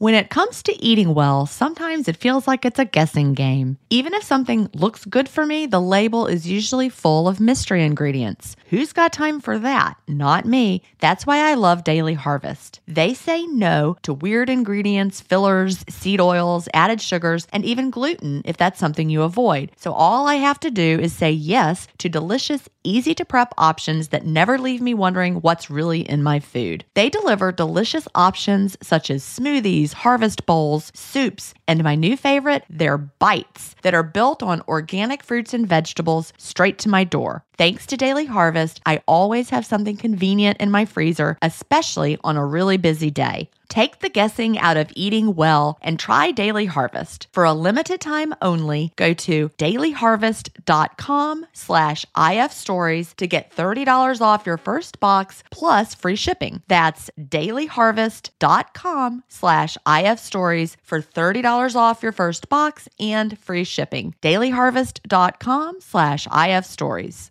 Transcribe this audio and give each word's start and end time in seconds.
When 0.00 0.14
it 0.14 0.30
comes 0.30 0.62
to 0.62 0.82
eating 0.82 1.12
well, 1.12 1.44
sometimes 1.44 2.08
it 2.08 2.16
feels 2.16 2.48
like 2.48 2.64
it's 2.64 2.78
a 2.78 2.86
guessing 2.86 3.34
game. 3.34 3.76
Even 3.90 4.14
if 4.14 4.22
something 4.22 4.70
looks 4.72 5.04
good 5.04 5.28
for 5.28 5.44
me, 5.44 5.66
the 5.66 5.78
label 5.78 6.26
is 6.26 6.46
usually 6.46 6.88
full 6.88 7.28
of 7.28 7.38
mystery 7.38 7.84
ingredients. 7.84 8.56
Who's 8.70 8.94
got 8.94 9.12
time 9.12 9.40
for 9.40 9.58
that? 9.58 9.98
Not 10.08 10.46
me. 10.46 10.80
That's 11.00 11.26
why 11.26 11.50
I 11.50 11.52
love 11.52 11.84
Daily 11.84 12.14
Harvest. 12.14 12.80
They 12.88 13.12
say 13.12 13.44
no 13.44 13.98
to 14.00 14.14
weird 14.14 14.48
ingredients, 14.48 15.20
fillers, 15.20 15.84
seed 15.90 16.18
oils, 16.18 16.66
added 16.72 17.02
sugars, 17.02 17.46
and 17.52 17.62
even 17.66 17.90
gluten 17.90 18.40
if 18.46 18.56
that's 18.56 18.80
something 18.80 19.10
you 19.10 19.20
avoid. 19.20 19.70
So 19.76 19.92
all 19.92 20.26
I 20.26 20.36
have 20.36 20.60
to 20.60 20.70
do 20.70 20.98
is 20.98 21.12
say 21.12 21.30
yes 21.30 21.88
to 21.98 22.08
delicious, 22.08 22.70
easy 22.84 23.14
to 23.16 23.26
prep 23.26 23.52
options 23.58 24.08
that 24.08 24.24
never 24.24 24.56
leave 24.56 24.80
me 24.80 24.94
wondering 24.94 25.42
what's 25.42 25.68
really 25.68 26.08
in 26.08 26.22
my 26.22 26.40
food. 26.40 26.86
They 26.94 27.10
deliver 27.10 27.52
delicious 27.52 28.08
options 28.14 28.78
such 28.80 29.10
as 29.10 29.22
smoothies 29.22 29.89
harvest 29.92 30.46
bowls, 30.46 30.90
soups, 30.94 31.54
and 31.66 31.82
my 31.82 31.94
new 31.94 32.16
favorite, 32.16 32.64
their 32.70 32.98
bites 32.98 33.74
that 33.82 33.94
are 33.94 34.02
built 34.02 34.42
on 34.42 34.62
organic 34.68 35.22
fruits 35.22 35.54
and 35.54 35.68
vegetables 35.68 36.32
straight 36.38 36.78
to 36.78 36.88
my 36.88 37.04
door. 37.04 37.44
Thanks 37.60 37.84
to 37.88 37.98
Daily 37.98 38.24
Harvest, 38.24 38.80
I 38.86 39.02
always 39.06 39.50
have 39.50 39.66
something 39.66 39.98
convenient 39.98 40.62
in 40.62 40.70
my 40.70 40.86
freezer, 40.86 41.36
especially 41.42 42.16
on 42.24 42.38
a 42.38 42.46
really 42.46 42.78
busy 42.78 43.10
day. 43.10 43.50
Take 43.68 43.98
the 43.98 44.08
guessing 44.08 44.58
out 44.58 44.78
of 44.78 44.90
eating 44.96 45.34
well 45.34 45.78
and 45.82 45.98
try 45.98 46.30
Daily 46.30 46.64
Harvest. 46.64 47.28
For 47.32 47.44
a 47.44 47.52
limited 47.52 48.00
time 48.00 48.34
only, 48.40 48.94
go 48.96 49.12
to 49.12 49.50
dailyharvest.com 49.58 51.46
slash 51.52 52.06
ifstories 52.16 53.14
to 53.16 53.26
get 53.26 53.54
$30 53.54 54.22
off 54.22 54.46
your 54.46 54.56
first 54.56 54.98
box 54.98 55.44
plus 55.50 55.94
free 55.94 56.16
shipping. 56.16 56.62
That's 56.66 57.10
dailyharvest.com 57.20 59.24
slash 59.28 59.76
ifstories 59.86 60.76
for 60.82 61.02
$30 61.02 61.76
off 61.76 62.02
your 62.02 62.12
first 62.12 62.48
box 62.48 62.88
and 62.98 63.38
free 63.38 63.64
shipping. 63.64 64.14
dailyharvest.com 64.22 65.82
slash 65.82 66.26
ifstories. 66.26 67.30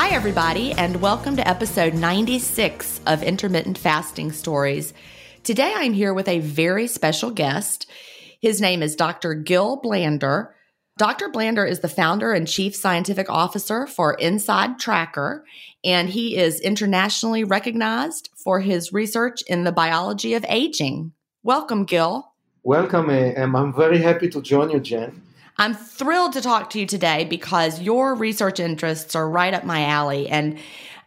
Hi, 0.00 0.10
everybody, 0.10 0.70
and 0.74 1.00
welcome 1.02 1.34
to 1.34 1.48
episode 1.48 1.92
96 1.92 3.00
of 3.08 3.24
Intermittent 3.24 3.76
Fasting 3.76 4.30
Stories. 4.30 4.94
Today 5.42 5.72
I'm 5.74 5.92
here 5.92 6.14
with 6.14 6.28
a 6.28 6.38
very 6.38 6.86
special 6.86 7.32
guest. 7.32 7.90
His 8.40 8.60
name 8.60 8.80
is 8.80 8.94
Dr. 8.94 9.34
Gil 9.34 9.80
Blander. 9.82 10.54
Dr. 10.98 11.28
Blander 11.30 11.66
is 11.66 11.80
the 11.80 11.88
founder 11.88 12.32
and 12.32 12.46
chief 12.46 12.76
scientific 12.76 13.28
officer 13.28 13.88
for 13.88 14.14
Inside 14.14 14.78
Tracker, 14.78 15.44
and 15.82 16.08
he 16.08 16.36
is 16.36 16.60
internationally 16.60 17.42
recognized 17.42 18.30
for 18.36 18.60
his 18.60 18.92
research 18.92 19.42
in 19.48 19.64
the 19.64 19.72
biology 19.72 20.34
of 20.34 20.46
aging. 20.48 21.10
Welcome, 21.42 21.84
Gil. 21.84 22.34
Welcome, 22.62 23.10
eh, 23.10 23.32
and 23.36 23.56
I'm 23.56 23.74
very 23.74 23.98
happy 23.98 24.28
to 24.28 24.40
join 24.40 24.70
you, 24.70 24.78
Gin. 24.78 25.22
I'm 25.58 25.74
thrilled 25.74 26.34
to 26.34 26.40
talk 26.40 26.70
to 26.70 26.80
you 26.80 26.86
today 26.86 27.24
because 27.24 27.80
your 27.80 28.14
research 28.14 28.60
interests 28.60 29.16
are 29.16 29.28
right 29.28 29.52
up 29.52 29.64
my 29.64 29.84
alley. 29.84 30.28
And 30.28 30.58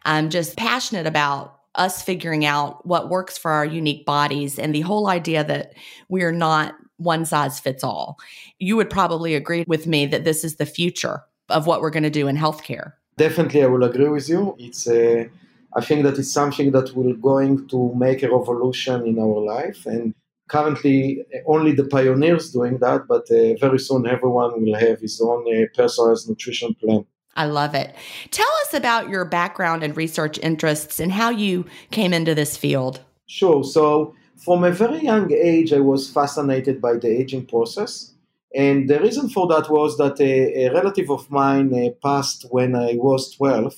I'm 0.03 0.29
just 0.29 0.57
passionate 0.57 1.07
about 1.07 1.57
us 1.75 2.03
figuring 2.03 2.43
out 2.45 2.85
what 2.85 3.09
works 3.09 3.37
for 3.37 3.51
our 3.51 3.65
unique 3.65 4.05
bodies 4.05 4.59
and 4.59 4.75
the 4.75 4.81
whole 4.81 5.07
idea 5.07 5.43
that 5.45 5.73
we're 6.09 6.33
not 6.33 6.75
one 6.97 7.23
size 7.23 7.59
fits 7.59 7.83
all. 7.83 8.19
You 8.59 8.75
would 8.75 8.89
probably 8.89 9.35
agree 9.35 9.63
with 9.67 9.87
me 9.87 10.05
that 10.07 10.25
this 10.25 10.43
is 10.43 10.57
the 10.57 10.65
future 10.65 11.21
of 11.47 11.65
what 11.65 11.81
we're 11.81 11.89
going 11.89 12.03
to 12.03 12.09
do 12.09 12.27
in 12.27 12.35
healthcare. 12.35 12.93
Definitely, 13.17 13.63
I 13.63 13.67
will 13.67 13.83
agree 13.83 14.09
with 14.09 14.27
you. 14.27 14.55
It's 14.59 14.87
a, 14.87 15.29
I 15.75 15.81
think 15.81 16.03
that 16.03 16.19
it's 16.19 16.31
something 16.31 16.71
that 16.71 16.93
will 16.95 17.13
going 17.13 17.67
to 17.69 17.93
make 17.95 18.21
a 18.23 18.29
revolution 18.29 19.05
in 19.05 19.17
our 19.17 19.39
life, 19.39 19.85
and 19.85 20.13
currently 20.51 21.23
only 21.47 21.71
the 21.71 21.85
pioneers 21.85 22.51
doing 22.51 22.77
that, 22.79 23.07
but 23.07 23.23
uh, 23.31 23.55
very 23.65 23.79
soon 23.79 24.05
everyone 24.05 24.61
will 24.61 24.77
have 24.77 24.99
his 24.99 25.19
own 25.21 25.41
uh, 25.47 25.65
personalized 25.75 26.27
nutrition 26.27 26.75
plan. 26.75 27.05
I 27.37 27.45
love 27.45 27.73
it. 27.73 27.95
Tell 28.31 28.53
us 28.63 28.73
about 28.73 29.09
your 29.09 29.23
background 29.23 29.83
and 29.83 29.95
research 29.95 30.37
interests 30.39 30.99
and 30.99 31.11
how 31.13 31.29
you 31.29 31.65
came 31.89 32.13
into 32.13 32.35
this 32.35 32.57
field. 32.57 32.99
Sure. 33.27 33.63
So, 33.63 34.13
from 34.35 34.63
a 34.65 34.71
very 34.71 35.01
young 35.01 35.31
age, 35.31 35.71
I 35.71 35.79
was 35.79 36.11
fascinated 36.11 36.81
by 36.81 36.97
the 36.97 37.07
aging 37.07 37.45
process. 37.45 38.13
And 38.53 38.89
the 38.89 38.99
reason 38.99 39.29
for 39.29 39.47
that 39.47 39.69
was 39.69 39.97
that 39.97 40.19
a, 40.19 40.65
a 40.65 40.73
relative 40.73 41.09
of 41.09 41.31
mine 41.31 41.73
uh, 41.73 41.91
passed 42.05 42.47
when 42.49 42.75
I 42.75 42.95
was 42.95 43.33
12. 43.35 43.73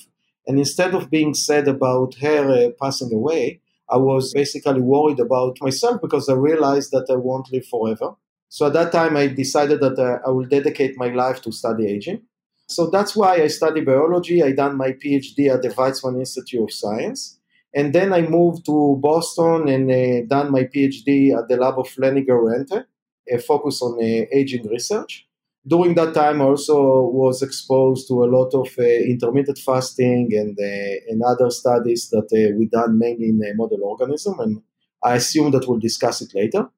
And 0.47 0.57
instead 0.57 0.95
of 0.95 1.11
being 1.11 1.35
sad 1.35 1.67
about 1.67 2.15
her 2.15 2.49
uh, 2.49 2.69
passing 2.81 3.13
away, 3.13 3.61
I 3.93 3.97
was 3.97 4.33
basically 4.33 4.81
worried 4.81 5.19
about 5.19 5.57
myself 5.61 6.01
because 6.01 6.27
I 6.27 6.33
realized 6.33 6.89
that 6.91 7.07
I 7.11 7.15
won't 7.15 7.51
live 7.51 7.67
forever. 7.67 8.15
So 8.49 8.65
at 8.67 8.73
that 8.73 8.91
time, 8.91 9.15
I 9.15 9.27
decided 9.27 9.81
that 9.81 9.99
uh, 9.99 10.27
I 10.27 10.31
will 10.31 10.45
dedicate 10.45 10.97
my 10.97 11.09
life 11.09 11.41
to 11.43 11.51
study 11.51 11.85
aging. 11.87 12.21
So 12.67 12.89
that's 12.89 13.15
why 13.15 13.35
I 13.43 13.47
study 13.47 13.81
biology. 13.81 14.41
I 14.41 14.51
done 14.53 14.77
my 14.77 14.91
PhD 14.93 15.53
at 15.53 15.61
the 15.61 15.69
Weizmann 15.69 16.17
Institute 16.17 16.63
of 16.63 16.71
Science. 16.71 17.39
And 17.75 17.93
then 17.93 18.13
I 18.13 18.21
moved 18.21 18.65
to 18.65 18.97
Boston 18.99 19.67
and 19.67 19.91
uh, 19.91 20.25
done 20.27 20.51
my 20.51 20.63
PhD 20.63 21.37
at 21.37 21.47
the 21.47 21.57
lab 21.57 21.77
of 21.77 21.95
Lenny 21.97 22.23
Guarente, 22.23 22.85
a 23.31 23.37
focus 23.39 23.81
on 23.81 23.93
uh, 23.99 24.25
aging 24.31 24.67
research 24.67 25.27
during 25.65 25.95
that 25.95 26.13
time, 26.13 26.41
also 26.41 27.03
was 27.03 27.41
exposed 27.41 28.07
to 28.09 28.23
a 28.23 28.25
lot 28.25 28.53
of 28.53 28.67
uh, 28.77 28.83
intermittent 28.83 29.57
fasting 29.59 30.29
and 30.33 30.57
uh, 30.59 30.95
and 31.09 31.21
other 31.23 31.49
studies 31.49 32.09
that 32.09 32.27
uh, 32.33 32.55
we 32.57 32.67
done 32.67 32.97
mainly 32.97 33.29
in 33.29 33.41
a 33.43 33.55
model 33.55 33.83
organism. 33.83 34.39
And 34.39 34.61
I 35.03 35.15
assume 35.15 35.51
that 35.51 35.67
we'll 35.67 35.79
discuss 35.79 36.21
it 36.21 36.33
later. 36.35 36.69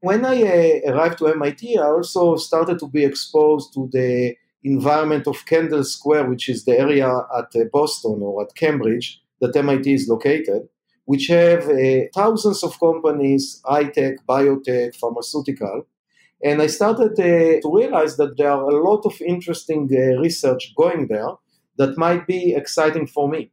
When 0.00 0.24
I 0.24 0.42
uh, 0.42 0.92
arrived 0.92 1.18
to 1.18 1.28
MIT, 1.28 1.78
I 1.78 1.86
also 1.86 2.36
started 2.36 2.78
to 2.78 2.88
be 2.88 3.04
exposed 3.04 3.74
to 3.74 3.88
the 3.92 4.36
environment 4.62 5.26
of 5.26 5.44
Kendall 5.46 5.84
Square, 5.84 6.28
which 6.28 6.48
is 6.48 6.64
the 6.64 6.78
area 6.78 7.08
at 7.36 7.48
uh, 7.56 7.64
Boston 7.72 8.20
or 8.22 8.42
at 8.42 8.54
Cambridge 8.54 9.20
that 9.40 9.56
MIT 9.56 9.92
is 9.92 10.08
located, 10.08 10.68
which 11.06 11.26
have 11.28 11.68
uh, 11.68 12.02
thousands 12.14 12.62
of 12.62 12.78
companies, 12.78 13.60
high 13.64 13.84
tech, 13.84 14.24
biotech, 14.28 14.94
pharmaceutical. 14.96 15.86
And 16.42 16.60
I 16.60 16.66
started 16.66 17.12
uh, 17.12 17.60
to 17.62 17.70
realize 17.72 18.16
that 18.18 18.36
there 18.36 18.50
are 18.50 18.68
a 18.68 18.82
lot 18.82 19.06
of 19.06 19.20
interesting 19.22 19.88
uh, 19.90 20.20
research 20.20 20.74
going 20.76 21.08
there 21.08 21.30
that 21.78 21.96
might 21.96 22.26
be 22.26 22.54
exciting 22.54 23.06
for 23.06 23.28
me. 23.28 23.50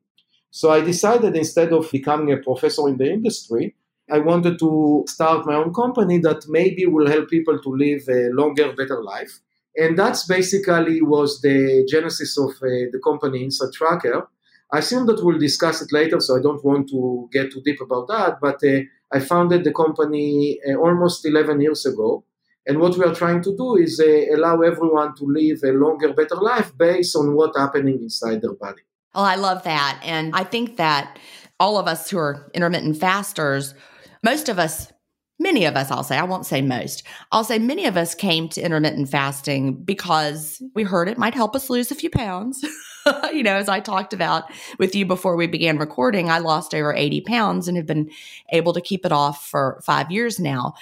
So 0.52 0.70
I 0.70 0.82
decided 0.82 1.36
instead 1.36 1.74
of 1.74 1.90
becoming 1.92 2.32
a 2.32 2.38
professor 2.38 2.88
in 2.88 2.98
the 2.98 3.12
industry, 3.12 3.76
I 4.12 4.20
wanted 4.20 4.60
to 4.60 5.06
start 5.08 5.46
my 5.46 5.56
own 5.56 5.74
company 5.74 6.20
that 6.20 6.46
maybe 6.48 6.86
will 6.86 7.08
help 7.08 7.30
people 7.30 7.60
to 7.60 7.70
live 7.70 8.02
a 8.10 8.30
longer, 8.34 8.74
better 8.74 9.02
life. 9.02 9.40
And 9.76 9.98
that's 9.98 10.28
basically 10.28 11.02
was 11.02 11.42
the 11.42 11.88
genesis 11.90 12.38
of 12.38 12.52
uh, 12.52 12.92
the 12.92 13.00
company 13.04 13.44
Inside 13.44 13.74
Tracker. 13.74 14.28
I 14.72 14.80
assume 14.80 15.08
that 15.08 15.24
we'll 15.24 15.40
discuss 15.40 15.82
it 15.82 15.92
later, 15.92 16.20
so 16.20 16.38
I 16.38 16.42
don't 16.42 16.64
want 16.64 16.90
to 16.90 17.30
get 17.32 17.52
too 17.52 17.62
deep 17.64 17.82
about 17.82 18.08
that. 18.10 18.38
But 18.42 18.64
uh, 18.64 18.82
I 19.12 19.20
founded 19.20 19.64
the 19.64 19.74
company 19.74 20.60
uh, 20.68 20.76
almost 20.76 21.26
11 21.26 21.62
years 21.62 21.86
ago. 21.86 22.24
And 22.66 22.80
what 22.80 22.98
we 22.98 23.04
are 23.04 23.14
trying 23.14 23.42
to 23.44 23.56
do 23.56 23.76
is 23.76 24.00
uh, 24.00 24.36
allow 24.36 24.62
everyone 24.62 25.16
to 25.16 25.26
live 25.26 25.60
a 25.64 25.72
longer, 25.72 26.14
better 26.14 26.36
life 26.36 26.76
based 26.78 27.16
on 27.16 27.36
what's 27.36 27.58
happening 27.58 28.00
inside 28.02 28.42
their 28.42 28.54
body. 28.54 28.84
Oh, 29.16 29.24
I 29.24 29.36
love 29.36 29.64
that. 29.64 30.00
And 30.04 30.34
I 30.34 30.44
think 30.44 30.78
that 30.78 31.20
all 31.60 31.78
of 31.78 31.88
us 31.88 32.10
who 32.10 32.18
are 32.18 32.50
intermittent 32.54 32.98
fasters, 32.98 33.76
most 34.24 34.50
of 34.50 34.60
us, 34.60 34.92
many 35.40 35.66
of 35.66 35.76
us, 35.76 35.92
I'll 35.92 36.04
say, 36.04 36.18
I 36.18 36.24
won't 36.24 36.46
say 36.46 36.62
most, 36.62 37.04
I'll 37.32 37.44
say 37.44 37.60
many 37.60 37.86
of 37.86 37.98
us 37.98 38.16
came 38.16 38.48
to 38.50 38.62
intermittent 38.62 39.10
fasting 39.10 39.76
because 39.76 40.62
we 40.74 40.84
heard 40.84 41.10
it 41.10 41.18
might 41.18 41.36
help 41.36 41.56
us 41.56 41.70
lose 41.70 41.92
a 41.92 41.96
few 41.96 42.10
pounds. 42.10 42.64
you 43.34 43.44
know, 43.44 43.56
as 43.56 43.70
I 43.70 43.82
talked 43.82 44.14
about 44.14 44.46
with 44.80 44.96
you 44.96 45.06
before 45.06 45.36
we 45.36 45.48
began 45.48 45.78
recording, 45.78 46.30
I 46.30 46.40
lost 46.40 46.74
over 46.74 46.94
80 46.94 47.22
pounds 47.22 47.68
and 47.68 47.76
have 47.76 47.86
been 47.86 48.10
able 48.52 48.74
to 48.74 48.82
keep 48.82 49.06
it 49.06 49.12
off 49.12 49.46
for 49.46 49.82
five 49.86 50.12
years 50.12 50.40
now. 50.40 50.74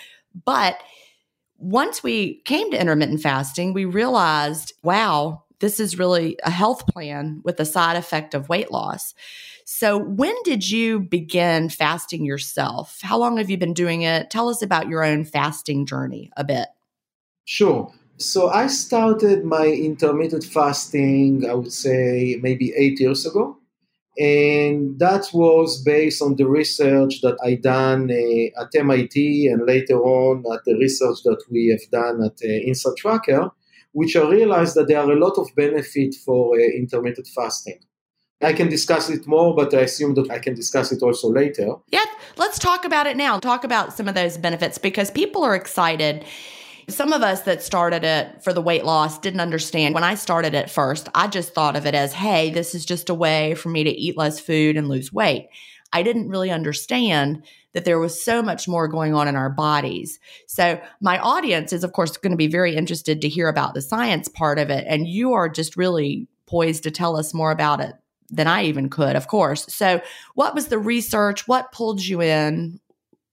But 0.45 0.77
once 1.61 2.01
we 2.03 2.41
came 2.41 2.71
to 2.71 2.79
intermittent 2.79 3.21
fasting, 3.21 3.73
we 3.73 3.85
realized, 3.85 4.73
wow, 4.83 5.43
this 5.59 5.79
is 5.79 5.99
really 5.99 6.37
a 6.43 6.49
health 6.49 6.87
plan 6.87 7.41
with 7.43 7.57
the 7.57 7.65
side 7.65 7.95
effect 7.95 8.33
of 8.33 8.49
weight 8.49 8.71
loss. 8.71 9.13
So, 9.63 9.97
when 9.97 10.35
did 10.43 10.69
you 10.69 10.99
begin 10.99 11.69
fasting 11.69 12.25
yourself? 12.25 12.99
How 13.01 13.17
long 13.17 13.37
have 13.37 13.49
you 13.49 13.57
been 13.57 13.75
doing 13.75 14.01
it? 14.01 14.29
Tell 14.31 14.49
us 14.49 14.61
about 14.61 14.89
your 14.89 15.03
own 15.03 15.23
fasting 15.23 15.85
journey 15.85 16.31
a 16.35 16.43
bit. 16.43 16.67
Sure. 17.45 17.93
So, 18.17 18.49
I 18.49 18.67
started 18.67 19.45
my 19.45 19.67
intermittent 19.67 20.43
fasting, 20.43 21.47
I 21.47 21.53
would 21.53 21.71
say 21.71 22.39
maybe 22.41 22.73
eight 22.75 22.99
years 22.99 23.25
ago. 23.25 23.57
And 24.17 24.99
that 24.99 25.29
was 25.33 25.81
based 25.83 26.21
on 26.21 26.35
the 26.35 26.47
research 26.47 27.21
that 27.21 27.37
I 27.43 27.55
done 27.55 28.11
uh, 28.11 28.61
at 28.61 28.75
MIT 28.75 29.47
and 29.47 29.65
later 29.65 29.99
on 30.03 30.43
at 30.53 30.65
the 30.65 30.75
research 30.75 31.19
that 31.23 31.41
we 31.49 31.67
have 31.67 31.89
done 31.91 32.21
at 32.23 32.37
uh, 32.43 32.91
Tracker, 32.97 33.51
which 33.93 34.15
I 34.15 34.27
realized 34.29 34.75
that 34.75 34.87
there 34.87 34.99
are 34.99 35.11
a 35.11 35.19
lot 35.19 35.37
of 35.37 35.47
benefit 35.55 36.15
for 36.25 36.55
uh, 36.55 36.63
intermittent 36.63 37.27
fasting. 37.33 37.79
I 38.41 38.53
can 38.53 38.69
discuss 38.69 39.09
it 39.09 39.27
more, 39.27 39.55
but 39.55 39.73
I 39.73 39.81
assume 39.81 40.15
that 40.15 40.31
I 40.31 40.39
can 40.39 40.55
discuss 40.55 40.91
it 40.91 41.03
also 41.03 41.29
later. 41.29 41.75
Yeah, 41.89 42.05
let's 42.37 42.57
talk 42.57 42.85
about 42.85 43.05
it 43.07 43.15
now. 43.15 43.39
Talk 43.39 43.63
about 43.63 43.93
some 43.93 44.07
of 44.07 44.15
those 44.15 44.37
benefits 44.37 44.77
because 44.77 45.11
people 45.11 45.43
are 45.43 45.55
excited 45.55 46.25
some 46.91 47.13
of 47.13 47.21
us 47.21 47.41
that 47.41 47.63
started 47.63 48.03
it 48.03 48.43
for 48.43 48.53
the 48.53 48.61
weight 48.61 48.85
loss 48.85 49.19
didn't 49.19 49.39
understand. 49.39 49.95
When 49.95 50.03
I 50.03 50.15
started 50.15 50.53
it 50.53 50.69
first, 50.69 51.09
I 51.15 51.27
just 51.27 51.53
thought 51.53 51.75
of 51.75 51.85
it 51.85 51.95
as, 51.95 52.13
hey, 52.13 52.49
this 52.49 52.75
is 52.75 52.85
just 52.85 53.09
a 53.09 53.15
way 53.15 53.55
for 53.55 53.69
me 53.69 53.83
to 53.83 53.89
eat 53.89 54.17
less 54.17 54.39
food 54.39 54.77
and 54.77 54.89
lose 54.89 55.11
weight. 55.11 55.49
I 55.93 56.03
didn't 56.03 56.29
really 56.29 56.51
understand 56.51 57.43
that 57.73 57.85
there 57.85 57.99
was 57.99 58.21
so 58.21 58.41
much 58.41 58.67
more 58.67 58.87
going 58.87 59.13
on 59.13 59.27
in 59.27 59.35
our 59.35 59.49
bodies. 59.49 60.19
So, 60.47 60.79
my 60.99 61.19
audience 61.19 61.73
is, 61.73 61.83
of 61.83 61.93
course, 61.93 62.17
going 62.17 62.31
to 62.31 62.37
be 62.37 62.47
very 62.47 62.75
interested 62.75 63.21
to 63.21 63.29
hear 63.29 63.47
about 63.47 63.73
the 63.73 63.81
science 63.81 64.27
part 64.27 64.59
of 64.59 64.69
it. 64.69 64.85
And 64.87 65.07
you 65.07 65.33
are 65.33 65.49
just 65.49 65.77
really 65.77 66.27
poised 66.47 66.83
to 66.83 66.91
tell 66.91 67.17
us 67.17 67.33
more 67.33 67.51
about 67.51 67.79
it 67.79 67.93
than 68.29 68.47
I 68.47 68.63
even 68.63 68.89
could, 68.89 69.15
of 69.15 69.27
course. 69.27 69.65
So, 69.73 70.01
what 70.35 70.55
was 70.55 70.67
the 70.67 70.79
research? 70.79 71.47
What 71.47 71.71
pulled 71.71 72.01
you 72.01 72.21
in? 72.21 72.79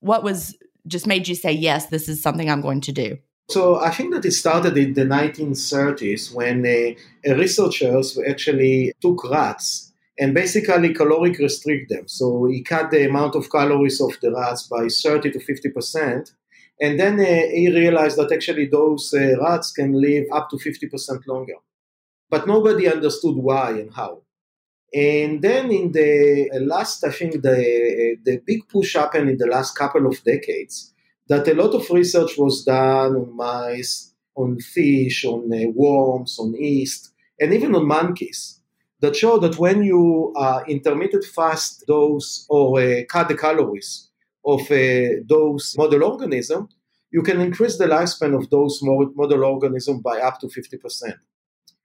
What 0.00 0.22
was 0.22 0.56
just 0.86 1.06
made 1.06 1.28
you 1.28 1.34
say, 1.34 1.52
yes, 1.52 1.86
this 1.86 2.08
is 2.08 2.22
something 2.22 2.48
I'm 2.48 2.60
going 2.60 2.80
to 2.82 2.92
do? 2.92 3.18
So 3.50 3.80
I 3.80 3.90
think 3.90 4.12
that 4.12 4.26
it 4.26 4.32
started 4.32 4.76
in 4.76 4.92
the 4.92 5.06
1930s 5.06 6.34
when 6.34 6.66
uh, 6.66 7.34
researchers 7.34 8.18
actually 8.28 8.92
took 9.00 9.24
rats 9.30 9.92
and 10.18 10.34
basically 10.34 10.92
caloric 10.92 11.38
restrict 11.38 11.88
them. 11.88 12.06
So 12.08 12.44
he 12.44 12.62
cut 12.62 12.90
the 12.90 13.08
amount 13.08 13.36
of 13.36 13.50
calories 13.50 14.02
of 14.02 14.12
the 14.20 14.32
rats 14.32 14.64
by 14.64 14.88
30 14.88 15.30
to 15.30 15.40
50 15.40 15.70
percent. 15.70 16.32
And 16.80 17.00
then 17.00 17.18
uh, 17.18 17.24
he 17.24 17.70
realized 17.72 18.18
that 18.18 18.32
actually 18.32 18.66
those 18.66 19.14
uh, 19.14 19.40
rats 19.40 19.72
can 19.72 19.92
live 19.92 20.26
up 20.30 20.50
to 20.50 20.56
50% 20.56 21.26
longer. 21.26 21.54
But 22.28 22.46
nobody 22.46 22.86
understood 22.86 23.36
why 23.36 23.70
and 23.70 23.92
how. 23.94 24.22
And 24.92 25.40
then 25.40 25.70
in 25.70 25.92
the 25.92 26.50
last, 26.60 27.02
I 27.02 27.12
think 27.12 27.40
the, 27.42 28.16
the 28.22 28.42
big 28.44 28.68
push 28.68 28.94
happened 28.94 29.30
in 29.30 29.38
the 29.38 29.46
last 29.46 29.76
couple 29.76 30.06
of 30.06 30.22
decades 30.22 30.92
that 31.28 31.48
a 31.48 31.54
lot 31.54 31.74
of 31.74 31.88
research 31.90 32.36
was 32.38 32.64
done 32.64 33.16
on 33.16 33.36
mice, 33.36 34.12
on 34.34 34.58
fish, 34.60 35.24
on 35.24 35.52
uh, 35.52 35.70
worms, 35.74 36.38
on 36.38 36.54
yeast, 36.54 37.12
and 37.40 37.52
even 37.52 37.74
on 37.74 37.86
monkeys 37.86 38.60
that 39.00 39.16
show 39.16 39.38
that 39.38 39.58
when 39.58 39.82
you 39.82 40.32
uh, 40.36 40.62
intermittent 40.66 41.24
fast 41.24 41.84
those 41.86 42.46
or 42.48 42.80
uh, 42.80 43.02
cut 43.08 43.28
the 43.28 43.36
calories 43.36 44.08
of 44.44 44.60
uh, 44.70 45.20
those 45.28 45.74
model 45.76 46.04
organisms, 46.04 46.74
you 47.10 47.22
can 47.22 47.40
increase 47.40 47.78
the 47.78 47.86
lifespan 47.86 48.36
of 48.36 48.50
those 48.50 48.80
model 48.82 49.44
organisms 49.44 50.02
by 50.02 50.18
up 50.18 50.40
to 50.40 50.46
50%. 50.46 51.14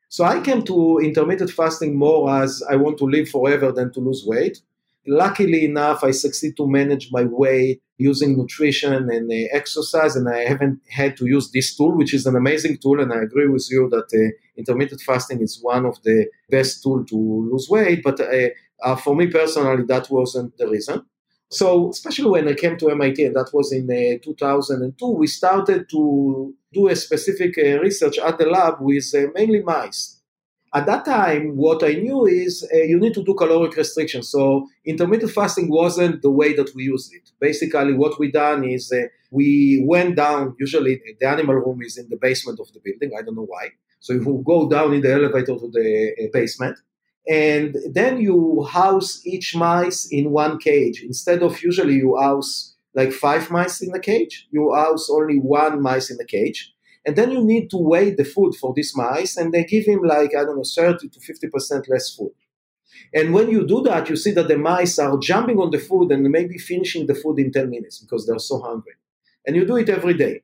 So 0.09 0.23
I 0.23 0.41
came 0.41 0.63
to 0.63 0.99
intermittent 0.99 1.51
fasting 1.51 1.95
more 1.95 2.29
as 2.43 2.61
I 2.69 2.75
want 2.75 2.97
to 2.99 3.05
live 3.05 3.29
forever 3.29 3.71
than 3.71 3.91
to 3.93 3.99
lose 3.99 4.23
weight. 4.25 4.61
Luckily 5.05 5.65
enough, 5.65 6.03
I 6.03 6.11
succeed 6.11 6.55
to 6.57 6.67
manage 6.67 7.09
my 7.11 7.25
weight 7.25 7.81
using 7.97 8.37
nutrition 8.37 9.09
and 9.09 9.29
uh, 9.29 9.35
exercise, 9.51 10.15
and 10.15 10.29
I 10.29 10.45
haven't 10.45 10.79
had 10.89 11.17
to 11.17 11.25
use 11.25 11.51
this 11.51 11.75
tool, 11.75 11.97
which 11.97 12.13
is 12.13 12.25
an 12.25 12.35
amazing 12.35 12.77
tool. 12.77 13.01
And 13.01 13.11
I 13.11 13.21
agree 13.21 13.47
with 13.47 13.67
you 13.69 13.89
that 13.89 14.07
uh, 14.13 14.31
intermittent 14.57 15.01
fasting 15.01 15.41
is 15.41 15.59
one 15.61 15.85
of 15.85 16.01
the 16.03 16.27
best 16.49 16.81
tool 16.83 17.03
to 17.05 17.49
lose 17.51 17.67
weight. 17.69 18.01
But 18.03 18.19
uh, 18.21 18.49
uh 18.83 18.95
for 18.95 19.15
me 19.15 19.27
personally, 19.27 19.83
that 19.87 20.09
wasn't 20.09 20.57
the 20.57 20.67
reason. 20.67 21.05
So, 21.49 21.89
especially 21.89 22.31
when 22.31 22.47
I 22.47 22.53
came 22.53 22.77
to 22.77 22.89
MIT, 22.89 23.25
and 23.25 23.35
that 23.35 23.51
was 23.53 23.71
in 23.71 23.85
uh, 23.91 24.17
2002, 24.23 25.07
we 25.11 25.27
started 25.27 25.87
to 25.89 26.53
do 26.71 26.87
a 26.87 26.95
specific 26.95 27.57
uh, 27.59 27.79
research 27.79 28.17
at 28.17 28.39
the 28.39 28.47
lab 28.47 28.75
with 28.79 29.05
mainly 29.35 29.61
mice. 29.61 30.12
At 30.75 30.87
that 30.87 31.05
time, 31.05 31.55
what 31.55 31.83
I 31.83 31.93
knew 31.93 32.25
is 32.25 32.67
uh, 32.73 32.77
you 32.77 32.99
need 32.99 33.13
to 33.13 33.23
do 33.23 33.35
caloric 33.35 33.75
restriction. 33.75 34.23
So 34.23 34.67
intermittent 34.85 35.31
fasting 35.31 35.69
wasn't 35.69 36.23
the 36.23 36.31
way 36.31 36.53
that 36.53 36.73
we 36.73 36.83
used 36.85 37.13
it. 37.13 37.29
Basically, 37.39 37.93
what 37.93 38.17
we 38.19 38.31
done 38.31 38.63
is 38.63 38.91
uh, 38.91 39.03
we 39.29 39.83
went 39.87 40.15
down. 40.15 40.55
Usually, 40.59 40.99
the 41.19 41.27
animal 41.27 41.55
room 41.55 41.81
is 41.83 41.97
in 41.97 42.09
the 42.09 42.17
basement 42.17 42.59
of 42.59 42.73
the 42.73 42.79
building. 42.83 43.15
I 43.17 43.21
don't 43.21 43.35
know 43.35 43.45
why. 43.45 43.69
So 43.99 44.13
you 44.13 44.43
go 44.45 44.67
down 44.67 44.93
in 44.93 45.01
the 45.01 45.13
elevator 45.13 45.55
to 45.55 45.69
the 45.71 46.13
uh, 46.19 46.27
basement, 46.33 46.77
and 47.29 47.77
then 47.93 48.19
you 48.19 48.67
house 48.69 49.21
each 49.25 49.55
mice 49.55 50.07
in 50.11 50.31
one 50.31 50.57
cage 50.57 51.03
instead 51.03 51.43
of 51.43 51.61
usually 51.61 51.95
you 51.95 52.17
house 52.19 52.75
like 52.95 53.13
five 53.13 53.51
mice 53.51 53.81
in 53.81 53.93
a 53.93 53.99
cage. 53.99 54.47
You 54.49 54.73
house 54.73 55.07
only 55.09 55.37
one 55.37 55.83
mice 55.83 56.09
in 56.09 56.17
a 56.19 56.25
cage 56.25 56.72
and 57.05 57.15
then 57.15 57.31
you 57.31 57.43
need 57.43 57.69
to 57.71 57.77
weigh 57.77 58.11
the 58.11 58.23
food 58.23 58.55
for 58.55 58.73
these 58.73 58.95
mice, 58.95 59.37
and 59.37 59.53
they 59.53 59.65
give 59.65 59.85
him 59.85 60.01
like, 60.03 60.35
I 60.35 60.43
don't 60.43 60.57
know, 60.57 60.63
30 60.63 61.09
to 61.09 61.19
50% 61.19 61.89
less 61.89 62.15
food. 62.15 62.31
And 63.13 63.33
when 63.33 63.49
you 63.49 63.65
do 63.65 63.81
that, 63.83 64.09
you 64.09 64.15
see 64.15 64.31
that 64.31 64.47
the 64.47 64.57
mice 64.57 64.99
are 64.99 65.17
jumping 65.17 65.59
on 65.59 65.71
the 65.71 65.79
food 65.79 66.11
and 66.11 66.23
maybe 66.29 66.57
finishing 66.57 67.05
the 67.05 67.15
food 67.15 67.39
in 67.39 67.51
10 67.51 67.69
minutes 67.69 67.99
because 67.99 68.25
they're 68.25 68.39
so 68.39 68.59
hungry. 68.59 68.93
And 69.45 69.55
you 69.55 69.65
do 69.65 69.77
it 69.77 69.89
every 69.89 70.13
day. 70.13 70.43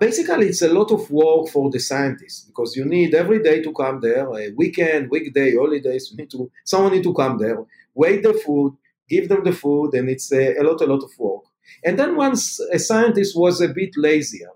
Basically, 0.00 0.48
it's 0.48 0.62
a 0.62 0.72
lot 0.72 0.90
of 0.90 1.08
work 1.10 1.48
for 1.48 1.70
the 1.70 1.78
scientists 1.78 2.44
because 2.44 2.74
you 2.74 2.84
need 2.84 3.14
every 3.14 3.42
day 3.42 3.62
to 3.62 3.72
come 3.72 4.00
there, 4.00 4.28
a 4.28 4.50
weekend, 4.56 5.08
weekday, 5.10 5.54
holidays. 5.54 6.10
You 6.10 6.16
need 6.16 6.30
to, 6.32 6.50
someone 6.64 6.92
need 6.92 7.04
to 7.04 7.14
come 7.14 7.38
there, 7.38 7.64
weigh 7.94 8.20
the 8.20 8.34
food, 8.34 8.76
give 9.08 9.28
them 9.28 9.44
the 9.44 9.52
food, 9.52 9.94
and 9.94 10.08
it's 10.08 10.32
a, 10.32 10.56
a 10.56 10.62
lot, 10.62 10.80
a 10.80 10.86
lot 10.86 11.04
of 11.04 11.10
work. 11.18 11.44
And 11.84 11.98
then 11.98 12.16
once 12.16 12.58
a 12.72 12.78
scientist 12.78 13.38
was 13.38 13.60
a 13.60 13.68
bit 13.68 13.90
lazier, 13.96 14.50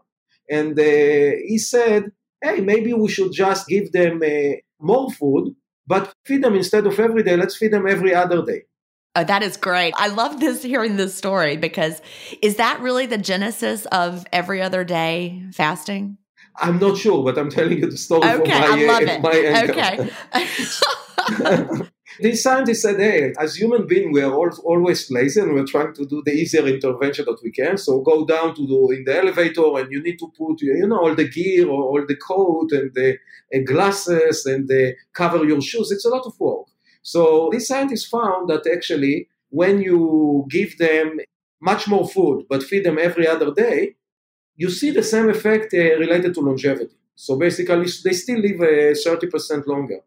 and 0.50 0.78
uh, 0.78 0.82
he 0.82 1.58
said, 1.58 2.12
hey, 2.42 2.60
maybe 2.60 2.92
we 2.94 3.08
should 3.08 3.32
just 3.32 3.68
give 3.68 3.92
them 3.92 4.22
uh, 4.24 4.56
more 4.80 5.10
food, 5.10 5.54
but 5.86 6.12
feed 6.24 6.42
them 6.42 6.54
instead 6.54 6.86
of 6.86 6.98
every 6.98 7.22
day, 7.22 7.36
let's 7.36 7.56
feed 7.56 7.72
them 7.72 7.86
every 7.86 8.14
other 8.14 8.44
day. 8.44 8.62
Oh, 9.16 9.24
that 9.24 9.42
is 9.42 9.56
great. 9.56 9.94
I 9.96 10.08
love 10.08 10.38
this 10.38 10.62
hearing 10.62 10.96
this 10.96 11.14
story 11.14 11.56
because 11.56 12.00
is 12.40 12.56
that 12.56 12.80
really 12.80 13.06
the 13.06 13.18
genesis 13.18 13.86
of 13.86 14.24
every 14.32 14.62
other 14.62 14.84
day 14.84 15.42
fasting? 15.52 16.18
I'm 16.60 16.78
not 16.78 16.98
sure, 16.98 17.24
but 17.24 17.38
I'm 17.38 17.50
telling 17.50 17.78
you 17.78 17.90
the 17.90 17.96
story 17.96 18.28
okay, 18.28 18.60
my, 18.60 18.66
I 18.66 18.84
love 18.86 19.02
uh, 19.02 19.28
it. 19.32 20.10
Okay. 21.30 21.80
These 22.20 22.42
scientists 22.42 22.82
said, 22.82 22.98
hey, 22.98 23.32
as 23.38 23.54
human 23.54 23.86
beings, 23.86 24.10
we 24.12 24.22
are 24.22 24.32
all, 24.32 24.50
always 24.64 25.08
lazy 25.10 25.40
and 25.40 25.54
we're 25.54 25.64
trying 25.64 25.94
to 25.94 26.04
do 26.04 26.20
the 26.24 26.32
easier 26.32 26.66
intervention 26.66 27.24
that 27.26 27.40
we 27.42 27.52
can. 27.52 27.76
So 27.78 28.00
go 28.00 28.26
down 28.26 28.56
to 28.56 28.66
the, 28.66 28.96
in 28.96 29.04
the 29.04 29.18
elevator 29.18 29.78
and 29.78 29.90
you 29.92 30.02
need 30.02 30.18
to 30.18 30.32
put, 30.36 30.60
you 30.60 30.86
know, 30.86 30.98
all 30.98 31.14
the 31.14 31.28
gear 31.28 31.68
or 31.68 31.84
all 31.84 32.04
the 32.06 32.16
coat 32.16 32.72
and 32.72 32.92
the 32.94 33.18
uh, 33.54 33.58
glasses 33.64 34.46
and 34.46 34.66
the 34.66 34.96
cover 35.12 35.44
your 35.44 35.60
shoes. 35.60 35.92
It's 35.92 36.04
a 36.04 36.10
lot 36.10 36.26
of 36.26 36.38
work. 36.40 36.66
So 37.02 37.48
these 37.52 37.68
scientists 37.68 38.06
found 38.06 38.50
that 38.50 38.66
actually 38.66 39.28
when 39.50 39.80
you 39.80 40.46
give 40.50 40.76
them 40.78 41.20
much 41.60 41.88
more 41.88 42.08
food 42.08 42.46
but 42.48 42.62
feed 42.62 42.84
them 42.84 42.98
every 42.98 43.26
other 43.28 43.52
day, 43.52 43.94
you 44.56 44.70
see 44.70 44.90
the 44.90 45.02
same 45.02 45.28
effect 45.28 45.72
uh, 45.72 45.96
related 45.98 46.34
to 46.34 46.40
longevity. 46.40 46.96
So 47.14 47.36
basically, 47.36 47.86
they 48.04 48.12
still 48.12 48.40
live 48.40 48.60
uh, 48.60 48.94
30% 48.94 49.66
longer. 49.66 50.00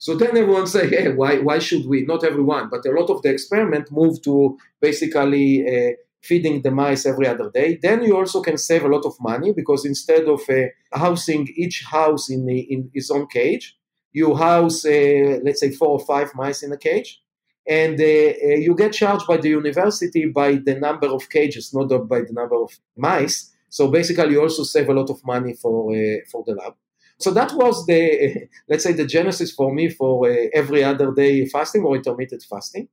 So 0.00 0.14
then 0.14 0.34
everyone 0.34 0.66
say, 0.66 0.88
hey, 0.88 1.12
why, 1.12 1.40
why 1.40 1.58
should 1.58 1.84
we? 1.86 2.06
Not 2.06 2.24
everyone, 2.24 2.70
but 2.70 2.86
a 2.86 2.90
lot 2.90 3.10
of 3.10 3.20
the 3.20 3.28
experiment 3.28 3.92
moved 3.92 4.24
to 4.24 4.56
basically 4.80 5.62
uh, 5.68 5.92
feeding 6.22 6.62
the 6.62 6.70
mice 6.70 7.04
every 7.04 7.26
other 7.28 7.50
day. 7.50 7.78
Then 7.82 8.02
you 8.02 8.16
also 8.16 8.40
can 8.40 8.56
save 8.56 8.82
a 8.84 8.88
lot 8.88 9.04
of 9.04 9.14
money 9.20 9.52
because 9.52 9.84
instead 9.84 10.24
of 10.24 10.40
uh, 10.48 10.68
housing 10.94 11.48
each 11.54 11.84
house 11.84 12.30
in, 12.30 12.46
the, 12.46 12.60
in 12.60 12.90
its 12.94 13.10
own 13.10 13.26
cage, 13.26 13.76
you 14.12 14.34
house, 14.34 14.86
uh, 14.86 15.38
let's 15.44 15.60
say, 15.60 15.70
four 15.70 15.90
or 15.90 16.00
five 16.00 16.34
mice 16.34 16.62
in 16.62 16.72
a 16.72 16.78
cage. 16.78 17.20
And 17.68 18.00
uh, 18.00 18.04
uh, 18.04 18.56
you 18.56 18.74
get 18.74 18.94
charged 18.94 19.26
by 19.26 19.36
the 19.36 19.50
university 19.50 20.24
by 20.24 20.54
the 20.54 20.76
number 20.76 21.08
of 21.08 21.28
cages, 21.28 21.74
not 21.74 21.88
by 22.08 22.22
the 22.22 22.32
number 22.32 22.56
of 22.56 22.70
mice. 22.96 23.52
So 23.68 23.88
basically, 23.88 24.32
you 24.32 24.40
also 24.40 24.62
save 24.62 24.88
a 24.88 24.94
lot 24.94 25.10
of 25.10 25.22
money 25.26 25.52
for, 25.52 25.92
uh, 25.92 26.20
for 26.32 26.42
the 26.46 26.54
lab. 26.54 26.74
So 27.20 27.30
that 27.32 27.52
was 27.52 27.86
the, 27.86 28.48
let's 28.68 28.84
say, 28.84 28.92
the 28.92 29.06
genesis 29.06 29.52
for 29.52 29.72
me 29.72 29.88
for 29.88 30.28
uh, 30.28 30.46
every 30.54 30.82
other 30.82 31.12
day 31.12 31.46
fasting 31.46 31.84
or 31.84 31.96
intermittent 31.96 32.44
fasting. 32.48 32.88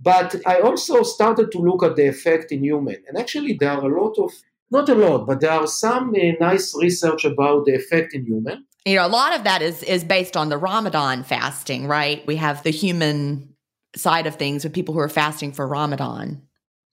But 0.00 0.36
I 0.46 0.60
also 0.60 1.02
started 1.02 1.50
to 1.52 1.58
look 1.58 1.82
at 1.82 1.96
the 1.96 2.06
effect 2.06 2.52
in 2.52 2.62
human. 2.62 3.02
And 3.08 3.18
actually, 3.18 3.56
there 3.58 3.72
are 3.72 3.90
a 3.90 4.02
lot 4.02 4.16
of, 4.18 4.32
not 4.70 4.88
a 4.88 4.94
lot, 4.94 5.26
but 5.26 5.40
there 5.40 5.50
are 5.50 5.66
some 5.66 6.10
uh, 6.10 6.32
nice 6.40 6.74
research 6.76 7.24
about 7.24 7.64
the 7.64 7.74
effect 7.74 8.14
in 8.14 8.24
human. 8.24 8.64
You 8.84 8.96
know, 8.96 9.06
a 9.06 9.08
lot 9.08 9.34
of 9.34 9.44
that 9.44 9.60
is 9.60 9.82
is 9.82 10.04
based 10.04 10.36
on 10.36 10.48
the 10.48 10.56
Ramadan 10.56 11.24
fasting, 11.24 11.86
right? 11.88 12.26
We 12.26 12.36
have 12.36 12.62
the 12.62 12.70
human 12.70 13.54
side 13.96 14.26
of 14.26 14.36
things 14.36 14.64
with 14.64 14.72
people 14.72 14.94
who 14.94 15.00
are 15.00 15.08
fasting 15.08 15.52
for 15.52 15.66
Ramadan. 15.66 16.42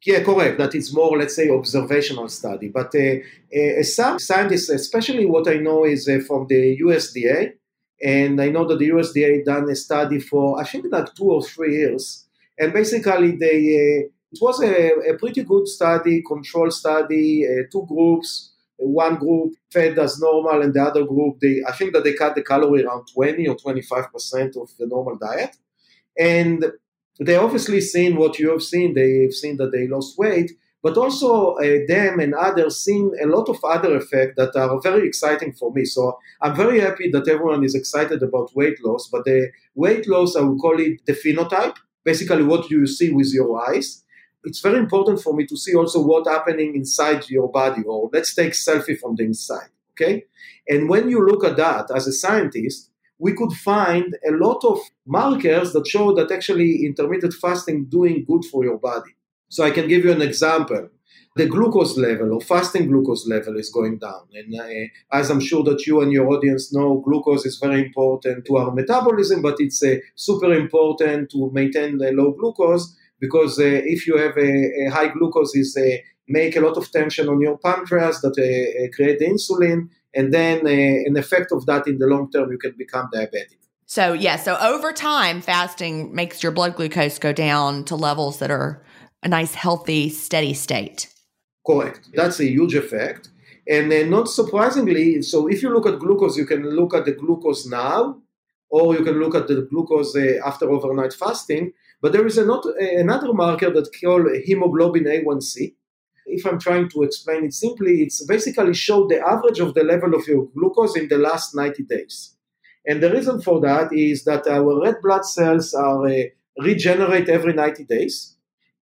Yeah, 0.06 0.24
correct. 0.24 0.60
That 0.60 0.76
is 0.76 0.94
more, 0.94 1.18
let's 1.18 1.36
say, 1.36 1.50
observational 1.50 2.30
study. 2.30 2.70
But 2.70 2.94
uh, 2.94 3.80
uh, 3.80 3.82
some 3.84 4.20
scientists, 4.20 4.70
especially 4.70 5.26
what 5.26 5.48
I 5.48 5.56
know 5.56 5.84
is 5.84 6.08
uh, 6.08 6.20
from 6.28 6.46
the 6.48 6.78
USDA, 6.80 7.54
and 8.04 8.40
I 8.40 8.50
know 8.50 8.68
that 8.68 8.78
the 8.78 8.90
USDA 8.90 9.44
done 9.44 9.68
a 9.68 9.76
study 9.76 10.20
for 10.20 10.62
I 10.62 10.64
think 10.66 10.86
like 10.92 11.16
two 11.16 11.32
or 11.32 11.42
three 11.42 11.78
years, 11.78 12.26
and 12.60 12.72
basically 12.72 13.36
they 13.36 14.10
it 14.32 14.40
was 14.42 14.62
a, 14.62 15.12
a, 15.12 15.18
pretty 15.18 15.44
good 15.44 15.68
study, 15.68 16.22
control 16.22 16.70
study, 16.70 17.48
uh, 17.48 17.64
two 17.72 17.86
groups. 17.88 18.52
One 18.78 19.16
group 19.16 19.54
fed 19.72 19.98
as 19.98 20.20
normal, 20.20 20.62
and 20.62 20.74
the 20.74 20.84
other 20.84 21.06
group 21.06 21.40
they 21.40 21.64
I 21.68 21.72
think 21.72 21.94
that 21.94 22.04
they 22.04 22.14
cut 22.14 22.36
the 22.36 22.44
calorie 22.44 22.84
around 22.84 23.08
twenty 23.12 23.48
or 23.48 23.56
twenty 23.56 23.82
five 23.82 24.12
percent 24.12 24.56
of 24.58 24.70
the 24.78 24.86
normal 24.86 25.18
diet, 25.18 25.56
and 26.20 26.64
they 27.20 27.36
obviously 27.36 27.82
seen 27.82 28.18
what 28.18 28.40
you 28.40 28.50
have 28.52 28.62
seen. 28.62 28.94
They've 28.94 29.34
seen 29.34 29.58
that 29.58 29.72
they 29.72 29.88
lost 29.88 30.18
weight, 30.18 30.52
but 30.84 30.98
also 30.98 31.56
uh, 31.56 31.80
them 31.88 32.20
and 32.20 32.34
others 32.34 32.78
seen 32.84 33.12
a 33.22 33.28
lot 33.28 33.48
of 33.50 33.64
other 33.64 33.96
effects 33.96 34.34
that 34.38 34.56
are 34.56 34.80
very 34.82 35.08
exciting 35.08 35.54
for 35.54 35.72
me. 35.72 35.86
So 35.86 36.20
I'm 36.42 36.56
very 36.56 36.80
happy 36.80 37.10
that 37.12 37.28
everyone 37.28 37.64
is 37.64 37.76
excited 37.76 38.22
about 38.22 38.56
weight 38.56 38.84
loss. 38.84 39.08
But 39.12 39.26
the 39.26 39.52
weight 39.76 40.08
loss, 40.08 40.36
I 40.36 40.42
would 40.42 40.60
call 40.60 40.80
it 40.80 41.06
the 41.06 41.14
phenotype. 41.14 41.78
Basically, 42.04 42.44
what 42.44 42.70
you 42.70 42.86
see 42.86 43.12
with 43.12 43.34
your 43.34 43.68
eyes. 43.70 44.04
It's 44.44 44.60
very 44.60 44.78
important 44.78 45.22
for 45.22 45.34
me 45.34 45.48
to 45.48 45.58
see 45.58 45.74
also 45.74 46.04
what's 46.04 46.30
happening 46.30 46.76
inside 46.76 47.28
your 47.30 47.50
body. 47.50 47.82
Or 47.82 48.12
let's 48.14 48.36
take 48.36 48.52
selfie 48.52 49.00
from 49.00 49.16
the 49.16 49.24
inside. 49.24 49.70
Okay, 49.94 50.26
and 50.68 50.90
when 50.90 51.10
you 51.10 51.26
look 51.26 51.46
at 51.46 51.56
that 51.56 51.90
as 51.96 52.06
a 52.06 52.12
scientist, 52.12 52.92
we 53.20 53.34
could 53.34 53.54
find 53.54 54.16
a 54.28 54.32
lot 54.32 54.64
of 54.66 54.80
markers 55.06 55.74
that 55.74 55.88
show 55.88 56.14
that 56.16 56.32
actually 56.32 56.86
intermittent 56.86 57.34
fasting 57.34 57.86
doing 57.86 58.26
good 58.28 58.44
for 58.46 58.64
your 58.64 58.78
body. 58.78 59.12
So 59.50 59.64
I 59.64 59.72
can 59.72 59.88
give 59.88 60.04
you 60.04 60.12
an 60.12 60.22
example. 60.22 60.90
The 61.38 61.48
glucose 61.48 61.98
level 61.98 62.34
or 62.34 62.42
fasting 62.42 62.88
glucose 62.88 63.28
level 63.28 63.58
is 63.58 63.70
going 63.70 64.00
down. 64.00 64.28
And 64.34 64.56
uh, 64.58 64.88
as 65.12 65.30
I'm 65.30 65.42
sure 65.42 65.64
that 65.64 65.86
you 65.86 66.02
and 66.02 66.12
your 66.12 66.30
audience 66.30 66.74
know, 66.74 67.02
glucose 67.06 67.46
is 67.46 67.58
very 67.58 67.82
important 67.86 68.46
to 68.46 68.58
our 68.58 68.72
metabolism, 68.72 69.42
but 69.42 69.56
it's 69.60 69.84
uh, 69.84 69.98
super 70.16 70.54
important 70.54 71.30
to 71.32 71.52
maintain 71.52 71.98
the 71.98 72.12
low 72.14 72.32
glucose 72.32 72.96
because 73.20 73.60
uh, 73.60 73.64
if 73.66 74.08
you 74.08 74.18
have 74.18 74.38
a, 74.38 74.86
a 74.86 74.90
high 74.92 75.08
glucose, 75.10 75.56
is 75.56 75.78
uh, 75.78 75.98
make 76.28 76.56
a 76.56 76.62
lot 76.62 76.78
of 76.78 76.90
tension 76.92 77.28
on 77.28 77.42
your 77.42 77.58
pancreas 77.58 78.22
that 78.22 78.38
uh, 78.38 78.84
uh, 78.84 78.88
create 78.96 79.20
the 79.20 79.26
insulin 79.26 79.90
and 80.16 80.34
then 80.34 80.66
uh, 80.66 80.70
an 80.70 81.18
effect 81.18 81.52
of 81.52 81.66
that 81.66 81.88
in 81.88 81.98
the 82.00 82.08
long 82.08 82.32
term, 82.32 82.52
you 82.52 82.58
can 82.58 82.74
become 82.78 83.10
diabetic. 83.14 83.58
So, 83.86 84.14
yeah, 84.14 84.38
so 84.38 84.58
over 84.58 84.92
time, 84.92 85.42
fasting 85.42 86.16
makes 86.16 86.42
your 86.42 86.52
blood 86.52 86.76
glucose 86.76 87.20
go 87.20 87.32
down 87.34 87.84
to 87.86 87.96
levels 87.96 88.40
that 88.40 88.50
are 88.50 88.84
a 89.22 89.28
nice, 89.28 89.54
healthy, 89.54 90.10
steady 90.10 90.54
state. 90.54 91.14
Correct. 91.66 92.10
That's 92.14 92.40
a 92.40 92.46
huge 92.46 92.76
effect. 92.76 93.30
And 93.68 93.92
uh, 93.92 94.06
not 94.06 94.28
surprisingly, 94.28 95.22
so 95.22 95.48
if 95.48 95.62
you 95.62 95.70
look 95.70 95.88
at 95.88 96.00
glucose, 96.00 96.38
you 96.38 96.46
can 96.46 96.64
look 96.70 96.94
at 96.94 97.06
the 97.06 97.12
glucose 97.12 97.68
now, 97.68 98.22
or 98.70 98.96
you 98.96 99.04
can 99.04 99.20
look 99.20 99.36
at 99.36 99.48
the 99.48 99.68
glucose 99.70 100.16
uh, 100.16 100.40
after 100.46 100.70
overnight 100.70 101.14
fasting. 101.14 101.74
But 102.02 102.12
there 102.12 102.26
is 102.26 102.38
a 102.38 102.46
not, 102.46 102.66
uh, 102.66 102.74
another 102.80 103.34
marker 103.34 103.72
that 103.72 103.90
called 104.00 104.28
hemoglobin 104.46 105.06
A1C, 105.06 105.74
if 106.26 106.46
I'm 106.46 106.60
trying 106.60 106.90
to 106.90 107.04
explain 107.04 107.46
it 107.46 107.54
simply, 107.54 108.02
it's 108.02 108.26
basically 108.26 108.74
show 108.74 109.08
the 109.08 109.20
average 109.20 109.60
of 109.60 109.74
the 109.74 109.84
level 109.84 110.16
of 110.16 110.28
your 110.28 110.48
glucose 110.56 110.98
in 110.98 111.08
the 111.08 111.18
last 111.18 111.56
90 111.56 111.84
days. 111.84 112.36
And 112.88 113.02
the 113.02 113.12
reason 113.12 113.42
for 113.42 113.60
that 113.62 113.94
is 113.94 114.24
that 114.26 114.48
our 114.48 114.82
red 114.82 114.96
blood 115.02 115.26
cells 115.26 115.74
are 115.74 116.08
uh, 116.08 116.24
regenerate 116.60 117.30
every 117.30 117.54
90 117.54 117.86
days. 117.86 118.36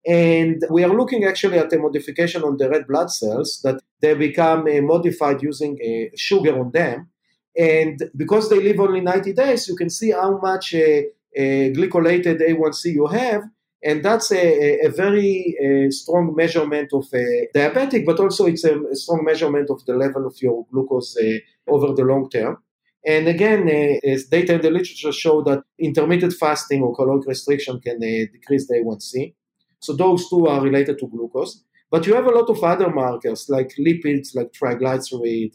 And 0.07 0.65
we 0.69 0.83
are 0.83 0.93
looking 0.93 1.25
actually 1.25 1.59
at 1.59 1.73
a 1.73 1.79
modification 1.79 2.43
on 2.43 2.57
the 2.57 2.69
red 2.69 2.87
blood 2.89 3.11
cells 3.11 3.61
that 3.63 3.81
they 4.01 4.15
become 4.15 4.67
uh, 4.67 4.81
modified 4.81 5.43
using 5.43 5.79
uh, 5.81 6.15
sugar 6.17 6.59
on 6.59 6.73
them. 6.73 7.09
And 7.57 8.03
because 8.17 8.49
they 8.49 8.61
live 8.61 8.81
only 8.81 9.01
90 9.01 9.33
days, 9.35 9.69
you 9.69 9.77
can 9.77 9.91
see 9.91 10.11
how 10.11 10.39
much 10.39 10.75
uh, 10.75 10.79
uh, 10.79 11.71
glycolated 11.77 12.41
A1C 12.41 12.95
you 12.95 13.07
have 13.07 13.45
and 13.85 14.05
that's 14.05 14.31
a, 14.31 14.87
a 14.87 14.91
very 14.91 15.57
uh, 15.59 15.91
strong 15.91 16.35
measurement 16.37 16.91
of 16.93 17.05
uh, 17.13 17.19
diabetic, 17.55 18.07
but 18.07 18.21
also 18.21 18.47
it's 18.47 18.65
a, 18.65 18.79
a, 18.79 18.95
strong 18.95 19.25
measurement 19.25 19.71
of 19.71 19.85
the 19.87 19.95
level 19.95 20.25
of 20.27 20.41
your 20.41 20.65
glucose 20.71 21.17
uh, 21.17 21.39
over 21.67 21.93
the 21.93 22.05
long 22.05 22.31
term. 22.31 22.59
And 23.05 23.27
again, 23.27 23.63
uh, 23.63 24.19
data 24.31 24.55
in 24.55 24.61
the 24.61 24.71
literature 24.71 25.11
show 25.11 25.43
that 25.43 25.65
intermittent 25.81 26.35
fasting 26.35 26.83
or 26.83 26.95
caloric 26.95 27.27
restriction 27.27 27.81
can 27.81 27.97
uh, 27.97 28.31
decrease 28.33 28.69
the 28.69 28.75
A1C. 28.77 29.35
So 29.81 29.95
those 29.97 30.29
two 30.31 30.47
are 30.47 30.61
related 30.61 30.99
to 31.01 31.09
glucose. 31.09 31.65
But 31.91 32.07
you 32.07 32.15
have 32.15 32.27
a 32.27 32.31
lot 32.31 32.49
of 32.49 32.63
other 32.63 32.89
markers 32.89 33.47
like 33.49 33.75
lipids, 33.81 34.37
like 34.37 34.53
triglyceride, 34.53 35.55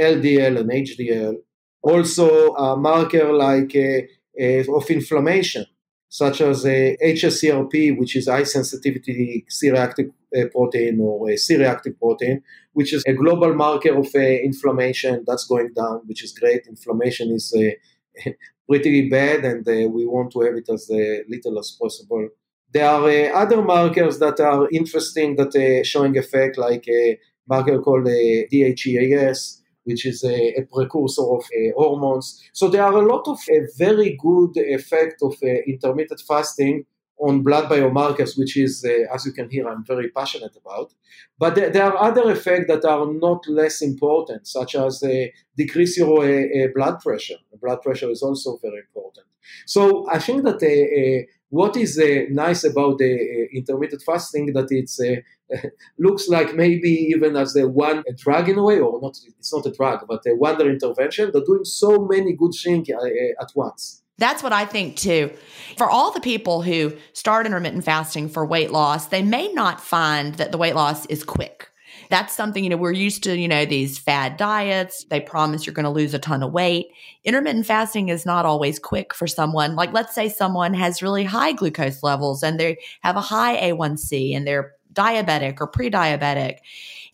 LDL 0.00 0.60
and 0.60 0.70
HDL. 0.70 1.34
Also 1.82 2.54
a 2.54 2.76
marker 2.76 3.32
like 3.34 3.76
uh, 3.76 4.74
of 4.74 4.90
inflammation 4.90 5.66
such 6.08 6.40
as 6.40 6.64
a 6.64 6.96
HSCRP, 7.02 7.98
which 7.98 8.16
is 8.16 8.28
high 8.28 8.44
sensitivity 8.44 9.44
C-reactive 9.48 10.10
uh, 10.36 10.44
protein 10.52 11.00
or 11.00 11.30
a 11.30 11.36
C-reactive 11.36 11.98
protein, 11.98 12.42
which 12.72 12.92
is 12.92 13.02
a 13.06 13.12
global 13.12 13.54
marker 13.54 13.96
of 13.96 14.08
uh, 14.14 14.18
inflammation 14.18 15.24
that's 15.26 15.46
going 15.46 15.72
down, 15.74 16.02
which 16.06 16.22
is 16.22 16.32
great. 16.32 16.66
Inflammation 16.68 17.30
is 17.32 17.52
uh, 17.56 18.30
pretty 18.68 19.08
bad, 19.08 19.44
and 19.44 19.66
uh, 19.66 19.88
we 19.88 20.06
want 20.06 20.32
to 20.32 20.40
have 20.40 20.54
it 20.54 20.68
as 20.72 20.88
uh, 20.90 21.22
little 21.28 21.58
as 21.58 21.76
possible. 21.80 22.28
There 22.72 22.88
are 22.88 23.08
uh, 23.08 23.42
other 23.42 23.62
markers 23.62 24.18
that 24.18 24.40
are 24.40 24.68
interesting 24.70 25.36
that 25.36 25.54
are 25.54 25.84
showing 25.84 26.16
effect, 26.16 26.58
like 26.58 26.86
a 26.88 27.18
marker 27.48 27.80
called 27.80 28.06
DHEAS, 28.06 29.62
which 29.86 30.02
is 30.10 30.18
a, 30.24 30.38
a 30.60 30.62
precursor 30.72 31.26
of 31.36 31.42
uh, 31.44 31.72
hormones. 31.76 32.26
So 32.52 32.68
there 32.68 32.84
are 32.88 32.96
a 33.02 33.08
lot 33.12 33.24
of 33.32 33.38
uh, 33.50 33.54
very 33.76 34.10
good 34.28 34.52
effect 34.78 35.16
of 35.22 35.34
uh, 35.42 35.46
intermittent 35.72 36.22
fasting 36.30 36.84
on 37.18 37.42
blood 37.42 37.66
biomarkers, 37.70 38.36
which 38.40 38.54
is, 38.56 38.84
uh, 38.84 39.14
as 39.14 39.24
you 39.26 39.32
can 39.32 39.48
hear, 39.48 39.66
I'm 39.68 39.84
very 39.84 40.10
passionate 40.10 40.56
about. 40.62 40.92
But 41.38 41.54
there, 41.54 41.70
there 41.70 41.84
are 41.84 41.96
other 42.08 42.30
effects 42.30 42.66
that 42.68 42.84
are 42.84 43.06
not 43.26 43.40
less 43.48 43.80
important, 43.80 44.46
such 44.46 44.74
as 44.74 45.02
uh, 45.02 45.26
decrease 45.56 45.96
your 45.96 46.18
uh, 46.24 46.68
blood 46.74 47.00
pressure. 47.00 47.38
Blood 47.62 47.80
pressure 47.80 48.10
is 48.10 48.22
also 48.22 48.58
very 48.60 48.80
important. 48.86 49.26
So 49.64 50.06
I 50.10 50.18
think 50.18 50.44
that 50.44 50.60
uh, 50.62 51.22
uh, 51.22 51.22
what 51.48 51.76
is 51.76 51.98
uh, 51.98 52.26
nice 52.30 52.64
about 52.64 52.98
the 52.98 53.12
uh, 53.14 53.58
intermittent 53.58 54.02
fasting 54.02 54.52
that 54.52 54.68
it's 54.70 55.00
uh, 55.00 55.16
looks 55.98 56.28
like 56.28 56.54
maybe 56.54 56.90
even 56.90 57.36
as 57.36 57.56
a 57.56 57.68
one 57.68 58.02
a 58.08 58.12
drug 58.12 58.48
in 58.48 58.58
a 58.58 58.62
way, 58.62 58.80
or 58.80 59.00
not. 59.00 59.16
It's 59.38 59.52
not 59.52 59.66
a 59.66 59.70
drug, 59.70 60.06
but 60.08 60.22
a 60.26 60.34
wonder 60.34 60.70
intervention. 60.70 61.30
They're 61.32 61.44
doing 61.44 61.64
so 61.64 62.06
many 62.10 62.34
good 62.34 62.52
things 62.52 62.88
uh, 62.90 63.42
at 63.42 63.50
once. 63.54 64.02
That's 64.18 64.42
what 64.42 64.52
I 64.52 64.64
think 64.64 64.96
too. 64.96 65.30
For 65.76 65.88
all 65.88 66.10
the 66.10 66.20
people 66.20 66.62
who 66.62 66.94
start 67.12 67.46
intermittent 67.46 67.84
fasting 67.84 68.28
for 68.28 68.46
weight 68.46 68.70
loss, 68.70 69.06
they 69.06 69.22
may 69.22 69.48
not 69.52 69.80
find 69.80 70.34
that 70.36 70.52
the 70.52 70.58
weight 70.58 70.74
loss 70.74 71.04
is 71.06 71.22
quick. 71.22 71.70
That's 72.08 72.34
something, 72.34 72.62
you 72.62 72.70
know, 72.70 72.76
we're 72.76 72.92
used 72.92 73.24
to, 73.24 73.36
you 73.36 73.48
know, 73.48 73.64
these 73.64 73.98
fad 73.98 74.36
diets. 74.36 75.04
They 75.10 75.20
promise 75.20 75.66
you're 75.66 75.74
going 75.74 75.84
to 75.84 75.90
lose 75.90 76.14
a 76.14 76.18
ton 76.18 76.42
of 76.42 76.52
weight. 76.52 76.86
Intermittent 77.24 77.66
fasting 77.66 78.08
is 78.08 78.24
not 78.24 78.46
always 78.46 78.78
quick 78.78 79.14
for 79.14 79.26
someone. 79.26 79.74
Like, 79.74 79.92
let's 79.92 80.14
say 80.14 80.28
someone 80.28 80.74
has 80.74 81.02
really 81.02 81.24
high 81.24 81.52
glucose 81.52 82.02
levels 82.02 82.42
and 82.42 82.60
they 82.60 82.78
have 83.02 83.16
a 83.16 83.20
high 83.20 83.70
A1C 83.70 84.36
and 84.36 84.46
they're 84.46 84.72
diabetic 84.96 85.60
or 85.60 85.66
pre 85.66 85.90
diabetic. 85.90 86.58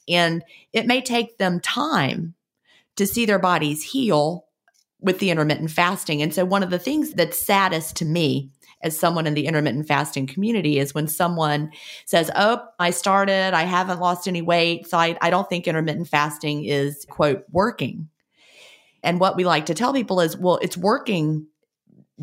And 0.09 0.43
it 0.73 0.87
may 0.87 1.01
take 1.01 1.39
them 1.39 1.61
time 1.61 2.35
to 2.97 3.07
see 3.07 3.27
their 3.27 3.39
bodies 3.39 3.83
heal 3.83 4.47
with 5.01 5.19
the 5.19 5.31
intermittent 5.31 5.71
fasting. 5.71 6.23
And 6.23 6.33
so, 6.33 6.45
one 6.45 6.63
of 6.63 6.71
the 6.71 6.79
things 6.79 7.13
that's 7.13 7.45
saddest 7.45 7.97
to 7.97 8.05
me 8.05 8.51
as 8.83 8.99
someone 8.99 9.27
in 9.27 9.35
the 9.35 9.47
intermittent 9.47 9.87
fasting 9.87 10.27
community 10.27 10.79
is 10.79 10.95
when 10.95 11.07
someone 11.07 11.71
says, 12.05 12.31
Oh, 12.35 12.63
I 12.79 12.91
started, 12.91 13.55
I 13.55 13.63
haven't 13.63 14.01
lost 14.01 14.27
any 14.27 14.43
weight. 14.43 14.89
So 14.89 14.99
I, 14.99 15.17
I 15.21 15.31
don't 15.31 15.49
think 15.49 15.67
intermittent 15.67 16.09
fasting 16.09 16.65
is, 16.65 17.07
quote, 17.09 17.45
working. 17.51 18.09
And 19.05 19.21
what 19.21 19.37
we 19.37 19.45
like 19.45 19.67
to 19.67 19.75
tell 19.75 19.93
people 19.93 20.21
is, 20.21 20.37
well, 20.37 20.59
it's 20.63 20.77
working 20.77 21.47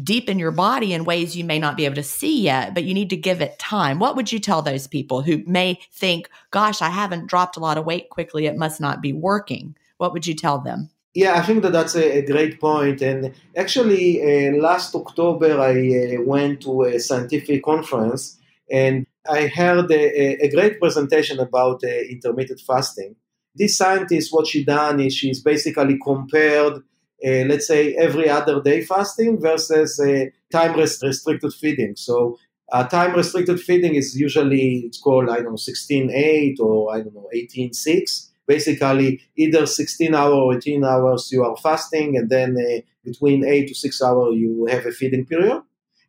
deep 0.01 0.29
in 0.29 0.39
your 0.39 0.51
body 0.51 0.93
in 0.93 1.03
ways 1.03 1.35
you 1.35 1.43
may 1.43 1.59
not 1.59 1.77
be 1.77 1.85
able 1.85 1.95
to 1.95 2.03
see 2.03 2.41
yet, 2.41 2.73
but 2.73 2.83
you 2.83 2.93
need 2.93 3.09
to 3.09 3.17
give 3.17 3.41
it 3.41 3.59
time. 3.59 3.99
What 3.99 4.15
would 4.15 4.31
you 4.31 4.39
tell 4.39 4.61
those 4.61 4.87
people 4.87 5.21
who 5.21 5.43
may 5.45 5.79
think, 5.91 6.29
gosh, 6.51 6.81
I 6.81 6.89
haven't 6.89 7.27
dropped 7.27 7.57
a 7.57 7.59
lot 7.59 7.77
of 7.77 7.85
weight 7.85 8.09
quickly, 8.09 8.45
it 8.45 8.57
must 8.57 8.79
not 8.79 9.01
be 9.01 9.13
working? 9.13 9.75
What 9.97 10.13
would 10.13 10.27
you 10.27 10.35
tell 10.35 10.59
them? 10.59 10.89
Yeah, 11.15 11.33
I 11.33 11.41
think 11.41 11.63
that 11.63 11.71
that's 11.71 11.95
a, 11.95 12.19
a 12.19 12.25
great 12.25 12.61
point. 12.61 13.01
And 13.01 13.33
actually, 13.57 14.21
uh, 14.21 14.57
last 14.57 14.93
October, 14.93 15.59
I 15.59 16.17
uh, 16.17 16.21
went 16.21 16.61
to 16.61 16.83
a 16.83 16.99
scientific 16.99 17.63
conference 17.63 18.37
and 18.71 19.07
I 19.27 19.47
heard 19.47 19.91
a, 19.91 20.45
a 20.45 20.49
great 20.51 20.79
presentation 20.79 21.39
about 21.39 21.83
uh, 21.83 21.87
intermittent 21.87 22.61
fasting. 22.61 23.15
This 23.55 23.77
scientist, 23.77 24.31
what 24.31 24.47
she 24.47 24.63
done 24.63 24.99
is 24.99 25.13
she's 25.13 25.41
basically 25.41 25.97
compared, 26.01 26.83
uh, 27.25 27.45
let's 27.47 27.67
say, 27.67 27.93
every 27.95 28.29
other 28.29 28.61
day 28.61 28.81
fasting 28.81 29.39
versus 29.41 29.99
uh, 29.99 30.25
time 30.51 30.77
restricted 30.77 31.53
feeding. 31.53 31.95
So 31.95 32.37
uh, 32.71 32.87
time 32.87 33.15
restricted 33.15 33.59
feeding 33.59 33.95
is 33.95 34.19
usually 34.19 34.83
it's 34.85 34.99
called 34.99 35.29
I 35.29 35.37
don't 35.37 35.45
know 35.45 35.53
16-8 35.53 36.59
or 36.59 36.93
I 36.93 37.01
don't 37.01 37.15
know 37.15 37.29
18-6 37.33 38.27
basically 38.47 39.21
either 39.37 39.65
16 39.65 40.15
hours 40.15 40.33
or 40.33 40.55
18 40.55 40.83
hours 40.83 41.31
you 41.31 41.43
are 41.43 41.55
fasting 41.57 42.17
and 42.17 42.29
then 42.29 42.55
uh, 42.57 42.81
between 43.03 43.45
8 43.45 43.67
to 43.67 43.75
6 43.75 44.01
hours 44.01 44.35
you 44.35 44.67
have 44.69 44.85
a 44.85 44.91
feeding 44.91 45.25
period. 45.25 45.61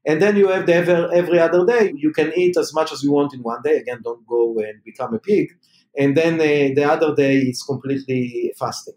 And 0.07 0.21
then 0.23 0.37
you 0.37 0.49
have 0.49 0.65
the 0.65 0.75
every, 0.75 0.95
every 1.15 1.39
other 1.39 1.67
day. 1.67 1.93
You 1.95 2.11
can 2.13 2.33
eat 2.35 2.57
as 2.57 2.73
much 2.73 2.91
as 2.91 3.03
you 3.03 3.13
want 3.13 3.35
in 3.35 3.41
one 3.41 3.61
day. 3.63 3.77
Again 3.77 4.01
don't 4.03 4.27
go 4.27 4.59
and 4.59 4.83
become 4.85 5.15
a 5.15 5.19
pig. 5.19 5.49
And 5.97 6.17
then 6.17 6.35
uh, 6.35 6.75
the 6.75 6.85
other 6.85 7.15
day 7.15 7.37
it's 7.39 7.63
completely 7.63 8.53
fasting. 8.59 8.95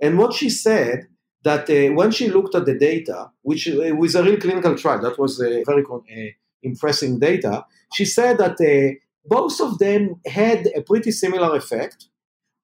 And 0.00 0.18
what 0.18 0.32
she 0.34 0.48
said 0.50 1.06
that 1.48 1.64
uh, 1.70 1.92
when 1.98 2.10
she 2.16 2.26
looked 2.36 2.54
at 2.54 2.66
the 2.66 2.78
data 2.90 3.18
which 3.42 3.62
uh, 3.68 3.94
was 4.00 4.14
a 4.14 4.22
real 4.26 4.40
clinical 4.44 4.74
trial 4.82 5.00
that 5.00 5.18
was 5.18 5.32
a 5.40 5.62
very 5.70 5.84
uh, 5.90 6.30
impressive 6.62 7.14
data 7.20 7.54
she 7.96 8.04
said 8.16 8.34
that 8.38 8.56
uh, 8.72 8.94
both 9.36 9.56
of 9.66 9.78
them 9.78 10.02
had 10.40 10.60
a 10.74 10.82
pretty 10.90 11.12
similar 11.22 11.50
effect 11.56 11.98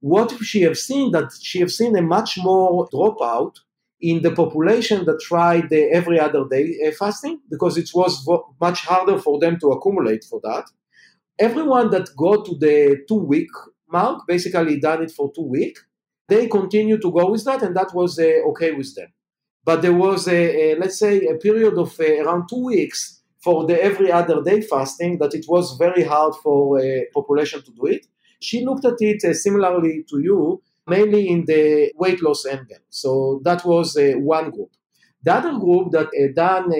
what 0.01 0.31
she 0.43 0.62
have 0.62 0.76
seen 0.76 1.13
that 1.13 1.28
she 1.41 1.61
have 1.61 1.71
seen 1.71 1.97
a 1.97 2.02
much 2.02 2.37
more 2.39 2.89
dropout 2.93 3.54
in 4.00 4.21
the 4.23 4.33
population 4.33 5.04
that 5.04 5.21
tried 5.21 5.71
the 5.71 5.83
every 5.93 6.19
other 6.19 6.45
day 6.50 6.67
uh, 6.87 6.91
fasting 6.91 7.41
because 7.49 7.78
it 7.78 7.89
was 7.95 8.23
vo- 8.25 8.45
much 8.61 8.80
harder 8.80 9.19
for 9.19 9.39
them 9.39 9.59
to 9.61 9.69
accumulate 9.71 10.25
for 10.25 10.41
that. 10.43 10.65
Everyone 11.39 11.91
that 11.91 12.09
got 12.17 12.45
to 12.47 12.56
the 12.59 12.99
two 13.09 13.23
week 13.33 13.50
mark 13.91 14.26
basically 14.26 14.78
done 14.80 15.02
it 15.04 15.13
for 15.13 15.33
two 15.35 15.47
week. 15.47 15.78
They 16.32 16.47
continued 16.49 17.02
to 17.02 17.10
go 17.18 17.25
with 17.32 17.45
that, 17.45 17.60
and 17.62 17.76
that 17.76 17.90
was 18.00 18.18
uh, 18.18 18.49
okay 18.50 18.73
with 18.80 18.90
them. 18.95 19.10
But 19.68 19.82
there 19.82 19.99
was 20.06 20.21
a, 20.28 20.40
a 20.73 20.76
let's 20.82 20.99
say 20.99 21.14
a 21.26 21.36
period 21.47 21.75
of 21.84 21.90
uh, 22.00 22.04
around 22.23 22.49
two 22.49 22.64
weeks 22.73 23.00
for 23.45 23.66
the 23.68 23.76
every 23.90 24.10
other 24.10 24.38
day 24.42 24.60
fasting 24.62 25.18
that 25.18 25.34
it 25.34 25.45
was 25.54 25.76
very 25.76 26.04
hard 26.04 26.34
for 26.45 26.80
a 26.80 27.06
population 27.12 27.60
to 27.66 27.73
do 27.73 27.84
it. 27.97 28.06
She 28.40 28.64
looked 28.64 28.86
at 28.86 29.00
it 29.00 29.23
uh, 29.25 29.34
similarly 29.34 30.04
to 30.10 30.16
you, 30.28 30.62
mainly 30.86 31.28
in 31.28 31.45
the 31.45 31.92
weight 32.02 32.23
loss 32.23 32.47
angle. 32.47 32.84
So 32.88 33.40
that 33.45 33.60
was 33.66 33.97
uh, 33.99 34.14
one 34.16 34.50
group. 34.54 34.73
The 35.25 35.34
other 35.34 35.54
group 35.64 35.92
that 35.92 36.08
uh, 36.08 36.32
done 36.34 36.71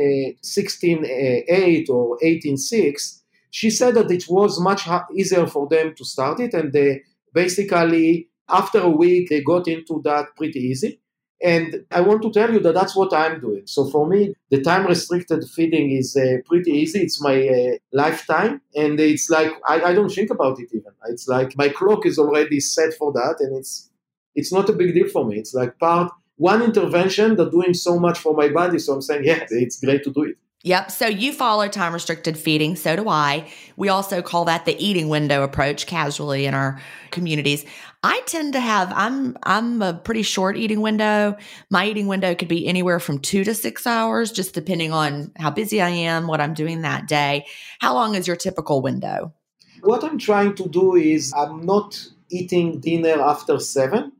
16.8 0.42 1.90
uh, 1.90 1.92
or 1.92 2.18
18.6, 2.24 3.20
she 3.50 3.68
said 3.70 3.94
that 3.96 4.10
it 4.10 4.24
was 4.30 4.58
much 4.70 4.88
easier 5.14 5.46
for 5.46 5.68
them 5.68 5.94
to 5.98 6.04
start 6.04 6.40
it, 6.40 6.54
and 6.54 6.72
they 6.72 7.02
basically 7.34 8.28
after 8.48 8.81
a 8.81 8.88
week 8.88 9.28
they 9.28 9.42
got 9.42 9.68
into 9.68 10.00
that 10.05 10.26
pretty 10.37 10.61
easy. 10.61 11.00
And 11.42 11.85
I 11.90 12.02
want 12.02 12.22
to 12.22 12.31
tell 12.31 12.52
you 12.52 12.61
that 12.61 12.74
that's 12.74 12.94
what 12.94 13.12
I'm 13.12 13.40
doing. 13.40 13.62
So 13.66 13.90
for 13.90 14.07
me, 14.07 14.35
the 14.50 14.62
time 14.62 14.87
restricted 14.87 15.44
feeding 15.44 15.90
is 15.90 16.16
uh, 16.16 16.37
pretty 16.46 16.70
easy. 16.70 17.00
It's 17.00 17.20
my 17.20 17.48
uh, 17.48 17.78
lifetime. 17.92 18.61
And 18.76 19.00
it's 19.00 19.28
like, 19.28 19.50
I, 19.68 19.81
I, 19.83 19.92
don't 19.92 20.09
think 20.09 20.31
about 20.31 20.61
it 20.61 20.68
even. 20.72 20.92
It's 21.09 21.26
like 21.26 21.57
my 21.57 21.68
clock 21.68 22.07
is 22.07 22.16
already 22.16 22.61
set 22.61 22.94
for 22.94 23.12
that. 23.14 23.38
And 23.40 23.57
it's, 23.57 23.90
it's 24.37 24.52
not 24.52 24.68
a 24.68 24.72
big 24.72 24.94
deal 24.94 25.09
for 25.09 25.24
me. 25.24 25.38
It's 25.38 25.52
like 25.52 25.76
part, 25.81 26.12
one 26.37 26.62
intervention 26.62 27.35
that 27.37 27.50
doing 27.50 27.74
so 27.74 27.98
much 27.98 28.20
for 28.20 28.35
my 28.35 28.48
body. 28.48 28.78
So 28.78 28.94
I'm 28.94 29.02
saying, 29.02 29.24
yeah, 29.24 29.44
it's 29.50 29.81
great 29.85 30.05
to 30.05 30.12
do 30.12 30.22
it. 30.22 30.37
Yep. 30.64 30.92
So 30.92 31.07
you 31.09 31.33
follow 31.33 31.66
time 31.66 31.92
restricted 31.92 32.38
feeding. 32.38 32.77
So 32.77 32.94
do 32.94 33.09
I. 33.09 33.51
We 33.77 33.88
also 33.88 34.22
call 34.22 34.44
that 34.44 34.64
the 34.64 34.81
eating 34.81 35.09
window 35.09 35.42
approach 35.42 35.87
casually 35.87 36.46
in 36.46 36.55
our 36.55 36.81
communities. 37.11 37.64
I 38.05 38.20
tend 38.27 38.53
to 38.53 38.61
have, 38.61 38.92
I'm, 38.94 39.37
I'm 39.42 39.83
a 39.83 39.94
pretty 39.94 40.22
short 40.22 40.57
eating 40.57 40.81
window. 40.81 41.37
My 41.68 41.87
eating 41.87 42.07
window 42.07 42.35
could 42.37 42.48
be 42.48 42.66
anywhere 42.66 43.01
from 43.01 43.18
two 43.18 43.42
to 43.42 43.55
six 43.55 43.87
hours, 43.88 44.31
just 44.31 44.55
depending 44.55 44.92
on 44.92 45.33
how 45.37 45.51
busy 45.51 45.81
I 45.81 45.88
am, 45.88 46.29
what 46.29 46.40
I'm 46.40 46.55
doing 46.55 46.83
that 46.83 47.09
day. 47.09 47.46
How 47.81 47.94
long 47.94 48.14
is 48.14 48.29
your 48.29 48.37
typical 48.37 48.83
window? 48.83 49.33
What 49.81 50.05
I'm 50.05 50.18
trying 50.18 50.55
to 50.57 50.68
do 50.68 50.94
is 50.94 51.33
I'm 51.37 51.66
not 51.66 52.07
eating 52.31 52.79
dinner 52.79 53.20
after 53.20 53.59
seven. 53.59 54.12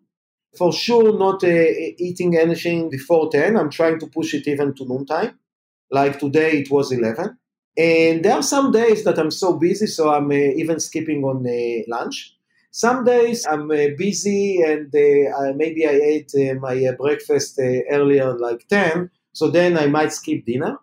For 0.59 0.73
sure, 0.73 1.17
not 1.17 1.45
uh, 1.45 1.49
eating 1.49 2.37
anything 2.37 2.91
before 2.91 3.31
10. 3.31 3.57
I'm 3.57 3.71
trying 3.71 3.99
to 4.01 4.07
push 4.07 4.35
it 4.35 4.47
even 4.47 4.75
to 4.75 4.85
noontime 4.85 5.39
like 5.93 6.19
today 6.19 6.53
it 6.63 6.71
was 6.71 6.91
11. 6.91 7.39
And 7.77 8.25
there 8.25 8.35
are 8.35 8.43
some 8.43 8.73
days 8.73 9.05
that 9.05 9.19
I'm 9.19 9.31
so 9.31 9.59
busy, 9.59 9.87
so 9.87 10.13
I'm 10.13 10.31
uh, 10.31 10.35
even 10.35 10.81
skipping 10.81 11.25
on 11.25 11.47
uh, 11.47 11.83
lunch. 11.89 12.35
Some 12.71 13.05
days 13.05 13.47
I'm 13.47 13.71
uh, 13.71 13.89
busy 13.97 14.63
and 14.63 14.87
uh, 14.95 15.53
maybe 15.55 15.87
I 15.87 15.93
ate 15.93 16.33
uh, 16.35 16.55
my 16.55 16.85
uh, 16.85 16.93
breakfast 16.93 17.61
earlier, 17.91 18.37
like 18.39 18.67
10, 18.69 19.11
so 19.33 19.49
then 19.49 19.79
I 19.79 19.87
might 19.87 20.13
skip 20.13 20.45
dinner. 20.47 20.79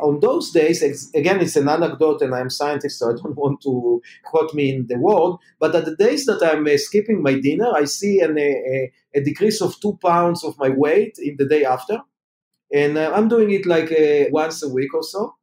On 0.00 0.18
those 0.20 0.50
days, 0.50 0.82
again, 1.14 1.40
it's 1.40 1.54
an 1.54 1.68
anecdote 1.68 2.20
and 2.22 2.34
I'm 2.34 2.50
scientist, 2.50 2.98
so 2.98 3.10
I 3.10 3.12
don't 3.12 3.36
want 3.36 3.60
to 3.62 4.02
quote 4.24 4.52
me 4.54 4.74
in 4.74 4.86
the 4.86 4.98
world. 4.98 5.38
but 5.60 5.74
at 5.74 5.84
the 5.84 5.96
days 5.96 6.24
that 6.26 6.42
I'm 6.42 6.66
skipping 6.78 7.22
my 7.22 7.38
dinner, 7.38 7.70
I 7.74 7.84
see 7.84 8.20
an, 8.20 8.38
a, 8.38 8.90
a 9.14 9.20
decrease 9.20 9.60
of 9.60 9.78
two 9.80 9.98
pounds 10.02 10.44
of 10.44 10.58
my 10.58 10.70
weight 10.70 11.16
in 11.18 11.36
the 11.38 11.46
day 11.46 11.64
after. 11.64 12.00
And 12.74 12.98
uh, 12.98 13.12
I'm 13.14 13.28
doing 13.28 13.50
it 13.52 13.66
like 13.66 13.92
uh, 13.92 14.30
once 14.30 14.62
a 14.62 14.68
week 14.68 14.92
or 14.94 15.02
so. 15.02 15.34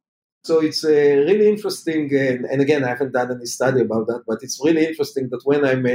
So 0.44 0.60
it's 0.60 0.84
uh, 0.84 0.88
really 0.90 1.48
interesting. 1.48 2.14
And, 2.14 2.44
and, 2.44 2.60
again, 2.60 2.84
I 2.84 2.88
haven't 2.88 3.12
done 3.12 3.30
any 3.32 3.46
study 3.46 3.80
about 3.80 4.06
that, 4.08 4.24
but 4.26 4.38
it's 4.42 4.60
really 4.62 4.86
interesting 4.86 5.28
that 5.30 5.40
when 5.44 5.64
I'm 5.64 5.86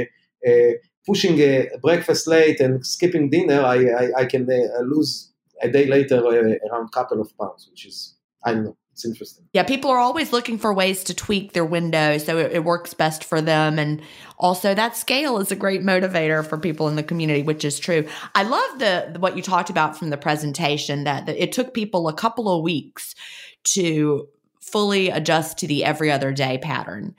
pushing 1.06 1.38
a 1.40 1.68
breakfast 1.82 2.26
late 2.26 2.60
and 2.60 2.84
skipping 2.84 3.30
dinner, 3.30 3.60
I, 3.60 3.78
I, 4.02 4.10
I 4.20 4.24
can 4.24 4.48
lose 4.82 5.32
a 5.62 5.68
day 5.68 5.86
later 5.86 6.20
around 6.20 6.86
a 6.86 6.94
couple 6.94 7.20
of 7.20 7.36
pounds, 7.38 7.68
which 7.70 7.86
is, 7.86 8.16
I 8.44 8.54
don't 8.54 8.64
know 8.64 8.76
it's 8.98 9.04
interesting. 9.04 9.44
Yeah, 9.52 9.62
people 9.62 9.92
are 9.92 9.98
always 9.98 10.32
looking 10.32 10.58
for 10.58 10.74
ways 10.74 11.04
to 11.04 11.14
tweak 11.14 11.52
their 11.52 11.64
window 11.64 12.18
so 12.18 12.36
it, 12.36 12.50
it, 12.50 12.64
works 12.64 12.94
best 12.94 13.22
for 13.22 13.40
them. 13.40 13.78
And 13.78 14.02
also, 14.38 14.74
that 14.74 14.96
scale 14.96 15.38
is 15.38 15.52
a 15.52 15.56
great 15.56 15.82
motivator 15.82 16.44
for 16.44 16.58
people 16.58 16.88
in 16.88 16.96
the 16.96 17.04
community, 17.04 17.44
which 17.44 17.64
is 17.64 17.78
true. 17.78 18.08
I 18.34 18.42
love 18.42 18.80
the 18.80 19.16
what 19.20 19.36
you 19.36 19.42
talked 19.42 19.70
about 19.70 19.96
from 19.96 20.10
the 20.10 20.16
presentation 20.16 21.04
that, 21.04 21.26
that 21.26 21.40
it 21.40 21.52
took 21.52 21.74
people 21.74 22.08
a 22.08 22.12
couple 22.12 22.48
of 22.48 22.64
weeks 22.64 23.14
to 23.74 24.26
fully 24.60 25.10
adjust 25.10 25.58
to 25.58 25.68
the 25.68 25.84
every 25.84 26.10
other 26.10 26.32
day 26.32 26.58
pattern. 26.58 27.14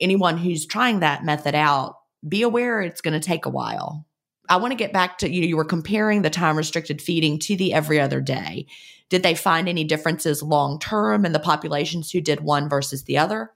Anyone 0.00 0.36
who's 0.36 0.66
trying 0.66 0.98
that 1.00 1.24
method 1.24 1.54
out, 1.54 1.94
be 2.28 2.42
aware 2.42 2.80
it's 2.80 3.02
going 3.02 3.18
to 3.18 3.24
take 3.24 3.46
a 3.46 3.50
while. 3.50 4.04
I 4.48 4.56
want 4.56 4.72
to 4.72 4.76
get 4.76 4.92
back 4.92 5.18
to 5.18 5.30
you. 5.30 5.46
You 5.46 5.56
were 5.56 5.64
comparing 5.64 6.22
the 6.22 6.30
time 6.30 6.56
restricted 6.56 7.00
feeding 7.00 7.38
to 7.38 7.56
the 7.56 7.72
every 7.72 8.00
other 8.00 8.20
day. 8.20 8.66
Did 9.10 9.24
they 9.24 9.34
find 9.34 9.68
any 9.68 9.84
differences 9.84 10.42
long 10.42 10.78
term 10.78 11.26
in 11.26 11.32
the 11.32 11.40
populations 11.40 12.12
who 12.12 12.20
did 12.20 12.40
one 12.40 12.68
versus 12.68 13.02
the 13.02 13.18
other? 13.18 13.50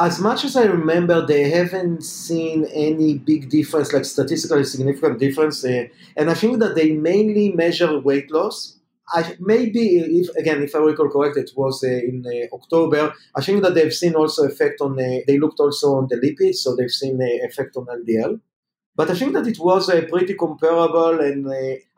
As 0.00 0.18
much 0.18 0.44
as 0.44 0.56
I 0.56 0.64
remember, 0.64 1.24
they 1.24 1.48
haven't 1.48 2.02
seen 2.02 2.66
any 2.74 3.16
big 3.16 3.48
difference, 3.48 3.92
like 3.92 4.04
statistically 4.04 4.64
significant 4.64 5.20
difference. 5.20 5.64
Uh, 5.64 5.84
and 6.16 6.28
I 6.28 6.34
think 6.34 6.58
that 6.58 6.74
they 6.74 6.90
mainly 6.92 7.52
measure 7.52 7.98
weight 8.00 8.30
loss. 8.32 8.78
I, 9.14 9.36
maybe, 9.38 9.98
if 9.98 10.28
again, 10.34 10.60
if 10.64 10.74
I 10.74 10.80
recall 10.80 11.08
correctly, 11.08 11.42
it 11.42 11.52
was 11.56 11.84
uh, 11.84 11.88
in 11.88 12.24
uh, 12.26 12.54
October. 12.54 13.14
I 13.36 13.40
think 13.40 13.62
that 13.62 13.74
they've 13.74 13.94
seen 13.94 14.16
also 14.16 14.42
effect 14.44 14.80
on. 14.80 14.98
Uh, 14.98 15.20
they 15.28 15.38
looked 15.38 15.60
also 15.60 15.94
on 15.94 16.08
the 16.10 16.16
lipids, 16.16 16.56
so 16.56 16.74
they've 16.74 16.90
seen 16.90 17.22
uh, 17.22 17.46
effect 17.46 17.76
on 17.76 17.86
LDL. 17.86 18.40
But 18.96 19.10
I 19.10 19.14
think 19.14 19.34
that 19.34 19.46
it 19.46 19.58
was 19.60 19.88
pretty 20.10 20.34
comparable, 20.34 21.20
and 21.20 21.46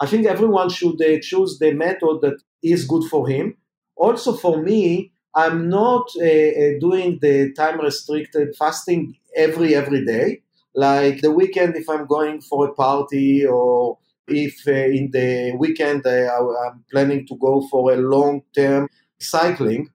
I 0.01 0.07
think 0.07 0.27
everyone 0.27 0.69
should 0.69 1.01
choose 1.23 1.57
the 1.59 1.73
method 1.73 2.19
that 2.23 2.43
is 2.63 2.85
good 2.85 3.05
for 3.05 3.29
him. 3.29 3.57
Also, 3.97 4.33
for 4.33 4.63
me, 4.63 5.13
I'm 5.35 5.69
not 5.69 6.09
uh, 6.17 6.25
uh, 6.25 6.79
doing 6.81 7.19
the 7.21 7.53
time 7.55 7.81
restricted 7.81 8.57
fasting 8.57 9.17
every 9.37 9.75
every 9.75 10.05
day. 10.05 10.43
Like 10.75 11.21
the 11.21 11.33
weekend, 11.33 11.77
if 11.77 11.89
I'm 11.89 12.07
going 12.07 12.41
for 12.41 12.69
a 12.69 12.75
party, 12.75 13.47
or 13.47 13.99
if 14.27 14.67
uh, 14.67 14.73
in 14.73 15.11
the 15.11 15.55
weekend 15.59 16.07
I'm 16.07 16.85
planning 16.91 17.27
to 17.27 17.37
go 17.37 17.67
for 17.71 17.93
a 17.93 17.97
long 17.97 18.43
term 18.55 18.89
cycling, 19.19 19.91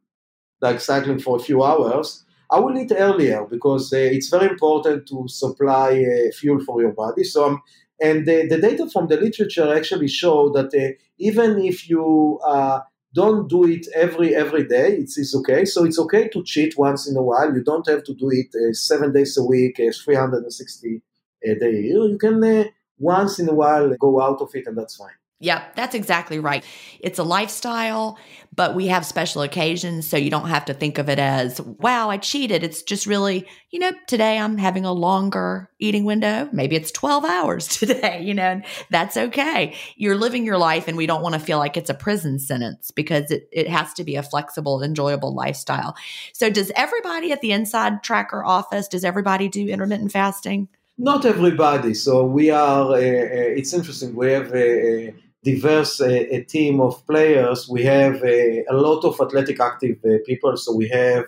like 0.62 0.80
cycling 0.80 1.20
for 1.20 1.38
a 1.38 1.40
few 1.40 1.64
hours, 1.64 2.24
I 2.54 2.60
will 2.60 2.78
eat 2.78 2.92
earlier 2.96 3.46
because 3.46 3.92
uh, 3.94 3.98
it's 3.98 4.30
very 4.30 4.48
important 4.50 5.08
to 5.08 5.28
supply 5.28 6.04
uh, 6.04 6.32
fuel 6.40 6.60
for 6.64 6.82
your 6.82 6.92
body. 6.92 7.24
So, 7.24 7.46
um, 7.46 7.62
and 8.02 8.26
the, 8.28 8.48
the, 8.48 8.60
data 8.60 8.90
from 8.90 9.08
the 9.08 9.18
literature 9.18 9.74
actually 9.74 10.08
show 10.08 10.52
that 10.54 10.70
uh, 10.74 10.94
even 11.18 11.60
if 11.64 11.90
you 11.90 12.40
uh, 12.46 12.80
don't 13.14 13.48
do 13.48 13.66
it 13.66 13.88
every 13.96 14.36
every 14.36 14.68
day, 14.68 14.96
it's, 14.98 15.18
it's 15.18 15.36
okay. 15.36 15.66
So 15.66 15.86
it's 15.86 16.00
okay 16.00 16.28
to 16.30 16.44
cheat 16.44 16.78
once 16.78 17.08
in 17.10 17.16
a 17.16 17.22
while. 17.22 17.54
You 17.54 17.64
don't 17.64 17.88
have 17.88 18.04
to 18.06 18.14
do 18.14 18.30
it 18.32 18.48
uh, 18.56 18.74
seven 18.74 19.14
days 19.14 19.38
a 19.38 19.44
week, 19.44 19.80
uh, 19.80 19.92
360 19.92 21.02
a 21.46 21.56
day. 21.56 21.82
You 21.82 22.18
can 22.20 22.70
once 22.98 23.40
in 23.40 23.50
a 23.50 23.54
while 23.54 23.94
go 24.00 24.22
out 24.22 24.42
of 24.42 24.50
it, 24.56 24.68
and 24.68 24.78
that's 24.78 24.96
fine. 24.96 25.23
Yeah, 25.44 25.66
that's 25.76 25.94
exactly 25.94 26.40
right. 26.40 26.64
It's 27.02 27.20
a 27.20 27.24
lifestyle, 27.24 28.18
but 28.56 28.76
we 28.76 28.88
have 28.88 29.06
special 29.06 29.42
occasions. 29.42 30.08
So 30.08 30.16
you 30.16 30.30
don't 30.30 30.48
have 30.48 30.64
to 30.66 30.74
think 30.74 30.98
of 31.00 31.10
it 31.10 31.20
as, 31.20 31.60
wow, 31.60 32.10
I 32.10 32.16
cheated. 32.16 32.64
It's 32.64 32.82
just 32.82 33.06
really, 33.06 33.46
you 33.70 33.80
know, 33.80 33.92
today 34.08 34.40
I'm 34.40 34.58
having 34.58 34.86
a 34.86 34.94
longer 34.94 35.70
eating 35.80 36.06
window. 36.06 36.48
Maybe 36.54 36.78
it's 36.78 36.92
12 36.92 37.26
hours 37.26 37.68
today, 37.80 38.22
you 38.24 38.34
know, 38.34 38.44
and 38.44 38.66
that's 38.90 39.18
okay. 39.18 39.76
You're 39.98 40.16
living 40.16 40.46
your 40.46 40.58
life 40.58 40.88
and 40.88 40.96
we 40.96 41.08
don't 41.08 41.22
want 41.22 41.34
to 41.34 41.42
feel 41.42 41.58
like 41.58 41.76
it's 41.76 41.90
a 41.90 41.94
prison 41.94 42.40
sentence 42.40 42.92
because 42.92 43.30
it, 43.30 43.50
it 43.52 43.68
has 43.68 43.94
to 43.96 44.06
be 44.06 44.16
a 44.16 44.24
flexible, 44.24 44.82
enjoyable 44.82 45.36
lifestyle. 45.36 45.94
So 46.32 46.50
does 46.50 46.72
everybody 46.74 47.34
at 47.34 47.42
the 47.42 47.52
Inside 47.52 48.02
Tracker 48.02 48.46
office, 48.46 48.88
does 48.88 49.04
everybody 49.04 49.50
do 49.50 49.68
intermittent 49.68 50.14
fasting? 50.14 50.70
Not 50.98 51.26
everybody. 51.26 51.96
So 51.96 52.24
we 52.24 52.50
are, 52.50 52.92
uh, 52.92 52.96
uh, 52.96 52.98
it's 52.98 53.74
interesting. 53.74 54.16
We 54.16 54.32
have 54.32 54.54
a, 54.54 55.08
a 55.10 55.23
diverse 55.44 56.02
uh, 56.02 56.08
a 56.08 56.44
team 56.44 56.80
of 56.82 57.06
players. 57.06 57.68
We 57.70 57.84
have 57.84 58.24
a, 58.24 58.64
a 58.70 58.74
lot 58.74 59.04
of 59.04 59.20
athletic 59.20 59.60
active 59.60 59.98
uh, 60.06 60.18
people, 60.26 60.56
so 60.58 60.76
we 60.76 60.88
have 60.90 61.26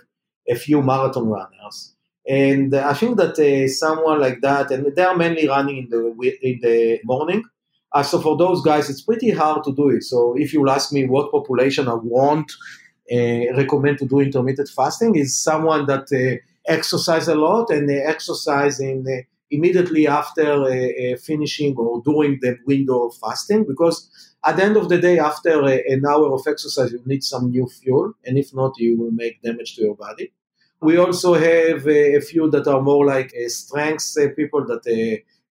a 0.48 0.56
few 0.56 0.82
marathon 0.82 1.28
runners. 1.28 1.94
And 2.28 2.74
I 2.76 2.94
think 2.94 3.18
that 3.18 3.38
uh, 3.38 3.68
someone 3.68 4.20
like 4.20 4.42
that, 4.42 4.72
and 4.72 4.96
they 4.96 5.04
are 5.04 5.16
mainly 5.16 5.48
running 5.48 5.78
in 5.78 5.90
the 5.90 6.38
in 6.42 6.60
the 6.62 7.00
morning. 7.04 7.44
Uh, 7.92 8.04
so 8.04 8.20
for 8.20 8.36
those 8.36 8.62
guys, 8.62 8.90
it's 8.90 9.02
pretty 9.02 9.32
hard 9.32 9.64
to 9.64 9.74
do 9.74 9.90
it. 9.90 10.04
So 10.04 10.36
if 10.38 10.54
you 10.54 10.68
ask 10.70 10.92
me 10.92 11.06
what 11.08 11.32
population 11.32 11.88
I 11.88 11.94
want, 11.94 12.52
uh, 13.12 13.54
recommend 13.56 14.00
to 14.00 14.06
do 14.06 14.20
intermittent 14.20 14.70
fasting, 14.70 15.16
is 15.16 15.38
someone 15.38 15.86
that 15.86 16.12
uh, 16.12 16.42
exercise 16.68 17.28
a 17.28 17.36
lot 17.36 17.70
and 17.70 17.88
they 17.88 18.02
exercise 18.02 18.80
in 18.80 19.04
immediately 19.52 20.08
after 20.08 20.64
uh, 20.64 20.68
uh, 20.68 21.18
finishing 21.18 21.76
or 21.78 22.02
during 22.04 22.40
the 22.42 22.58
window 22.66 23.08
of 23.08 23.16
fasting 23.16 23.64
because 23.68 24.10
at 24.44 24.56
the 24.58 24.64
end 24.64 24.78
of 24.78 24.90
the 24.90 24.98
day 24.98 25.20
after 25.20 25.64
uh, 25.64 25.78
an 25.88 26.04
hour 26.06 26.34
of 26.34 26.42
exercise 26.48 26.92
you 26.92 27.02
need 27.06 27.24
some 27.24 27.50
new 27.52 27.68
fuel 27.68 28.14
and 28.26 28.38
if 28.38 28.54
not 28.54 28.74
you 28.78 28.98
will 28.98 29.12
make 29.12 29.42
damage 29.42 29.76
to 29.76 29.82
your 29.84 29.96
body. 29.96 30.32
We 30.82 30.98
also 30.98 31.34
have 31.36 31.86
uh, 31.88 31.92
a 31.92 32.22
few 32.22 32.50
that 32.52 32.68
are 32.68 32.82
more 32.82 33.06
like 33.06 33.34
uh, 33.36 33.48
strengths 33.50 34.18
uh, 34.18 34.30
people 34.36 34.66
that 34.66 34.84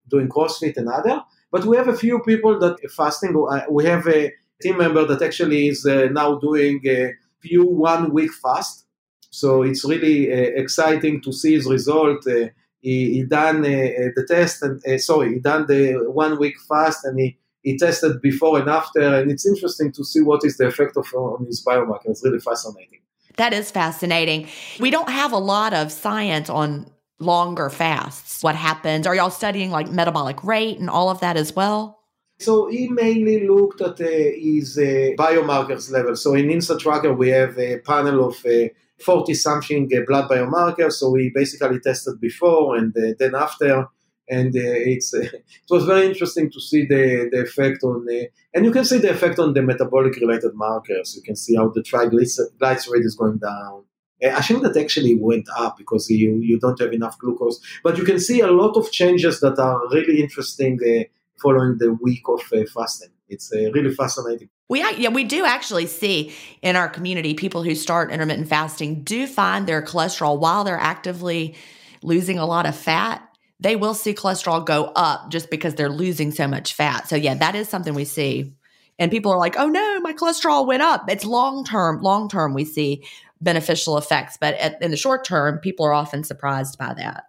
doing 0.08 0.28
crossfit 0.28 0.76
and 0.76 0.88
other 0.88 1.22
but 1.50 1.64
we 1.64 1.76
have 1.76 1.88
a 1.88 1.96
few 1.96 2.20
people 2.20 2.58
that 2.58 2.84
are 2.84 2.88
fasting 2.88 3.32
we 3.70 3.84
have 3.84 4.06
a 4.08 4.32
team 4.60 4.76
member 4.78 5.04
that 5.06 5.22
actually 5.22 5.68
is 5.68 5.84
now 5.84 6.36
doing 6.38 6.80
a 6.86 7.12
few 7.40 7.64
one 7.64 8.12
week 8.12 8.32
fast. 8.32 8.86
So 9.30 9.62
it's 9.62 9.84
really 9.84 10.30
exciting 10.30 11.20
to 11.22 11.32
see 11.32 11.54
his 11.54 11.66
result 11.66 12.24
he, 12.84 13.14
he 13.14 13.22
done 13.24 13.64
uh, 13.64 13.68
uh, 13.68 14.10
the 14.14 14.26
test 14.28 14.62
and 14.62 14.84
uh, 14.86 14.98
sorry, 14.98 15.34
he 15.34 15.40
done 15.40 15.66
the 15.66 16.04
one 16.06 16.38
week 16.38 16.56
fast 16.68 17.04
and 17.06 17.18
he, 17.18 17.38
he 17.62 17.78
tested 17.78 18.20
before 18.20 18.58
and 18.60 18.68
after, 18.68 19.00
and 19.00 19.30
it's 19.30 19.46
interesting 19.46 19.90
to 19.92 20.04
see 20.04 20.20
what 20.20 20.44
is 20.44 20.58
the 20.58 20.66
effect 20.66 20.94
of 20.98 21.06
on 21.14 21.46
his 21.46 21.64
biomarker. 21.64 22.10
It's 22.10 22.22
really 22.22 22.40
fascinating. 22.40 23.00
That 23.36 23.54
is 23.54 23.70
fascinating. 23.70 24.48
We 24.78 24.90
don't 24.90 25.08
have 25.08 25.32
a 25.32 25.38
lot 25.38 25.72
of 25.72 25.90
science 25.90 26.50
on 26.50 26.90
longer 27.18 27.70
fasts. 27.70 28.42
What 28.42 28.54
happens? 28.54 29.06
Are 29.06 29.14
y'all 29.14 29.30
studying 29.30 29.70
like 29.70 29.90
metabolic 29.90 30.44
rate 30.44 30.78
and 30.78 30.90
all 30.90 31.08
of 31.08 31.20
that 31.20 31.38
as 31.38 31.56
well? 31.56 32.00
So 32.38 32.68
he 32.68 32.88
mainly 32.88 33.48
looked 33.48 33.80
at 33.80 33.98
uh, 33.98 34.04
his 34.04 34.76
uh, 34.76 35.16
biomarkers 35.16 35.90
level. 35.90 36.16
So 36.16 36.34
in 36.34 36.50
Inside 36.50 36.80
Tracker, 36.80 37.14
we 37.14 37.30
have 37.30 37.58
a 37.58 37.78
panel 37.78 38.28
of 38.28 38.44
uh, 38.44 38.68
40 39.04 39.34
something 39.34 39.90
uh, 39.94 40.00
blood 40.06 40.28
biomarkers. 40.30 40.94
So 40.94 41.10
we 41.10 41.30
basically 41.34 41.80
tested 41.80 42.20
before 42.20 42.76
and 42.76 42.96
uh, 42.96 43.14
then 43.18 43.34
after. 43.34 43.86
And 44.28 44.56
uh, 44.56 44.60
it's 44.92 45.12
it 45.14 45.44
was 45.68 45.84
very 45.84 46.06
interesting 46.06 46.50
to 46.50 46.60
see 46.60 46.86
the, 46.86 47.28
the 47.30 47.42
effect 47.42 47.84
on, 47.84 48.06
the. 48.06 48.28
and 48.54 48.64
you 48.64 48.70
can 48.70 48.84
see 48.84 48.98
the 48.98 49.10
effect 49.10 49.38
on 49.38 49.52
the 49.52 49.62
metabolic 49.62 50.16
related 50.16 50.54
markers. 50.54 51.14
You 51.14 51.22
can 51.22 51.36
see 51.36 51.56
how 51.56 51.68
the 51.68 51.82
triglyceride 51.82 53.04
is 53.04 53.16
going 53.16 53.38
down. 53.38 53.84
I 54.24 54.40
think 54.40 54.62
that 54.62 54.76
actually 54.76 55.16
went 55.16 55.46
up 55.54 55.76
because 55.76 56.08
you, 56.08 56.36
you 56.36 56.58
don't 56.58 56.80
have 56.80 56.94
enough 56.94 57.18
glucose. 57.18 57.60
But 57.82 57.98
you 57.98 58.04
can 58.04 58.18
see 58.18 58.40
a 58.40 58.50
lot 58.50 58.76
of 58.76 58.90
changes 58.90 59.40
that 59.40 59.58
are 59.58 59.86
really 59.90 60.22
interesting 60.22 60.78
uh, 60.82 61.04
following 61.36 61.76
the 61.78 61.92
week 61.92 62.22
of 62.28 62.40
uh, 62.52 62.64
fasting. 62.72 63.13
It's 63.28 63.52
uh, 63.52 63.70
really 63.72 63.94
fascinating. 63.94 64.48
We 64.68 64.80
yeah 64.80 65.10
we 65.10 65.24
do 65.24 65.44
actually 65.44 65.86
see 65.86 66.32
in 66.62 66.76
our 66.76 66.88
community 66.88 67.34
people 67.34 67.62
who 67.62 67.74
start 67.74 68.10
intermittent 68.10 68.48
fasting 68.48 69.02
do 69.02 69.26
find 69.26 69.66
their 69.66 69.82
cholesterol 69.82 70.38
while 70.38 70.64
they're 70.64 70.78
actively 70.78 71.54
losing 72.02 72.38
a 72.38 72.46
lot 72.46 72.66
of 72.66 72.76
fat. 72.76 73.22
They 73.60 73.76
will 73.76 73.94
see 73.94 74.14
cholesterol 74.14 74.64
go 74.64 74.92
up 74.96 75.30
just 75.30 75.50
because 75.50 75.74
they're 75.74 75.90
losing 75.90 76.32
so 76.32 76.48
much 76.48 76.74
fat. 76.74 77.08
So 77.08 77.16
yeah, 77.16 77.34
that 77.34 77.54
is 77.54 77.68
something 77.68 77.94
we 77.94 78.04
see. 78.04 78.54
And 78.98 79.10
people 79.10 79.32
are 79.32 79.38
like, 79.38 79.56
"Oh 79.58 79.68
no, 79.68 80.00
my 80.00 80.12
cholesterol 80.12 80.66
went 80.66 80.82
up." 80.82 81.10
It's 81.10 81.24
long 81.24 81.64
term. 81.64 82.00
Long 82.00 82.28
term, 82.28 82.54
we 82.54 82.64
see 82.64 83.04
beneficial 83.40 83.98
effects, 83.98 84.38
but 84.40 84.54
at, 84.54 84.80
in 84.82 84.90
the 84.90 84.96
short 84.96 85.24
term, 85.24 85.58
people 85.58 85.84
are 85.86 85.92
often 85.92 86.24
surprised 86.24 86.78
by 86.78 86.94
that. 86.94 87.24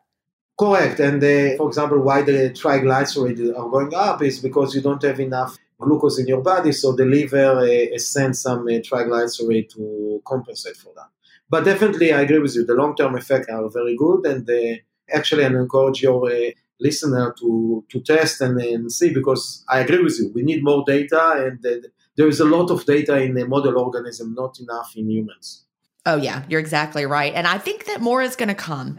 Correct. 0.57 0.99
And 1.01 1.21
uh, 1.21 1.57
for 1.57 1.67
example, 1.67 1.99
why 1.99 2.21
the 2.21 2.51
triglycerides 2.51 3.49
are 3.57 3.69
going 3.69 3.93
up 3.93 4.21
is 4.21 4.39
because 4.39 4.73
you 4.73 4.81
don't 4.81 5.03
have 5.03 5.19
enough 5.19 5.57
glucose 5.79 6.19
in 6.19 6.27
your 6.27 6.41
body, 6.41 6.71
so 6.71 6.93
the 6.93 7.05
liver 7.05 7.59
uh, 7.59 7.97
sends 7.97 8.41
some 8.41 8.61
uh, 8.67 8.79
triglyceride 8.79 9.69
to 9.69 10.21
compensate 10.25 10.77
for 10.77 10.93
that. 10.95 11.09
But 11.49 11.65
definitely, 11.65 12.11
I 12.11 12.21
agree 12.21 12.39
with 12.39 12.55
you. 12.55 12.65
The 12.65 12.73
long-term 12.73 13.15
effects 13.15 13.49
are 13.49 13.69
very 13.69 13.95
good, 13.95 14.25
and 14.25 14.49
actually, 15.13 15.43
I 15.45 15.47
encourage 15.47 16.01
your 16.01 16.29
listener 16.79 17.33
to 17.39 17.85
to 17.89 18.01
test 18.01 18.41
and, 18.41 18.59
and, 18.59 18.91
see 18.91 19.13
because 19.13 19.63
I 19.69 19.79
agree 19.79 20.03
with 20.03 20.19
you. 20.19 20.31
We 20.33 20.43
need 20.43 20.63
more 20.63 20.83
data, 20.85 21.33
and 21.45 21.65
uh, 21.65 21.87
there 22.17 22.27
is 22.27 22.39
a 22.39 22.45
lot 22.45 22.71
of 22.71 22.85
data 22.85 23.21
in 23.21 23.35
the 23.35 23.47
model 23.47 23.77
organism, 23.77 24.33
not 24.33 24.59
enough 24.59 24.93
in 24.95 25.09
humans. 25.09 25.65
Oh 26.05 26.17
yeah, 26.17 26.43
you're 26.49 26.59
exactly 26.59 27.05
right, 27.05 27.33
and 27.33 27.47
I 27.47 27.57
think 27.57 27.85
that 27.85 28.01
more 28.01 28.21
is 28.21 28.35
going 28.35 28.49
to 28.49 28.55
come 28.55 28.97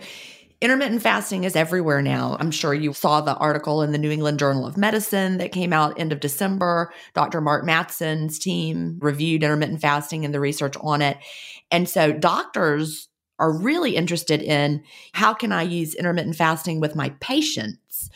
Intermittent 0.62 1.02
fasting 1.02 1.44
is 1.44 1.54
everywhere 1.54 2.00
now. 2.00 2.34
I'm 2.40 2.50
sure 2.50 2.72
you 2.72 2.94
saw 2.94 3.20
the 3.20 3.36
article 3.36 3.82
in 3.82 3.92
the 3.92 3.98
New 3.98 4.10
England 4.10 4.38
Journal 4.38 4.66
of 4.66 4.78
Medicine 4.78 5.36
that 5.36 5.52
came 5.52 5.70
out 5.70 6.00
end 6.00 6.12
of 6.12 6.20
December. 6.20 6.92
Dr. 7.12 7.42
Mark 7.42 7.66
Mattson's 7.66 8.38
team 8.38 8.98
reviewed 9.02 9.42
intermittent 9.42 9.82
fasting 9.82 10.24
and 10.24 10.32
the 10.32 10.40
research 10.40 10.74
on 10.80 11.02
it. 11.02 11.18
And 11.70 11.86
so 11.86 12.10
doctors 12.10 13.08
are 13.38 13.52
really 13.52 13.96
interested 13.96 14.40
in 14.40 14.82
how 15.12 15.34
can 15.34 15.52
I 15.52 15.60
use 15.62 15.94
intermittent 15.94 16.36
fasting 16.36 16.80
with 16.80 16.96
my 16.96 17.10
patients 17.20 18.08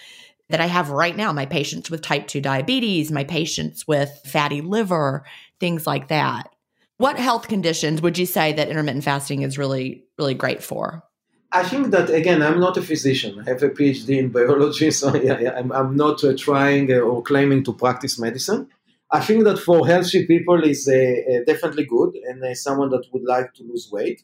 that 0.49 0.63
I 0.63 0.67
have 0.67 0.89
right 0.89 1.17
now, 1.17 1.35
my 1.35 1.45
patients 1.45 1.91
with 1.91 2.01
type 2.01 2.27
2 2.27 2.41
diabetes, 2.41 3.13
my 3.13 3.25
patients 3.25 3.87
with 3.87 4.19
fatty 4.25 4.63
liver, 4.63 5.27
things 5.61 5.87
like 5.87 6.09
that. 6.09 6.49
What 6.97 7.19
health 7.19 7.49
conditions 7.49 8.01
would 8.01 8.17
you 8.17 8.25
say 8.25 8.55
that 8.55 8.69
intermittent 8.69 9.05
fasting 9.05 9.43
is 9.43 9.59
really 9.59 10.05
really 10.17 10.35
great 10.35 10.63
for? 10.63 11.05
I 11.53 11.65
think 11.65 11.91
that 11.91 12.11
again, 12.11 12.43
I'm 12.43 12.61
not 12.61 12.77
a 12.77 12.83
physician. 12.83 13.41
I 13.41 13.51
have 13.51 13.63
a 13.63 13.71
PhD 13.71 14.19
in 14.19 14.29
biology, 14.29 14.91
so 15.01 15.15
yeah, 15.17 15.53
I'm, 15.57 15.73
I'm 15.73 15.97
not 15.97 16.23
uh, 16.23 16.37
trying 16.37 16.93
uh, 16.93 16.99
or 16.99 17.23
claiming 17.23 17.65
to 17.65 17.73
practice 17.73 18.19
medicine. 18.19 18.69
I 19.11 19.21
think 19.21 19.43
that 19.45 19.59
for 19.59 19.87
healthy 19.87 20.27
people 20.27 20.63
is 20.63 20.87
uh, 20.87 20.95
uh 20.95 21.45
definitely 21.45 21.85
good, 21.85 22.15
and 22.29 22.43
uh, 22.45 22.55
someone 22.55 22.91
that 22.91 23.05
would 23.13 23.25
like 23.25 23.53
to 23.55 23.65
lose 23.65 23.89
weight, 23.91 24.23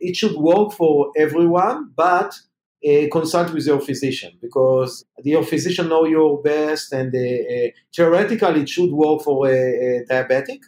it 0.00 0.16
should 0.16 0.36
work 0.36 0.72
for 0.72 1.12
everyone, 1.16 1.92
but 1.96 2.34
uh, 2.88 3.06
consult 3.12 3.52
with 3.54 3.66
your 3.66 3.80
physician 3.80 4.32
because 4.42 5.04
your 5.22 5.44
physician 5.44 5.88
know 5.88 6.04
your 6.04 6.42
best, 6.42 6.92
and 6.92 7.12
theoretically 7.94 8.62
it 8.62 8.68
should 8.68 8.92
work 8.92 9.22
for 9.22 9.48
a, 9.48 10.04
diabetic 10.10 10.60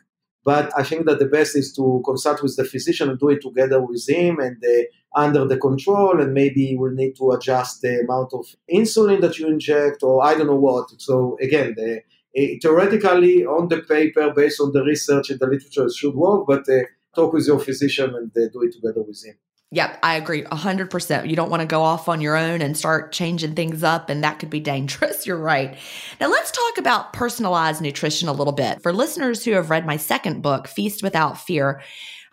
but 0.46 0.70
I 0.78 0.84
think 0.84 1.06
that 1.06 1.18
the 1.18 1.26
best 1.26 1.56
is 1.56 1.72
to 1.72 2.00
consult 2.04 2.40
with 2.40 2.54
the 2.56 2.64
physician 2.64 3.10
and 3.10 3.18
do 3.18 3.30
it 3.30 3.42
together 3.42 3.82
with 3.82 4.08
him 4.08 4.38
and 4.38 4.56
uh, 4.64 4.84
under 5.16 5.44
the 5.46 5.56
control. 5.56 6.20
And 6.20 6.34
maybe 6.34 6.62
you 6.62 6.78
will 6.78 6.92
need 6.92 7.16
to 7.16 7.32
adjust 7.32 7.82
the 7.82 8.00
amount 8.00 8.32
of 8.34 8.46
insulin 8.72 9.20
that 9.22 9.38
you 9.38 9.48
inject, 9.48 10.02
or 10.02 10.24
I 10.24 10.34
don't 10.34 10.46
know 10.46 10.56
what. 10.56 10.90
So 11.00 11.36
again, 11.40 11.74
the, 11.76 12.02
uh, 12.38 12.58
theoretically, 12.62 13.44
on 13.44 13.68
the 13.68 13.78
paper, 13.78 14.32
based 14.34 14.60
on 14.60 14.72
the 14.72 14.84
research 14.84 15.30
in 15.30 15.38
the 15.38 15.46
literature, 15.46 15.86
it 15.86 15.94
should 15.94 16.14
work. 16.14 16.46
But 16.46 16.68
uh, 16.68 16.82
talk 17.14 17.32
with 17.32 17.46
your 17.46 17.58
physician 17.58 18.14
and 18.14 18.30
uh, 18.30 18.48
do 18.52 18.62
it 18.62 18.72
together 18.72 19.02
with 19.02 19.24
him. 19.24 19.36
Yep, 19.72 19.98
I 20.04 20.14
agree 20.14 20.44
100%. 20.44 21.28
You 21.28 21.34
don't 21.34 21.50
want 21.50 21.60
to 21.60 21.66
go 21.66 21.82
off 21.82 22.08
on 22.08 22.20
your 22.20 22.36
own 22.36 22.62
and 22.62 22.76
start 22.76 23.10
changing 23.10 23.56
things 23.56 23.82
up, 23.82 24.08
and 24.08 24.22
that 24.22 24.38
could 24.38 24.48
be 24.48 24.60
dangerous. 24.60 25.26
You're 25.26 25.36
right. 25.36 25.76
Now, 26.20 26.28
let's 26.28 26.52
talk 26.52 26.78
about 26.78 27.12
personalized 27.12 27.82
nutrition 27.82 28.28
a 28.28 28.32
little 28.32 28.52
bit. 28.52 28.80
For 28.80 28.92
listeners 28.92 29.44
who 29.44 29.52
have 29.52 29.70
read 29.70 29.84
my 29.84 29.96
second 29.96 30.40
book, 30.40 30.68
Feast 30.68 31.02
Without 31.02 31.36
Fear, 31.40 31.82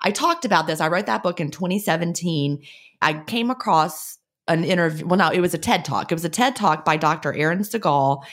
I 0.03 0.11
talked 0.11 0.45
about 0.45 0.67
this. 0.67 0.81
I 0.81 0.87
wrote 0.87 1.05
that 1.05 1.23
book 1.23 1.39
in 1.39 1.51
2017. 1.51 2.61
I 3.01 3.13
came 3.13 3.49
across 3.49 4.17
an 4.47 4.63
interview. 4.63 5.05
Well, 5.07 5.17
no, 5.17 5.29
it 5.29 5.39
was 5.39 5.53
a 5.53 5.57
TED 5.57 5.85
talk. 5.85 6.11
It 6.11 6.15
was 6.15 6.25
a 6.25 6.29
TED 6.29 6.55
talk 6.55 6.83
by 6.83 6.97
Dr. 6.97 7.33
Eran 7.33 7.59
Segal. 7.59 8.23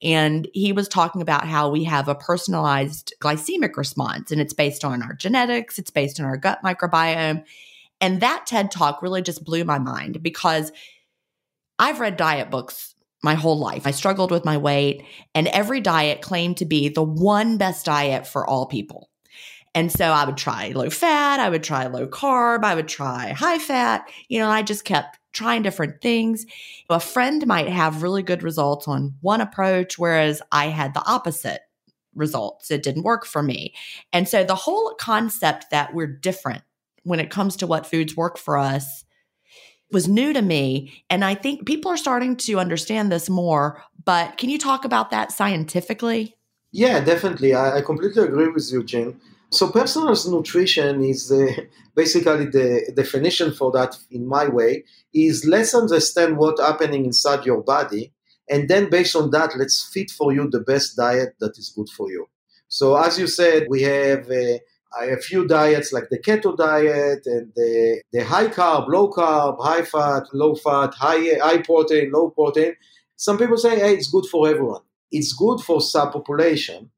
And 0.00 0.48
he 0.54 0.72
was 0.72 0.88
talking 0.88 1.20
about 1.20 1.46
how 1.46 1.68
we 1.68 1.84
have 1.84 2.08
a 2.08 2.14
personalized 2.14 3.12
glycemic 3.20 3.76
response, 3.76 4.30
and 4.30 4.40
it's 4.40 4.54
based 4.54 4.84
on 4.84 5.02
our 5.02 5.12
genetics, 5.12 5.78
it's 5.78 5.90
based 5.90 6.20
on 6.20 6.26
our 6.26 6.36
gut 6.36 6.60
microbiome 6.64 7.44
and 8.00 8.20
that 8.20 8.46
TED 8.46 8.70
talk 8.70 9.02
really 9.02 9.22
just 9.22 9.44
blew 9.44 9.64
my 9.64 9.78
mind 9.78 10.22
because 10.22 10.72
I've 11.78 12.00
read 12.00 12.16
diet 12.16 12.50
books 12.50 12.94
my 13.22 13.34
whole 13.34 13.58
life. 13.58 13.86
I 13.86 13.90
struggled 13.90 14.30
with 14.30 14.44
my 14.44 14.56
weight, 14.56 15.04
and 15.34 15.48
every 15.48 15.80
diet 15.80 16.22
claimed 16.22 16.58
to 16.58 16.64
be 16.64 16.88
the 16.88 17.02
one 17.02 17.58
best 17.58 17.86
diet 17.86 18.26
for 18.26 18.46
all 18.46 18.66
people. 18.66 19.10
And 19.74 19.92
so 19.92 20.06
I 20.06 20.24
would 20.24 20.36
try 20.36 20.68
low 20.68 20.90
fat, 20.90 21.40
I 21.40 21.48
would 21.48 21.62
try 21.62 21.86
low 21.86 22.06
carb, 22.06 22.64
I 22.64 22.74
would 22.74 22.88
try 22.88 23.30
high 23.30 23.58
fat. 23.58 24.10
You 24.28 24.38
know, 24.38 24.48
I 24.48 24.62
just 24.62 24.84
kept 24.84 25.18
trying 25.32 25.62
different 25.62 26.00
things. 26.00 26.46
A 26.90 27.00
friend 27.00 27.46
might 27.46 27.68
have 27.68 28.02
really 28.02 28.22
good 28.22 28.42
results 28.42 28.88
on 28.88 29.14
one 29.20 29.40
approach, 29.40 29.98
whereas 29.98 30.42
I 30.50 30.66
had 30.66 30.94
the 30.94 31.04
opposite 31.06 31.60
results. 32.14 32.70
It 32.70 32.82
didn't 32.82 33.04
work 33.04 33.24
for 33.24 33.42
me. 33.42 33.74
And 34.12 34.28
so 34.28 34.44
the 34.44 34.54
whole 34.54 34.94
concept 34.94 35.66
that 35.70 35.94
we're 35.94 36.06
different 36.06 36.62
when 37.04 37.20
it 37.20 37.30
comes 37.30 37.56
to 37.56 37.66
what 37.66 37.86
foods 37.86 38.16
work 38.16 38.38
for 38.38 38.58
us 38.58 39.04
was 39.90 40.08
new 40.08 40.32
to 40.32 40.42
me. 40.42 41.04
And 41.08 41.24
I 41.24 41.34
think 41.34 41.66
people 41.66 41.90
are 41.90 41.96
starting 41.96 42.36
to 42.36 42.58
understand 42.58 43.10
this 43.10 43.30
more. 43.30 43.82
But 44.04 44.36
can 44.36 44.50
you 44.50 44.58
talk 44.58 44.84
about 44.84 45.10
that 45.10 45.32
scientifically? 45.32 46.36
Yeah, 46.72 47.00
definitely. 47.00 47.54
I, 47.54 47.78
I 47.78 47.80
completely 47.80 48.24
agree 48.24 48.48
with 48.48 48.70
you, 48.70 48.84
Gin. 48.84 49.18
So, 49.50 49.70
personal 49.70 50.14
nutrition 50.30 51.02
is 51.02 51.32
uh, 51.32 51.46
basically 51.96 52.46
the 52.46 52.92
definition 52.94 53.52
for 53.52 53.72
that, 53.72 53.96
in 54.10 54.26
my 54.26 54.46
way, 54.46 54.84
is 55.14 55.46
let's 55.46 55.74
understand 55.74 56.36
what's 56.36 56.60
happening 56.60 57.06
inside 57.06 57.46
your 57.46 57.62
body. 57.62 58.12
And 58.50 58.68
then, 58.68 58.90
based 58.90 59.16
on 59.16 59.30
that, 59.30 59.56
let's 59.56 59.88
fit 59.92 60.10
for 60.10 60.32
you 60.32 60.50
the 60.50 60.60
best 60.60 60.96
diet 60.96 61.34
that 61.40 61.58
is 61.58 61.72
good 61.74 61.88
for 61.88 62.10
you. 62.10 62.28
So, 62.68 62.96
as 62.96 63.18
you 63.18 63.26
said, 63.26 63.68
we 63.70 63.82
have 63.82 64.30
uh, 64.30 64.58
a 65.00 65.16
few 65.16 65.46
diets 65.46 65.92
like 65.92 66.10
the 66.10 66.18
keto 66.18 66.54
diet 66.54 67.22
and 67.24 67.50
the, 67.56 68.02
the 68.12 68.24
high 68.24 68.48
carb, 68.48 68.88
low 68.88 69.10
carb, 69.10 69.58
high 69.60 69.82
fat, 69.82 70.24
low 70.34 70.54
fat, 70.56 70.92
high, 70.94 71.38
high 71.40 71.62
protein, 71.62 72.10
low 72.12 72.30
protein. 72.30 72.74
Some 73.16 73.38
people 73.38 73.56
say, 73.56 73.78
hey, 73.78 73.94
it's 73.94 74.10
good 74.10 74.26
for 74.26 74.48
everyone. 74.48 74.82
It's 75.10 75.32
good 75.32 75.60
for 75.60 75.78
subpopulation. 75.78 76.90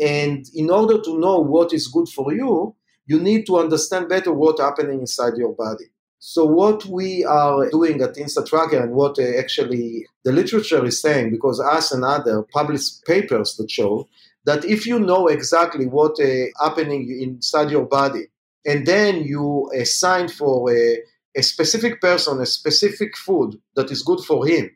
And 0.00 0.46
in 0.54 0.70
order 0.70 1.00
to 1.00 1.18
know 1.18 1.40
what 1.40 1.72
is 1.72 1.88
good 1.88 2.08
for 2.08 2.32
you, 2.32 2.74
you 3.06 3.18
need 3.18 3.46
to 3.46 3.58
understand 3.58 4.08
better 4.08 4.32
what's 4.32 4.60
happening 4.60 5.00
inside 5.00 5.36
your 5.36 5.54
body. 5.54 5.86
So 6.20 6.44
what 6.44 6.84
we 6.84 7.24
are 7.24 7.70
doing 7.70 8.02
at 8.02 8.16
Inside 8.16 8.46
Tracker 8.46 8.82
and 8.82 8.92
what 8.92 9.18
uh, 9.18 9.38
actually 9.38 10.06
the 10.24 10.32
literature 10.32 10.84
is 10.84 11.00
saying, 11.00 11.30
because 11.30 11.60
us 11.60 11.92
and 11.92 12.04
other 12.04 12.42
published 12.42 13.04
papers 13.06 13.54
that 13.56 13.70
show 13.70 14.08
that 14.44 14.64
if 14.64 14.86
you 14.86 14.98
know 14.98 15.28
exactly 15.28 15.86
what 15.86 16.18
is 16.18 16.52
uh, 16.58 16.64
happening 16.64 17.08
inside 17.20 17.70
your 17.70 17.86
body, 17.86 18.26
and 18.66 18.86
then 18.86 19.22
you 19.22 19.70
assign 19.74 20.28
for 20.28 20.72
a, 20.72 20.98
a 21.36 21.42
specific 21.42 22.00
person 22.00 22.40
a 22.40 22.46
specific 22.46 23.16
food 23.16 23.60
that 23.76 23.90
is 23.90 24.02
good 24.02 24.20
for 24.20 24.46
him, 24.46 24.70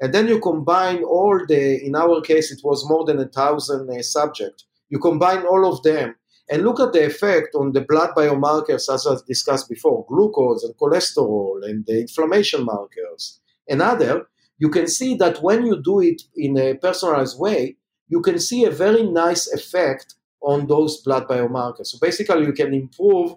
and 0.00 0.12
then 0.12 0.26
you 0.28 0.40
combine 0.40 1.04
all 1.04 1.38
the, 1.46 1.84
in 1.84 1.94
our 1.94 2.20
case, 2.20 2.50
it 2.50 2.60
was 2.64 2.88
more 2.88 3.04
than 3.04 3.18
a 3.20 3.28
thousand 3.28 3.88
uh, 3.88 4.02
subjects. 4.02 4.64
You 4.88 4.98
combine 4.98 5.44
all 5.44 5.70
of 5.70 5.82
them 5.82 6.16
and 6.50 6.62
look 6.62 6.80
at 6.80 6.92
the 6.92 7.04
effect 7.04 7.54
on 7.54 7.72
the 7.72 7.82
blood 7.82 8.10
biomarkers, 8.16 8.92
as 8.92 9.06
I 9.06 9.16
discussed 9.26 9.68
before, 9.68 10.06
glucose 10.08 10.64
and 10.64 10.74
cholesterol 10.76 11.62
and 11.62 11.84
the 11.86 12.00
inflammation 12.00 12.64
markers 12.64 13.40
and 13.68 13.82
other. 13.82 14.28
You 14.58 14.70
can 14.70 14.88
see 14.88 15.14
that 15.16 15.42
when 15.42 15.66
you 15.66 15.80
do 15.80 16.00
it 16.00 16.22
in 16.34 16.58
a 16.58 16.74
personalized 16.74 17.38
way, 17.38 17.76
you 18.08 18.22
can 18.22 18.38
see 18.38 18.64
a 18.64 18.70
very 18.70 19.02
nice 19.02 19.46
effect 19.52 20.14
on 20.40 20.66
those 20.66 21.00
blood 21.02 21.28
biomarkers. 21.28 21.88
So 21.88 21.98
basically, 22.00 22.46
you 22.46 22.52
can 22.52 22.72
improve 22.72 23.34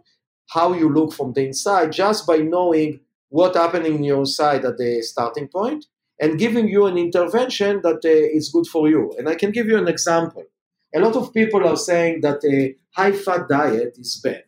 how 0.49 0.73
you 0.73 0.89
look 0.89 1.13
from 1.13 1.33
the 1.33 1.45
inside 1.47 1.91
just 1.91 2.25
by 2.25 2.37
knowing 2.37 3.01
what's 3.29 3.57
happening 3.57 3.95
in 3.95 4.03
your 4.03 4.25
side 4.25 4.65
at 4.65 4.77
the 4.77 5.01
starting 5.01 5.47
point 5.47 5.85
and 6.19 6.39
giving 6.39 6.67
you 6.67 6.85
an 6.85 6.97
intervention 6.97 7.81
that 7.81 8.01
uh, 8.05 8.37
is 8.37 8.49
good 8.49 8.67
for 8.67 8.89
you. 8.89 9.13
And 9.17 9.27
I 9.27 9.35
can 9.35 9.51
give 9.51 9.67
you 9.67 9.77
an 9.77 9.87
example. 9.87 10.43
A 10.93 10.99
lot 10.99 11.15
of 11.15 11.33
people 11.33 11.65
are 11.65 11.77
saying 11.77 12.21
that 12.21 12.43
a 12.43 12.75
high 12.91 13.13
fat 13.13 13.47
diet 13.47 13.97
is 13.97 14.19
bad. 14.21 14.43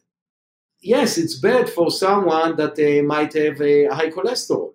Yes, 0.81 1.17
it's 1.17 1.39
bad 1.39 1.69
for 1.69 1.89
someone 1.89 2.57
that 2.57 2.77
uh, 2.77 3.03
might 3.03 3.31
have 3.33 3.61
a 3.61 3.85
high 3.85 4.09
cholesterol. 4.09 4.73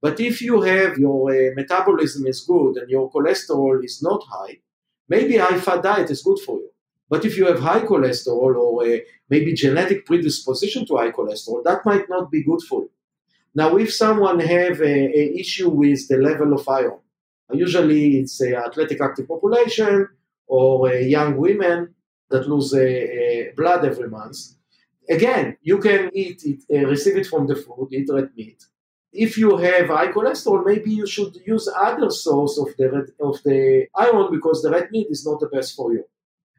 But 0.00 0.18
if 0.18 0.40
you 0.40 0.62
have 0.62 0.96
your 0.96 1.30
uh, 1.30 1.50
metabolism 1.54 2.26
is 2.26 2.40
good 2.40 2.78
and 2.78 2.88
your 2.88 3.10
cholesterol 3.10 3.84
is 3.84 4.02
not 4.02 4.24
high, 4.26 4.60
maybe 5.08 5.36
high 5.36 5.60
fat 5.60 5.82
diet 5.82 6.10
is 6.10 6.22
good 6.22 6.38
for 6.38 6.56
you. 6.56 6.70
But 7.10 7.26
if 7.26 7.36
you 7.36 7.46
have 7.46 7.60
high 7.60 7.80
cholesterol 7.80 8.56
or 8.56 8.86
a, 8.86 9.02
maybe 9.28 9.52
genetic 9.52 10.06
predisposition 10.06 10.86
to 10.86 10.96
high 10.96 11.10
cholesterol, 11.10 11.62
that 11.64 11.84
might 11.84 12.08
not 12.08 12.30
be 12.30 12.42
good 12.42 12.62
for 12.62 12.82
you. 12.82 12.90
Now, 13.54 13.76
if 13.76 13.92
someone 13.92 14.40
have 14.40 14.80
a, 14.80 15.38
issue 15.38 15.68
with 15.68 16.08
the 16.08 16.16
level 16.16 16.54
of 16.54 16.66
iron, 16.66 17.00
usually 17.52 18.20
it's 18.20 18.40
a 18.40 18.56
athletic 18.56 19.00
active 19.02 19.28
population 19.28 20.08
or 20.58 20.92
young 21.16 21.36
women 21.44 21.78
that 22.30 22.48
lose 22.52 22.72
blood 23.56 23.84
every 23.84 24.08
month. 24.08 24.38
Again, 25.08 25.56
you 25.62 25.78
can 25.78 26.10
eat 26.12 26.38
it, 26.44 26.60
uh, 26.72 26.86
receive 26.94 27.16
it 27.16 27.26
from 27.26 27.46
the 27.46 27.56
food, 27.56 27.88
eat 27.90 28.08
red 28.12 28.30
meat, 28.36 28.60
if 29.12 29.36
you 29.36 29.56
have 29.56 29.88
high 29.88 30.12
cholesterol, 30.12 30.64
maybe 30.64 30.92
you 30.92 31.06
should 31.06 31.36
use 31.44 31.68
other 31.74 32.10
source 32.10 32.58
of 32.58 32.68
the 32.76 32.90
red, 32.90 33.06
of 33.20 33.42
the 33.42 33.86
iron 33.96 34.30
because 34.30 34.62
the 34.62 34.70
red 34.70 34.90
meat 34.92 35.08
is 35.10 35.26
not 35.26 35.40
the 35.40 35.48
best 35.48 35.74
for 35.74 35.92
you. 35.92 36.04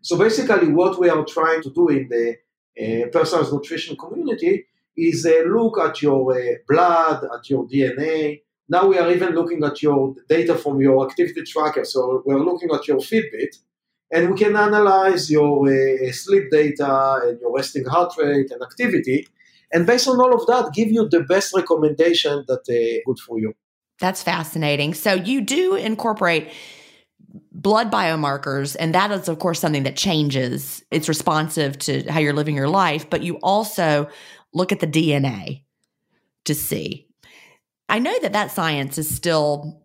So 0.01 0.17
basically, 0.17 0.67
what 0.71 0.99
we 0.99 1.10
are 1.10 1.23
trying 1.23 1.62
to 1.63 1.69
do 1.69 1.88
in 1.89 2.10
the 2.10 2.36
uh, 2.82 3.08
personal 3.10 3.49
nutrition 3.54 3.95
community 3.95 4.65
is 4.97 5.25
uh, 5.25 5.43
look 5.47 5.80
at 5.80 6.01
your 6.01 6.34
uh, 6.38 6.56
blood, 6.67 7.23
at 7.34 7.49
your 7.49 7.65
DNA. 7.67 8.41
Now 8.67 8.88
we 8.88 8.97
are 8.97 9.10
even 9.12 9.34
looking 9.34 9.63
at 9.63 9.82
your 9.82 10.15
data 10.27 10.56
from 10.56 10.82
your 10.82 11.08
activity 11.08 11.43
tracker. 11.43 11.86
So 11.86 12.21
we're 12.25 12.39
looking 12.39 12.71
at 12.71 12.88
your 12.88 12.97
Fitbit, 12.97 13.58
and 14.12 14.32
we 14.32 14.38
can 14.38 14.56
analyze 14.56 15.32
your 15.32 15.67
uh, 15.67 16.12
sleep 16.12 16.52
data 16.52 17.21
and 17.24 17.39
your 17.39 17.56
resting 17.56 17.86
heart 17.86 18.13
rate 18.17 18.52
and 18.52 18.62
activity. 18.62 19.28
And 19.71 19.88
based 19.88 20.08
on 20.08 20.19
all 20.19 20.34
of 20.34 20.45
that 20.47 20.74
give 20.74 20.89
you 20.89 21.08
the 21.08 21.21
best 21.21 21.56
recommendation 21.56 22.43
that 22.47 22.62
uh, 22.69 23.02
good 23.06 23.19
for 23.19 23.39
you. 23.39 23.54
That's 24.00 24.21
fascinating. 24.21 24.93
So 24.93 25.13
you 25.13 25.41
do 25.41 25.76
incorporate 25.76 26.52
blood 27.52 27.91
biomarkers 27.91 28.76
and 28.78 28.93
that 28.93 29.12
is 29.12 29.30
of 29.30 29.39
course 29.39 29.60
something 29.60 29.84
that 29.84 29.95
changes. 29.95 30.84
It's 30.91 31.08
responsive 31.08 31.78
to 31.80 32.04
how 32.12 32.19
you're 32.19 32.34
living 32.34 32.56
your 32.56 32.67
life 32.67 33.10
but 33.10 33.24
you 33.24 33.36
also 33.38 34.10
look 34.54 34.74
at 34.74 34.82
the 34.82 34.88
dna 34.88 35.63
to 36.45 36.56
see. 36.56 37.08
I 37.88 38.00
know 38.00 38.17
that 38.21 38.34
that 38.34 38.52
science 38.52 38.97
is 38.97 39.13
still 39.13 39.81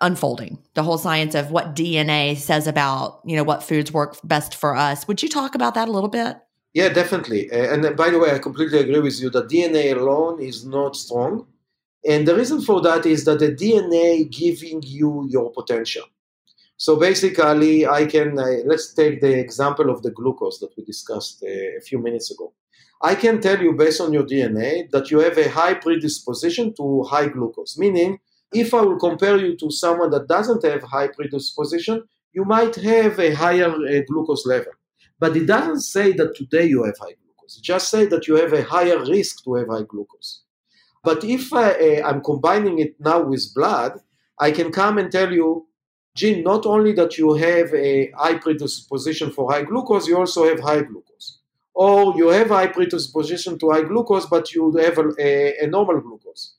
unfolding 0.00 0.58
the 0.74 0.82
whole 0.82 0.98
science 0.98 1.34
of 1.34 1.50
what 1.50 1.74
dna 1.74 2.36
says 2.36 2.66
about 2.66 3.20
you 3.24 3.36
know 3.36 3.44
what 3.44 3.62
foods 3.62 3.92
work 3.92 4.16
best 4.24 4.54
for 4.54 4.76
us 4.76 5.08
would 5.08 5.22
you 5.22 5.28
talk 5.28 5.54
about 5.54 5.74
that 5.74 5.88
a 5.88 5.92
little 5.92 6.08
bit 6.08 6.36
yeah, 6.76 6.90
definitely. 6.90 7.50
Uh, 7.50 7.72
and 7.72 7.86
uh, 7.86 7.92
by 7.92 8.10
the 8.10 8.18
way, 8.18 8.32
I 8.32 8.38
completely 8.38 8.78
agree 8.80 9.00
with 9.00 9.18
you 9.18 9.30
that 9.30 9.48
DNA 9.48 9.96
alone 9.96 10.42
is 10.42 10.66
not 10.66 10.94
strong. 10.94 11.46
And 12.06 12.28
the 12.28 12.36
reason 12.36 12.60
for 12.60 12.82
that 12.82 13.06
is 13.06 13.24
that 13.24 13.38
the 13.38 13.50
DNA 13.50 14.30
giving 14.30 14.82
you 14.82 15.26
your 15.30 15.50
potential. 15.52 16.04
So 16.76 16.96
basically, 16.96 17.86
I 17.86 18.04
can, 18.04 18.38
uh, 18.38 18.58
let's 18.66 18.92
take 18.92 19.22
the 19.22 19.38
example 19.38 19.88
of 19.88 20.02
the 20.02 20.10
glucose 20.10 20.58
that 20.58 20.76
we 20.76 20.84
discussed 20.84 21.42
uh, 21.42 21.78
a 21.78 21.80
few 21.80 21.98
minutes 21.98 22.30
ago. 22.30 22.52
I 23.00 23.14
can 23.14 23.40
tell 23.40 23.58
you 23.58 23.72
based 23.72 24.02
on 24.02 24.12
your 24.12 24.24
DNA 24.24 24.90
that 24.90 25.10
you 25.10 25.20
have 25.20 25.38
a 25.38 25.48
high 25.48 25.72
predisposition 25.72 26.74
to 26.74 27.04
high 27.04 27.28
glucose, 27.28 27.78
meaning 27.78 28.18
if 28.60 28.74
I 28.74 28.80
will 28.82 28.98
compare 28.98 29.36
you 29.38 29.56
to 29.56 29.70
someone 29.70 30.10
that 30.10 30.28
doesn't 30.28 30.64
have 30.64 30.82
high 30.82 31.08
predisposition, 31.08 32.02
you 32.32 32.44
might 32.44 32.74
have 32.76 33.18
a 33.18 33.34
higher 33.34 33.70
uh, 33.70 34.00
glucose 34.08 34.46
level. 34.46 34.72
But 35.18 35.36
it 35.36 35.46
doesn't 35.46 35.80
say 35.80 36.12
that 36.12 36.36
today 36.36 36.66
you 36.66 36.84
have 36.84 36.98
high 36.98 37.16
glucose. 37.20 37.58
It 37.58 37.62
just 37.62 37.90
say 37.90 38.06
that 38.06 38.26
you 38.26 38.34
have 38.36 38.52
a 38.52 38.62
higher 38.62 38.98
risk 39.04 39.44
to 39.44 39.54
have 39.54 39.68
high 39.68 39.86
glucose. 39.88 40.42
But 41.02 41.24
if 41.24 41.52
I, 41.52 41.70
uh, 41.72 42.08
I'm 42.08 42.20
combining 42.22 42.78
it 42.80 42.96
now 43.00 43.22
with 43.22 43.54
blood, 43.54 43.92
I 44.38 44.50
can 44.50 44.70
come 44.72 44.98
and 44.98 45.10
tell 45.10 45.32
you, 45.32 45.66
Gene, 46.14 46.42
not 46.42 46.66
only 46.66 46.92
that 46.94 47.18
you 47.18 47.34
have 47.34 47.72
a 47.74 48.10
high 48.12 48.38
predisposition 48.38 49.30
for 49.30 49.50
high 49.52 49.62
glucose, 49.62 50.06
you 50.08 50.16
also 50.18 50.48
have 50.48 50.60
high 50.60 50.82
glucose 50.82 51.40
or 51.76 52.16
you 52.16 52.28
have 52.28 52.48
high 52.48 52.66
predisposition 52.68 53.58
to 53.58 53.70
high 53.70 53.82
glucose, 53.82 54.24
but 54.26 54.52
you 54.54 54.74
have 54.78 54.96
a, 54.96 55.10
a, 55.20 55.64
a 55.64 55.66
normal 55.66 56.00
glucose. 56.00 56.55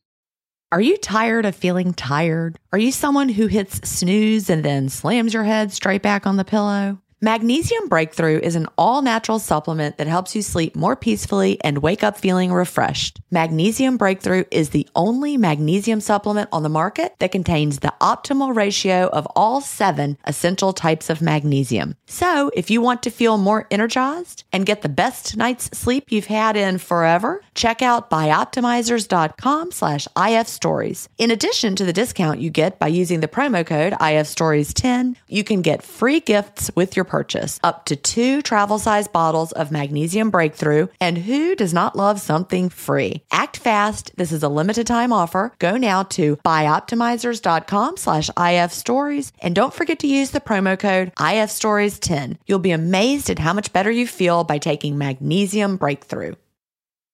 Are 0.70 0.82
you 0.82 0.98
tired 0.98 1.46
of 1.46 1.56
feeling 1.56 1.94
tired? 1.94 2.60
Are 2.74 2.78
you 2.78 2.92
someone 2.92 3.30
who 3.30 3.48
hits 3.48 3.90
snooze 3.90 4.50
and 4.50 4.66
then 4.66 4.90
slams 4.90 5.34
your 5.34 5.46
head 5.46 5.72
straight 5.72 6.02
back 6.02 6.28
on 6.28 6.36
the 6.36 6.44
pillow? 6.44 7.00
Magnesium 7.20 7.88
Breakthrough 7.88 8.40
is 8.42 8.56
an 8.56 8.68
all 8.78 9.02
natural 9.02 9.40
supplement 9.40 9.98
that 9.98 10.06
helps 10.06 10.36
you 10.36 10.44
sleep 10.44 10.76
more 10.76 10.96
peacefully 10.96 11.58
and 11.64 11.80
wake 11.80 12.04
up 12.04 12.16
feeling 12.16 12.54
refreshed. 12.54 13.20
Magnesium 13.32 13.98
Breakthrough 13.98 14.44
is 14.52 14.70
the 14.70 14.88
only 14.96 15.36
magnesium 15.36 16.00
supplement 16.00 16.48
on 16.52 16.62
the 16.62 16.70
market 16.70 17.16
that 17.18 17.32
contains 17.32 17.80
the 17.80 17.92
optimal 18.00 18.56
ratio 18.56 19.08
of 19.08 19.26
all 19.36 19.62
seven 19.62 20.20
essential 20.26 20.74
types 20.74 21.10
of 21.10 21.20
magnesium. 21.20 21.96
So, 22.06 22.52
if 22.54 22.70
you 22.70 22.82
want 22.82 23.02
to 23.02 23.10
feel 23.10 23.40
more 23.40 23.66
energized 23.72 24.44
and 24.54 24.68
get 24.68 24.84
the 24.84 24.88
best 24.88 25.36
night's 25.36 25.76
sleep 25.76 26.12
you've 26.12 26.28
had 26.28 26.56
in 26.56 26.78
forever, 26.78 27.42
check 27.56 27.82
out 27.82 28.12
bioptimizers.com 28.12 29.72
slash 29.72 30.08
ifstories. 30.16 31.08
In 31.18 31.32
addition 31.32 31.76
to 31.78 31.84
the 31.84 31.94
discount 31.94 32.42
you 32.42 32.52
get 32.52 32.78
by 32.78 32.90
using 32.90 33.22
the 33.22 33.28
promo 33.28 33.66
code 33.66 33.94
ifstories10, 33.94 35.16
you 35.28 35.44
can 35.44 35.64
get 35.64 35.82
free 35.82 36.20
gifts 36.20 36.70
with 36.76 36.96
your 36.96 37.07
purchase 37.08 37.60
up 37.63 37.86
to 37.86 37.96
two 37.96 38.41
travel 38.41 38.80
size 38.80 39.08
bottles 39.08 39.52
of 39.52 39.72
Magnesium 39.72 40.30
Breakthrough. 40.30 40.88
And 41.00 41.17
who 41.17 41.56
does 41.56 41.74
not 41.74 41.96
love 41.96 42.20
something 42.20 42.70
free? 42.70 43.24
Act 43.32 43.58
fast. 43.58 44.12
This 44.17 44.32
is 44.32 44.43
a 44.43 44.50
limited 44.50 44.88
time 44.88 45.12
offer. 45.12 45.54
Go 45.60 45.78
now 45.78 46.04
to 46.04 46.36
bioptimizers.com 46.38 47.98
slash 47.98 48.30
ifstories 48.30 49.32
and 49.39 49.56
don't 49.56 49.74
forget 49.74 50.00
to 50.00 50.08
use 50.08 50.32
the 50.32 50.41
promo 50.41 50.78
code 50.78 51.13
ifstories10. 51.15 52.38
You'll 52.46 52.60
be 52.60 52.72
amazed 52.72 53.30
at 53.30 53.39
how 53.39 53.54
much 53.54 53.74
better 53.74 53.91
you 53.91 54.06
feel 54.06 54.43
by 54.43 54.58
taking 54.58 54.98
Magnesium 54.98 55.78
Breakthrough. 55.78 56.36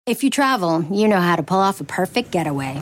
If 0.05 0.23
you 0.23 0.29
travel, 0.29 0.83
you 0.91 1.07
know 1.07 1.21
how 1.21 1.37
to 1.37 1.43
pull 1.43 1.59
off 1.59 1.79
a 1.79 1.85
perfect 1.85 2.31
getaway. 2.31 2.81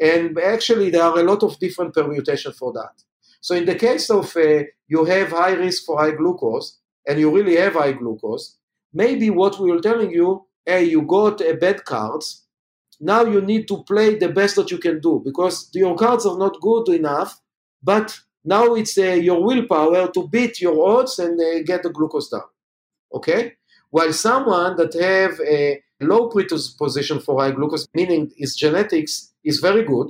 And 0.00 0.38
actually, 0.38 0.90
there 0.90 1.02
are 1.02 1.18
a 1.18 1.22
lot 1.22 1.42
of 1.42 1.58
different 1.58 1.94
permutations 1.94 2.56
for 2.56 2.72
that. 2.72 2.92
So 3.40 3.54
in 3.54 3.64
the 3.64 3.74
case 3.74 4.10
of 4.10 4.36
uh, 4.36 4.64
you 4.88 5.04
have 5.04 5.30
high 5.30 5.52
risk 5.52 5.84
for 5.84 5.98
high 5.98 6.10
glucose, 6.10 6.78
and 7.06 7.18
you 7.18 7.34
really 7.34 7.56
have 7.56 7.74
high 7.74 7.92
glucose, 7.92 8.56
maybe 8.92 9.30
what 9.30 9.58
we 9.60 9.70
are 9.70 9.80
telling 9.80 10.10
you, 10.10 10.46
hey, 10.64 10.84
you 10.84 11.02
got 11.02 11.40
a 11.40 11.54
bad 11.54 11.84
cards. 11.84 12.44
Now 13.00 13.24
you 13.24 13.40
need 13.40 13.68
to 13.68 13.84
play 13.84 14.16
the 14.16 14.30
best 14.30 14.56
that 14.56 14.70
you 14.70 14.78
can 14.78 15.00
do 15.00 15.22
because 15.24 15.68
your 15.74 15.94
cards 15.96 16.26
are 16.26 16.38
not 16.38 16.60
good 16.60 16.88
enough. 16.88 17.40
But 17.82 18.18
now 18.44 18.74
it's 18.74 18.96
uh, 18.98 19.18
your 19.28 19.42
willpower 19.44 20.10
to 20.10 20.28
beat 20.28 20.60
your 20.60 20.98
odds 20.98 21.18
and 21.18 21.40
uh, 21.40 21.62
get 21.64 21.82
the 21.82 21.90
glucose 21.90 22.28
down. 22.30 22.48
Okay. 23.14 23.52
While 23.90 24.12
someone 24.12 24.76
that 24.76 24.94
have 24.94 25.40
a 25.40 25.82
low 26.00 26.28
predisposition 26.28 27.20
for 27.20 27.40
high 27.40 27.52
glucose, 27.52 27.86
meaning 27.94 28.32
his 28.36 28.56
genetics 28.56 29.32
is 29.46 29.60
very 29.60 29.84
good, 29.84 30.08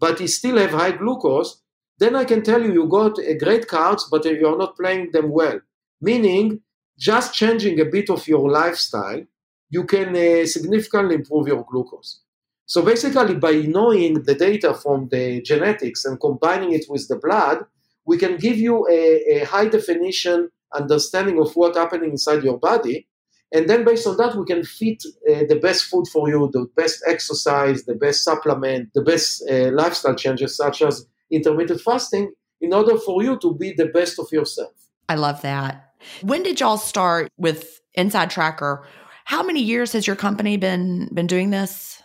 but 0.00 0.18
he 0.18 0.26
still 0.26 0.56
have 0.56 0.70
high 0.70 0.92
glucose, 0.92 1.62
then 1.98 2.14
I 2.16 2.24
can 2.24 2.42
tell 2.42 2.62
you 2.62 2.72
you 2.72 2.86
got 2.86 3.18
a 3.18 3.34
great 3.34 3.68
cards, 3.68 4.08
but 4.10 4.24
you're 4.24 4.58
not 4.58 4.76
playing 4.76 5.10
them 5.12 5.30
well. 5.30 5.60
Meaning, 6.00 6.60
just 6.98 7.34
changing 7.34 7.80
a 7.80 7.84
bit 7.84 8.08
of 8.10 8.26
your 8.26 8.50
lifestyle, 8.50 9.22
you 9.70 9.84
can 9.84 10.16
uh, 10.16 10.46
significantly 10.46 11.16
improve 11.16 11.48
your 11.48 11.64
glucose. 11.68 12.20
So 12.66 12.82
basically, 12.82 13.36
by 13.36 13.52
knowing 13.52 14.22
the 14.22 14.34
data 14.34 14.74
from 14.74 15.08
the 15.10 15.40
genetics 15.42 16.04
and 16.04 16.20
combining 16.20 16.72
it 16.72 16.84
with 16.88 17.08
the 17.08 17.16
blood, 17.16 17.64
we 18.04 18.16
can 18.18 18.36
give 18.36 18.58
you 18.58 18.86
a, 18.88 19.40
a 19.40 19.44
high 19.44 19.68
definition 19.68 20.50
understanding 20.74 21.38
of 21.40 21.52
what's 21.54 21.78
happening 21.78 22.10
inside 22.10 22.44
your 22.44 22.58
body 22.58 23.06
and 23.52 23.68
then 23.68 23.84
based 23.84 24.06
on 24.06 24.16
that, 24.18 24.36
we 24.36 24.44
can 24.44 24.62
fit 24.62 25.02
uh, 25.30 25.44
the 25.48 25.58
best 25.60 25.84
food 25.84 26.06
for 26.08 26.28
you, 26.28 26.50
the 26.52 26.66
best 26.76 27.02
exercise, 27.06 27.84
the 27.84 27.94
best 27.94 28.22
supplement, 28.22 28.92
the 28.94 29.02
best 29.02 29.42
uh, 29.50 29.70
lifestyle 29.72 30.14
changes, 30.14 30.56
such 30.56 30.82
as 30.82 31.06
intermittent 31.30 31.80
fasting, 31.80 32.32
in 32.60 32.74
order 32.74 32.98
for 32.98 33.22
you 33.22 33.38
to 33.38 33.54
be 33.54 33.72
the 33.72 33.86
best 33.86 34.18
of 34.18 34.30
yourself. 34.32 34.72
I 35.08 35.14
love 35.14 35.40
that. 35.42 35.92
When 36.22 36.42
did 36.42 36.60
y'all 36.60 36.76
start 36.76 37.30
with 37.38 37.80
Inside 37.94 38.30
Tracker? 38.30 38.86
How 39.24 39.42
many 39.42 39.62
years 39.62 39.92
has 39.92 40.06
your 40.06 40.16
company 40.16 40.56
been 40.56 41.08
been 41.14 41.26
doing 41.26 41.50
this? 41.50 42.02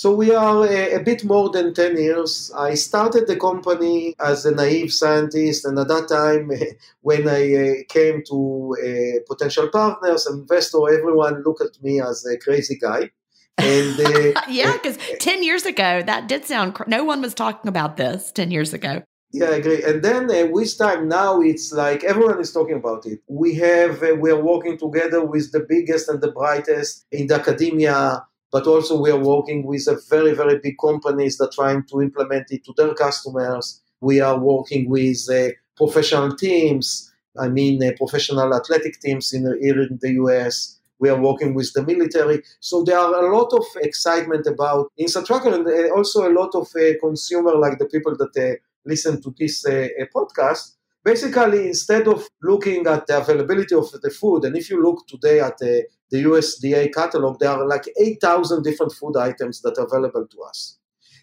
So 0.00 0.14
we 0.14 0.34
are 0.34 0.64
a, 0.64 0.94
a, 0.94 1.00
bit 1.00 1.24
more 1.24 1.50
than 1.50 1.74
10 1.74 1.98
years. 1.98 2.50
I 2.56 2.72
started 2.72 3.26
the 3.26 3.36
company 3.36 4.14
as 4.18 4.46
a 4.46 4.50
naive 4.50 4.94
scientist, 4.94 5.66
and 5.66 5.78
at 5.78 5.88
that 5.88 6.08
time, 6.08 6.50
when 7.02 7.28
I 7.28 7.42
uh, 7.54 7.74
came 7.86 8.22
to 8.30 8.76
uh, 8.80 9.20
potential 9.28 9.68
partners, 9.68 10.26
investor, 10.26 10.90
everyone 10.90 11.42
looked 11.44 11.60
at 11.60 11.82
me 11.82 12.00
as 12.00 12.24
a 12.24 12.38
crazy 12.38 12.78
guy. 12.78 13.10
And 13.58 14.00
uh, 14.00 14.40
yeah, 14.48 14.72
because 14.72 14.96
10 15.18 15.42
years 15.42 15.66
ago, 15.66 16.00
that 16.00 16.28
did 16.28 16.46
sound, 16.46 16.76
cr- 16.76 16.84
no 16.86 17.04
one 17.04 17.20
was 17.20 17.34
talking 17.34 17.68
about 17.68 17.98
this 17.98 18.32
10 18.32 18.50
years 18.50 18.72
ago. 18.72 19.02
Yeah, 19.32 19.50
I 19.50 19.56
agree. 19.56 19.82
And 19.82 20.02
then 20.02 20.30
uh, 20.30 20.48
with 20.50 20.78
time 20.78 21.08
now, 21.08 21.42
it's 21.42 21.72
like 21.72 22.04
everyone 22.04 22.40
is 22.40 22.54
talking 22.54 22.76
about 22.76 23.04
it. 23.04 23.20
We 23.28 23.54
have, 23.56 24.02
uh, 24.02 24.14
we 24.18 24.30
are 24.30 24.40
working 24.40 24.78
together 24.78 25.22
with 25.22 25.52
the 25.52 25.60
biggest 25.60 26.08
and 26.08 26.22
the 26.22 26.32
brightest 26.32 27.04
in 27.12 27.26
the 27.26 27.34
academia 27.34 28.24
but 28.52 28.66
also 28.66 29.00
we 29.00 29.10
are 29.10 29.18
working 29.18 29.64
with 29.64 29.86
very, 30.08 30.32
very 30.34 30.58
big 30.58 30.76
companies 30.78 31.38
that 31.38 31.48
are 31.48 31.54
trying 31.54 31.84
to 31.84 32.02
implement 32.02 32.50
it 32.50 32.64
to 32.64 32.74
their 32.76 32.94
customers. 32.94 33.80
We 34.00 34.20
are 34.20 34.38
working 34.38 34.88
with 34.88 35.18
uh, 35.30 35.50
professional 35.76 36.36
teams, 36.36 37.12
I 37.38 37.48
mean, 37.48 37.82
uh, 37.82 37.92
professional 37.96 38.54
athletic 38.54 39.00
teams 39.00 39.32
in, 39.32 39.42
here 39.60 39.80
in 39.82 39.98
the 40.00 40.12
US. 40.24 40.78
We 40.98 41.08
are 41.08 41.20
working 41.20 41.54
with 41.54 41.72
the 41.72 41.82
military. 41.82 42.42
So 42.60 42.82
there 42.82 42.98
are 42.98 43.24
a 43.24 43.36
lot 43.36 43.52
of 43.54 43.64
excitement 43.76 44.46
about 44.46 44.92
Inside 44.98 45.24
Tracker 45.26 45.54
and 45.54 45.66
uh, 45.66 45.94
also 45.94 46.28
a 46.28 46.32
lot 46.32 46.54
of 46.54 46.68
uh, 46.76 46.98
consumer, 47.00 47.54
like 47.56 47.78
the 47.78 47.86
people 47.86 48.16
that 48.16 48.36
uh, 48.36 48.56
listen 48.84 49.22
to 49.22 49.34
this 49.38 49.64
uh, 49.64 49.88
podcast, 50.14 50.74
basically 51.04 51.68
instead 51.68 52.06
of 52.08 52.28
looking 52.42 52.86
at 52.86 53.06
the 53.06 53.18
availability 53.18 53.74
of 53.74 53.90
the 54.02 54.10
food 54.10 54.44
and 54.44 54.56
if 54.56 54.70
you 54.70 54.82
look 54.82 55.06
today 55.06 55.40
at 55.40 55.58
the, 55.58 55.84
the 56.10 56.24
usda 56.24 56.92
catalog 56.92 57.38
there 57.38 57.50
are 57.50 57.66
like 57.66 57.84
8000 58.00 58.62
different 58.62 58.92
food 58.92 59.16
items 59.16 59.60
that 59.62 59.78
are 59.78 59.86
available 59.86 60.26
to 60.26 60.42
us. 60.42 60.78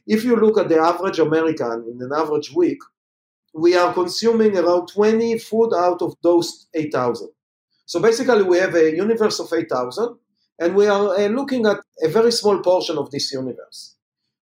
If 0.05 0.23
you 0.23 0.36
look 0.38 0.57
at 0.57 0.69
the 0.69 0.80
average 0.80 1.19
american 1.19 1.86
in 1.91 2.01
an 2.01 2.11
average 2.15 2.51
week 2.53 2.80
we 3.53 3.75
are 3.75 3.93
consuming 3.93 4.57
around 4.57 4.88
20 4.88 5.39
food 5.39 5.73
out 5.73 6.01
of 6.01 6.15
those 6.21 6.67
8000 6.73 7.30
so 7.86 8.01
basically 8.01 8.43
we 8.43 8.57
have 8.57 8.75
a 8.75 8.95
universe 8.95 9.39
of 9.39 9.51
8000 9.51 10.17
and 10.59 10.75
we 10.75 10.88
are 10.88 11.15
uh, 11.15 11.28
looking 11.28 11.65
at 11.65 11.78
a 12.03 12.09
very 12.09 12.32
small 12.32 12.59
portion 12.59 12.97
of 12.97 13.11
this 13.11 13.32
universe. 13.32 13.95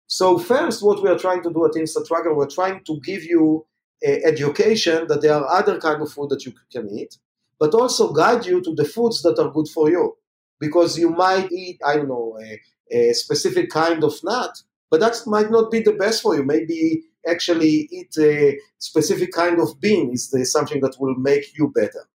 So 0.07 0.39
first 0.39 0.83
what 0.83 1.03
we 1.03 1.11
are 1.11 1.19
trying 1.19 1.43
to 1.43 1.53
do 1.53 1.67
at 1.67 1.77
Inside 1.77 2.07
Tracker, 2.07 2.35
we're 2.35 2.49
trying 2.49 2.83
to 2.85 3.01
give 3.01 3.25
you 3.25 3.67
Uh, 4.07 4.19
education 4.25 5.07
that 5.09 5.23
there 5.23 5.33
are 5.33 5.49
other 5.59 5.79
kind 5.79 6.03
of 6.03 6.13
food 6.13 6.29
that 6.29 6.45
you 6.45 6.53
can 6.71 6.91
eat, 6.91 7.17
but 7.59 7.73
also 7.73 8.13
guide 8.13 8.45
you 8.45 8.61
to 8.61 8.75
the 8.75 8.85
foods 8.85 9.23
that 9.23 9.39
are 9.39 9.51
good 9.51 9.69
for 9.69 9.89
you. 9.89 10.15
Because 10.61 10.99
you 10.99 11.09
might 11.09 11.51
eat, 11.51 11.81
I 11.85 11.97
don't 11.97 12.09
know, 12.09 12.39
a, 12.39 12.61
a 12.91 13.15
specific 13.15 13.71
kind 13.71 14.05
of 14.05 14.13
nut, 14.23 14.55
but 14.91 15.01
that 15.01 15.17
might 15.27 15.51
not 15.51 15.71
be 15.71 15.81
the 15.81 15.95
best 15.95 16.21
for 16.23 16.37
you. 16.37 16.45
Maybe 16.45 17.05
actually 17.27 17.89
eat 17.91 18.15
a 18.19 18.59
specific 18.79 19.33
kind 19.33 19.59
of 19.59 19.81
bean 19.81 20.13
is 20.13 20.29
the, 20.31 20.45
something 20.45 20.81
that 20.83 20.97
will 21.01 21.15
make 21.17 21.57
you 21.57 21.73
better. 21.75 22.07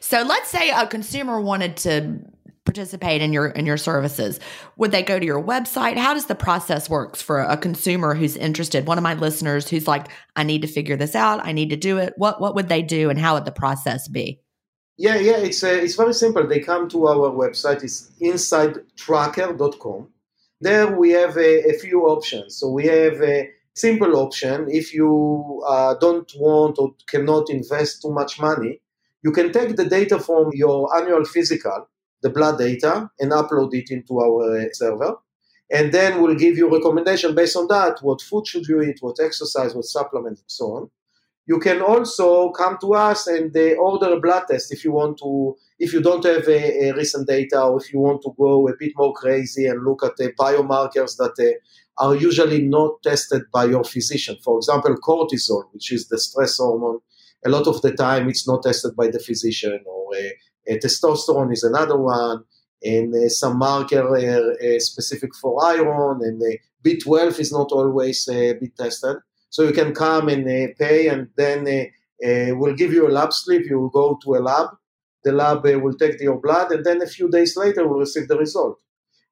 So 0.00 0.22
let's 0.22 0.50
say 0.50 0.70
a 0.70 0.86
consumer 0.86 1.40
wanted 1.40 1.76
to 1.78 2.20
participate 2.68 3.22
in 3.22 3.32
your 3.32 3.46
in 3.46 3.64
your 3.64 3.78
services. 3.78 4.38
Would 4.76 4.92
they 4.92 5.02
go 5.02 5.18
to 5.18 5.24
your 5.24 5.42
website? 5.42 5.96
How 5.96 6.12
does 6.12 6.26
the 6.26 6.34
process 6.34 6.90
works 6.90 7.22
for 7.22 7.40
a 7.40 7.56
consumer 7.56 8.14
who's 8.14 8.36
interested? 8.36 8.86
One 8.86 8.98
of 8.98 9.02
my 9.02 9.14
listeners 9.14 9.68
who's 9.68 9.88
like 9.88 10.06
i 10.36 10.42
need 10.42 10.62
to 10.62 10.68
figure 10.68 10.96
this 10.96 11.14
out. 11.14 11.44
I 11.44 11.52
need 11.52 11.70
to 11.70 11.76
do 11.76 11.96
it. 11.96 12.12
What 12.16 12.40
what 12.40 12.54
would 12.54 12.68
they 12.68 12.82
do 12.82 13.08
and 13.10 13.18
how 13.18 13.34
would 13.34 13.46
the 13.46 13.52
process 13.64 14.06
be? 14.06 14.40
Yeah 14.98 15.16
yeah 15.16 15.38
it's 15.38 15.64
uh, 15.64 15.68
it's 15.84 15.96
very 15.96 16.14
simple. 16.14 16.46
They 16.46 16.60
come 16.60 16.88
to 16.90 17.06
our 17.06 17.30
website. 17.30 17.82
It's 17.82 18.10
insidetracker.com 18.20 20.08
there 20.60 20.98
we 20.98 21.10
have 21.10 21.36
a, 21.36 21.70
a 21.70 21.78
few 21.78 22.00
options. 22.08 22.56
So 22.58 22.68
we 22.68 22.84
have 22.86 23.22
a 23.22 23.48
simple 23.74 24.16
option. 24.16 24.66
If 24.68 24.92
you 24.92 25.64
uh, 25.68 25.94
don't 26.00 26.30
want 26.36 26.80
or 26.80 26.94
cannot 27.06 27.48
invest 27.48 28.02
too 28.02 28.10
much 28.10 28.40
money 28.40 28.80
you 29.22 29.32
can 29.32 29.52
take 29.52 29.76
the 29.76 29.84
data 29.84 30.18
from 30.18 30.50
your 30.52 30.94
annual 30.96 31.24
physical 31.24 31.88
the 32.22 32.30
blood 32.30 32.58
data 32.58 33.10
and 33.18 33.32
upload 33.32 33.74
it 33.74 33.90
into 33.90 34.20
our 34.20 34.60
uh, 34.60 34.64
server. 34.72 35.16
And 35.70 35.92
then 35.92 36.22
we'll 36.22 36.34
give 36.34 36.56
you 36.56 36.72
recommendation 36.72 37.34
based 37.34 37.56
on 37.56 37.68
that, 37.68 37.98
what 38.00 38.22
food 38.22 38.46
should 38.46 38.66
you 38.66 38.82
eat, 38.82 38.98
what 39.00 39.18
exercise, 39.20 39.74
what 39.74 39.84
supplement, 39.84 40.38
and 40.38 40.50
so 40.50 40.64
on. 40.76 40.90
You 41.46 41.58
can 41.58 41.80
also 41.80 42.50
come 42.50 42.76
to 42.82 42.94
us 42.94 43.26
and 43.26 43.54
order 43.78 44.12
a 44.12 44.20
blood 44.20 44.44
test 44.50 44.72
if 44.72 44.84
you 44.84 44.92
want 44.92 45.18
to, 45.18 45.56
if 45.78 45.92
you 45.92 46.02
don't 46.02 46.24
have 46.24 46.46
a, 46.46 46.88
a, 46.88 46.94
recent 46.94 47.26
data 47.26 47.62
or 47.62 47.80
if 47.80 47.90
you 47.92 48.00
want 48.00 48.20
to 48.22 48.34
go 48.38 48.68
a 48.68 48.72
bit 48.78 48.92
more 48.96 49.14
crazy 49.14 49.66
and 49.66 49.82
look 49.82 50.04
at 50.04 50.16
the 50.16 50.32
biomarkers 50.38 51.16
that 51.16 51.34
uh, 51.38 52.04
are 52.04 52.14
usually 52.14 52.60
not 52.60 53.02
tested 53.02 53.42
by 53.50 53.64
your 53.64 53.82
physician. 53.82 54.36
For 54.44 54.58
example, 54.58 54.94
cortisol, 54.96 55.64
which 55.72 55.90
is 55.90 56.08
the 56.08 56.18
stress 56.18 56.58
hormone, 56.58 57.00
a 57.44 57.48
lot 57.48 57.66
of 57.66 57.80
the 57.82 57.92
time 57.92 58.28
it's 58.28 58.46
not 58.46 58.62
tested 58.62 58.94
by 58.94 59.08
the 59.08 59.18
physician 59.18 59.80
or 59.86 60.14
uh, 60.14 60.28
testosterone 60.68 61.52
is 61.52 61.62
another 61.62 61.96
one, 61.96 62.44
and 62.82 63.14
uh, 63.14 63.28
some 63.28 63.58
marker 63.58 64.16
uh, 64.16 64.78
specific 64.78 65.34
for 65.34 65.64
iron, 65.64 66.20
and 66.22 66.42
B12 66.84 67.40
is 67.40 67.52
not 67.52 67.72
always 67.72 68.26
be 68.26 68.72
tested. 68.78 69.16
So 69.50 69.62
you 69.62 69.72
can 69.72 69.94
come 69.94 70.28
and 70.28 70.76
pay, 70.76 71.08
and 71.08 71.28
then 71.36 71.90
we'll 72.58 72.74
give 72.74 72.92
you 72.92 73.08
a 73.08 73.10
lab 73.10 73.32
slip. 73.32 73.64
You 73.64 73.80
will 73.80 73.88
go 73.88 74.18
to 74.24 74.36
a 74.36 74.40
lab. 74.40 74.68
The 75.24 75.32
lab 75.32 75.64
will 75.64 75.94
take 75.94 76.20
your 76.20 76.40
blood, 76.40 76.70
and 76.70 76.84
then 76.84 77.02
a 77.02 77.06
few 77.06 77.28
days 77.30 77.56
later, 77.56 77.86
we'll 77.86 78.00
receive 78.00 78.28
the 78.28 78.38
result. 78.38 78.78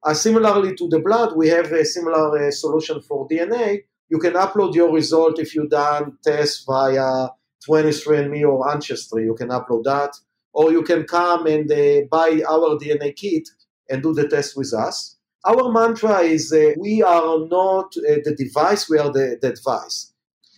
Uh, 0.03 0.13
similarly 0.13 0.75
to 0.75 0.87
the 0.89 0.99
blood, 0.99 1.35
we 1.35 1.47
have 1.49 1.71
a 1.71 1.83
similar 1.83 2.47
uh, 2.47 2.51
solution 2.51 3.01
for 3.01 3.27
DNA. 3.27 3.83
You 4.09 4.19
can 4.19 4.33
upload 4.33 4.75
your 4.75 4.91
result 4.91 5.39
if 5.39 5.55
you 5.55 5.67
done 5.67 6.17
tests 6.23 6.63
via 6.65 7.29
23andMe 7.67 8.47
or 8.47 8.71
Ancestry. 8.71 9.23
You 9.23 9.35
can 9.35 9.49
upload 9.49 9.83
that 9.85 10.15
or 10.57 10.71
you 10.71 10.81
can 10.81 11.03
come 11.03 11.45
and 11.45 11.71
uh, 11.71 12.01
buy 12.09 12.41
our 12.49 12.69
DNA 12.81 13.15
kit 13.15 13.47
and 13.91 14.01
do 14.01 14.11
the 14.11 14.27
test 14.27 14.57
with 14.57 14.73
us. 14.73 15.15
Our 15.45 15.71
mantra 15.71 16.21
is 16.21 16.51
uh, 16.51 16.71
we 16.79 17.03
are 17.03 17.37
not 17.47 17.89
uh, 17.97 18.17
the 18.25 18.35
device, 18.35 18.89
we 18.89 18.97
are 18.97 19.11
the, 19.13 19.37
the 19.39 19.51
device. 19.53 20.11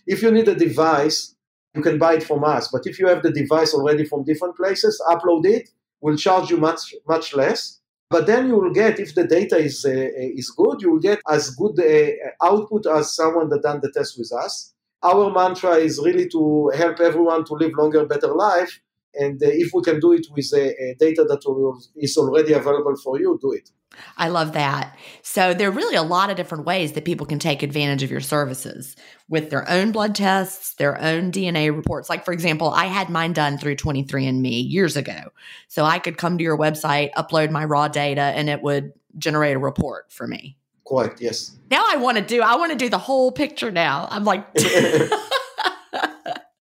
If 0.08 0.22
you 0.22 0.32
need 0.32 0.48
a 0.48 0.56
device, 0.56 1.36
you 1.76 1.82
can 1.82 1.98
buy 2.00 2.14
it 2.14 2.24
from 2.24 2.46
us. 2.46 2.70
But 2.72 2.88
if 2.88 2.98
you 2.98 3.08
have 3.08 3.24
the 3.24 3.32
device 3.42 3.74
already 3.74 4.06
from 4.06 4.24
different 4.24 4.56
places, 4.56 5.04
upload 5.06 5.46
it. 5.46 5.70
We'll 6.00 6.16
charge 6.16 6.50
you 6.50 6.58
much 6.58 6.96
much 7.06 7.36
less. 7.36 7.82
But 8.10 8.26
then 8.26 8.48
you 8.48 8.56
will 8.56 8.72
get, 8.72 9.00
if 9.00 9.14
the 9.16 9.28
data 9.28 9.58
is 9.58 9.86
uh, 9.86 9.92
is 10.40 10.50
good, 10.52 10.82
you 10.82 10.92
will 10.94 11.06
get 11.10 11.20
as 11.30 11.50
good 11.62 11.78
uh, 11.78 12.48
output 12.50 12.86
as 12.88 13.14
someone 13.14 13.50
that 13.50 13.64
done 13.64 13.82
the 13.82 13.92
test 13.92 14.18
with 14.18 14.32
us. 14.32 14.74
Our 15.04 15.30
mantra 15.30 15.74
is 15.88 16.00
really 16.00 16.30
to 16.30 16.72
help 16.82 17.02
everyone 17.02 17.44
to 17.46 17.54
live 17.54 17.74
longer, 17.78 18.06
better 18.06 18.34
life. 18.34 18.80
And 19.16 19.42
uh, 19.42 19.48
if 19.50 19.72
we 19.74 19.82
can 19.84 20.00
do 20.00 20.14
it 20.14 20.28
with 20.32 20.52
a, 20.54 20.96
data 21.00 21.24
that 21.24 21.88
is 21.96 22.18
already 22.18 22.54
available 22.54 22.96
for 22.98 23.20
you, 23.20 23.38
do 23.42 23.52
it. 23.52 23.70
I 24.18 24.28
love 24.30 24.54
that. 24.54 24.98
So 25.24 25.54
there 25.54 25.68
are 25.68 25.72
really 25.72 25.96
a 25.96 26.04
lot 26.04 26.30
of 26.30 26.38
different 26.38 26.66
ways 26.66 26.94
that 26.94 27.06
people 27.06 27.26
can 27.26 27.40
take 27.40 27.64
advantage 27.64 28.04
of 28.04 28.12
your 28.12 28.22
services 28.22 28.96
with 29.28 29.50
their 29.50 29.70
own 29.70 29.92
blood 29.92 30.16
tests, 30.16 30.76
their 30.76 31.00
own 31.02 31.32
DNA 31.32 31.76
reports. 31.76 32.10
Like 32.10 32.24
for 32.24 32.32
example, 32.32 32.70
I 32.70 32.86
had 32.86 33.10
mine 33.10 33.34
done 33.34 33.58
through 33.58 33.76
23andme 33.78 34.70
years 34.70 34.96
ago. 34.96 35.32
So 35.68 35.86
I 35.86 36.00
could 36.00 36.18
come 36.18 36.38
to 36.38 36.44
your 36.44 36.58
website, 36.58 37.12
upload 37.14 37.52
my 37.52 37.66
raw 37.66 37.88
data 37.88 38.22
and 38.22 38.50
it 38.50 38.62
would 38.62 38.94
generate 39.18 39.56
a 39.56 39.60
report 39.60 40.12
for 40.12 40.28
me. 40.28 40.56
Quite, 40.84 41.20
yes. 41.22 41.56
Now 41.70 41.86
I 41.88 41.98
want 41.98 42.18
to 42.18 42.24
do 42.24 42.42
I 42.42 42.56
want 42.56 42.72
to 42.72 42.78
do 42.78 42.90
the 42.90 42.98
whole 42.98 43.32
picture 43.32 43.72
now. 43.72 44.08
I'm 44.10 44.24
like 44.24 44.46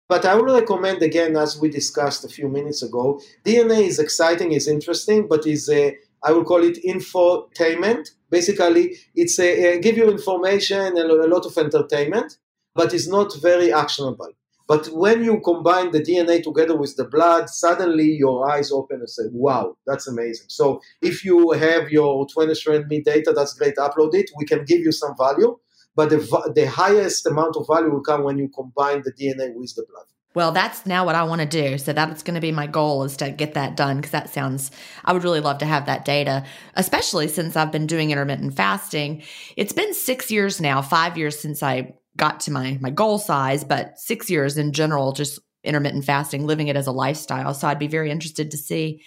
But 0.10 0.26
I 0.26 0.36
would 0.36 0.52
recommend 0.52 1.02
again, 1.02 1.36
as 1.38 1.60
we 1.60 1.70
discussed 1.70 2.26
a 2.26 2.30
few 2.30 2.50
minutes 2.50 2.84
ago, 2.84 3.22
DNA 3.46 3.88
is 3.88 4.00
exciting, 4.00 4.52
is 4.52 4.68
interesting, 4.68 5.28
but 5.28 5.48
is 5.48 5.70
a 5.70 5.98
I 6.26 6.32
will 6.32 6.46
call 6.46 6.64
it 6.64 6.78
infotainment. 6.86 8.12
Basically, 8.30 8.96
it's 9.14 9.38
a, 9.40 9.74
a 9.74 9.80
give 9.80 9.98
you 9.98 10.10
information 10.10 10.98
and 10.98 10.98
a 10.98 11.28
lot 11.28 11.46
of 11.46 11.58
entertainment, 11.58 12.38
but 12.74 12.94
it's 12.94 13.08
not 13.08 13.36
very 13.42 13.74
actionable. 13.74 14.32
But 14.66 14.88
when 14.88 15.24
you 15.24 15.42
combine 15.42 15.92
the 15.92 16.00
DNA 16.02 16.42
together 16.42 16.78
with 16.78 16.96
the 16.96 17.04
blood, 17.04 17.50
suddenly 17.50 18.12
your 18.12 18.50
eyes 18.50 18.72
open 18.72 19.00
and 19.00 19.10
say, 19.10 19.24
wow, 19.32 19.76
that's 19.86 20.08
amazing. 20.08 20.48
So 20.48 20.82
if 21.02 21.26
you 21.26 21.52
have 21.52 21.90
your 21.92 22.26
23andMe 22.28 23.04
data, 23.04 23.34
that's 23.36 23.54
great, 23.56 23.76
upload 23.76 24.16
it. 24.16 24.32
We 24.38 24.46
can 24.46 24.64
give 24.64 24.80
you 24.80 24.94
some 24.94 25.16
value 25.18 25.58
but 25.96 26.10
the, 26.10 26.52
the 26.56 26.66
highest 26.66 27.26
amount 27.26 27.56
of 27.56 27.68
value 27.68 27.92
will 27.92 28.02
come 28.02 28.24
when 28.24 28.38
you 28.38 28.50
combine 28.50 29.04
the 29.04 29.12
DNA 29.12 29.54
with 29.56 29.74
the 29.76 29.86
blood. 29.90 30.06
Well, 30.36 30.52
that's 30.52 30.88
now 30.88 31.06
what 31.06 31.14
I 31.14 31.24
want 31.24 31.42
to 31.42 31.48
do. 31.48 31.78
So 31.78 31.94
that's 31.94 32.24
going 32.24 32.34
to 32.34 32.42
be 32.42 32.52
my 32.52 32.66
goal 32.66 33.04
is 33.04 33.18
to 33.18 33.30
get 33.30 33.54
that 33.54 33.78
done 33.78 33.98
because 33.98 34.12
that 34.12 34.30
sounds, 34.32 34.72
I 35.06 35.14
would 35.14 35.24
really 35.24 35.40
love 35.40 35.60
to 35.60 35.66
have 35.66 35.86
that 35.86 36.06
data, 36.06 36.44
especially 36.74 37.28
since 37.28 37.56
I've 37.56 37.72
been 37.72 37.86
doing 37.86 38.10
intermittent 38.10 38.56
fasting. 38.56 39.22
It's 39.56 39.74
been 39.74 39.94
six 39.94 40.32
years 40.32 40.60
now, 40.60 40.82
five 40.82 41.18
years 41.20 41.40
since 41.40 41.62
I 41.62 41.94
got 42.18 42.40
to 42.42 42.52
my, 42.52 42.80
my 42.82 42.90
goal 42.90 43.20
size, 43.20 43.64
but 43.64 44.00
six 44.00 44.30
years 44.30 44.58
in 44.58 44.72
general, 44.72 45.12
just 45.12 45.40
intermittent 45.64 46.06
fasting, 46.06 46.48
living 46.48 46.68
it 46.68 46.76
as 46.76 46.88
a 46.88 46.92
lifestyle. 46.92 47.54
So 47.54 47.68
I'd 47.68 47.80
be 47.80 47.88
very 47.88 48.10
interested 48.10 48.50
to 48.52 48.58
see 48.58 49.04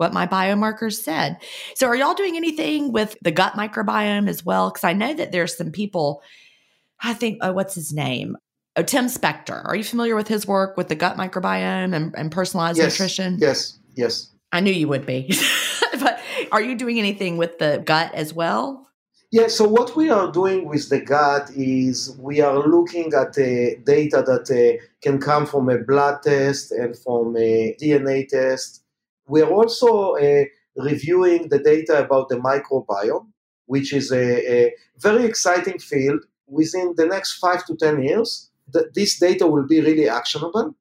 what 0.00 0.14
my 0.14 0.26
biomarkers 0.26 0.94
said. 0.94 1.36
So, 1.74 1.86
are 1.86 1.94
y'all 1.94 2.14
doing 2.14 2.36
anything 2.36 2.90
with 2.90 3.16
the 3.20 3.30
gut 3.30 3.52
microbiome 3.52 4.28
as 4.28 4.44
well? 4.44 4.70
Because 4.70 4.84
I 4.84 4.94
know 4.94 5.12
that 5.12 5.30
there's 5.30 5.56
some 5.56 5.70
people, 5.70 6.22
I 7.02 7.12
think, 7.12 7.38
oh, 7.42 7.52
what's 7.52 7.74
his 7.74 7.92
name? 7.92 8.36
Oh, 8.76 8.82
Tim 8.82 9.06
Spector. 9.06 9.62
Are 9.66 9.76
you 9.76 9.84
familiar 9.84 10.16
with 10.16 10.26
his 10.26 10.46
work 10.46 10.78
with 10.78 10.88
the 10.88 10.94
gut 10.94 11.18
microbiome 11.18 11.94
and, 11.94 12.14
and 12.16 12.32
personalized 12.32 12.78
yes, 12.78 12.94
nutrition? 12.94 13.36
Yes, 13.38 13.78
yes. 13.94 14.30
I 14.52 14.60
knew 14.60 14.72
you 14.72 14.88
would 14.88 15.04
be. 15.04 15.30
but 16.00 16.20
are 16.50 16.62
you 16.62 16.76
doing 16.76 16.98
anything 16.98 17.36
with 17.36 17.58
the 17.58 17.82
gut 17.84 18.14
as 18.14 18.32
well? 18.32 18.86
Yeah, 19.32 19.46
so 19.46 19.68
what 19.68 19.94
we 19.94 20.10
are 20.10 20.32
doing 20.32 20.66
with 20.66 20.88
the 20.88 21.00
gut 21.00 21.50
is 21.54 22.16
we 22.18 22.40
are 22.40 22.66
looking 22.66 23.12
at 23.14 23.28
uh, 23.38 23.78
data 23.84 24.24
that 24.26 24.50
uh, 24.50 24.82
can 25.02 25.20
come 25.20 25.46
from 25.46 25.68
a 25.68 25.78
blood 25.78 26.22
test 26.22 26.72
and 26.72 26.98
from 26.98 27.36
a 27.36 27.76
DNA 27.80 28.26
test 28.26 28.79
we 29.30 29.40
are 29.42 29.50
also 29.50 30.16
uh, 30.16 30.44
reviewing 30.76 31.48
the 31.48 31.60
data 31.60 32.04
about 32.04 32.28
the 32.28 32.36
microbiome, 32.36 33.28
which 33.66 33.92
is 33.92 34.10
a, 34.10 34.26
a, 34.56 34.74
very 34.98 35.24
exciting 35.24 35.78
field. 35.78 36.20
Within 36.48 36.94
the 36.96 37.06
next 37.06 37.38
five 37.38 37.64
to 37.66 37.76
10 37.76 38.02
years, 38.02 38.50
th- 38.72 38.86
this 38.92 39.20
data 39.20 39.46
will 39.46 39.66
be 39.66 39.80
really 39.80 40.08
actionable. 40.08 40.74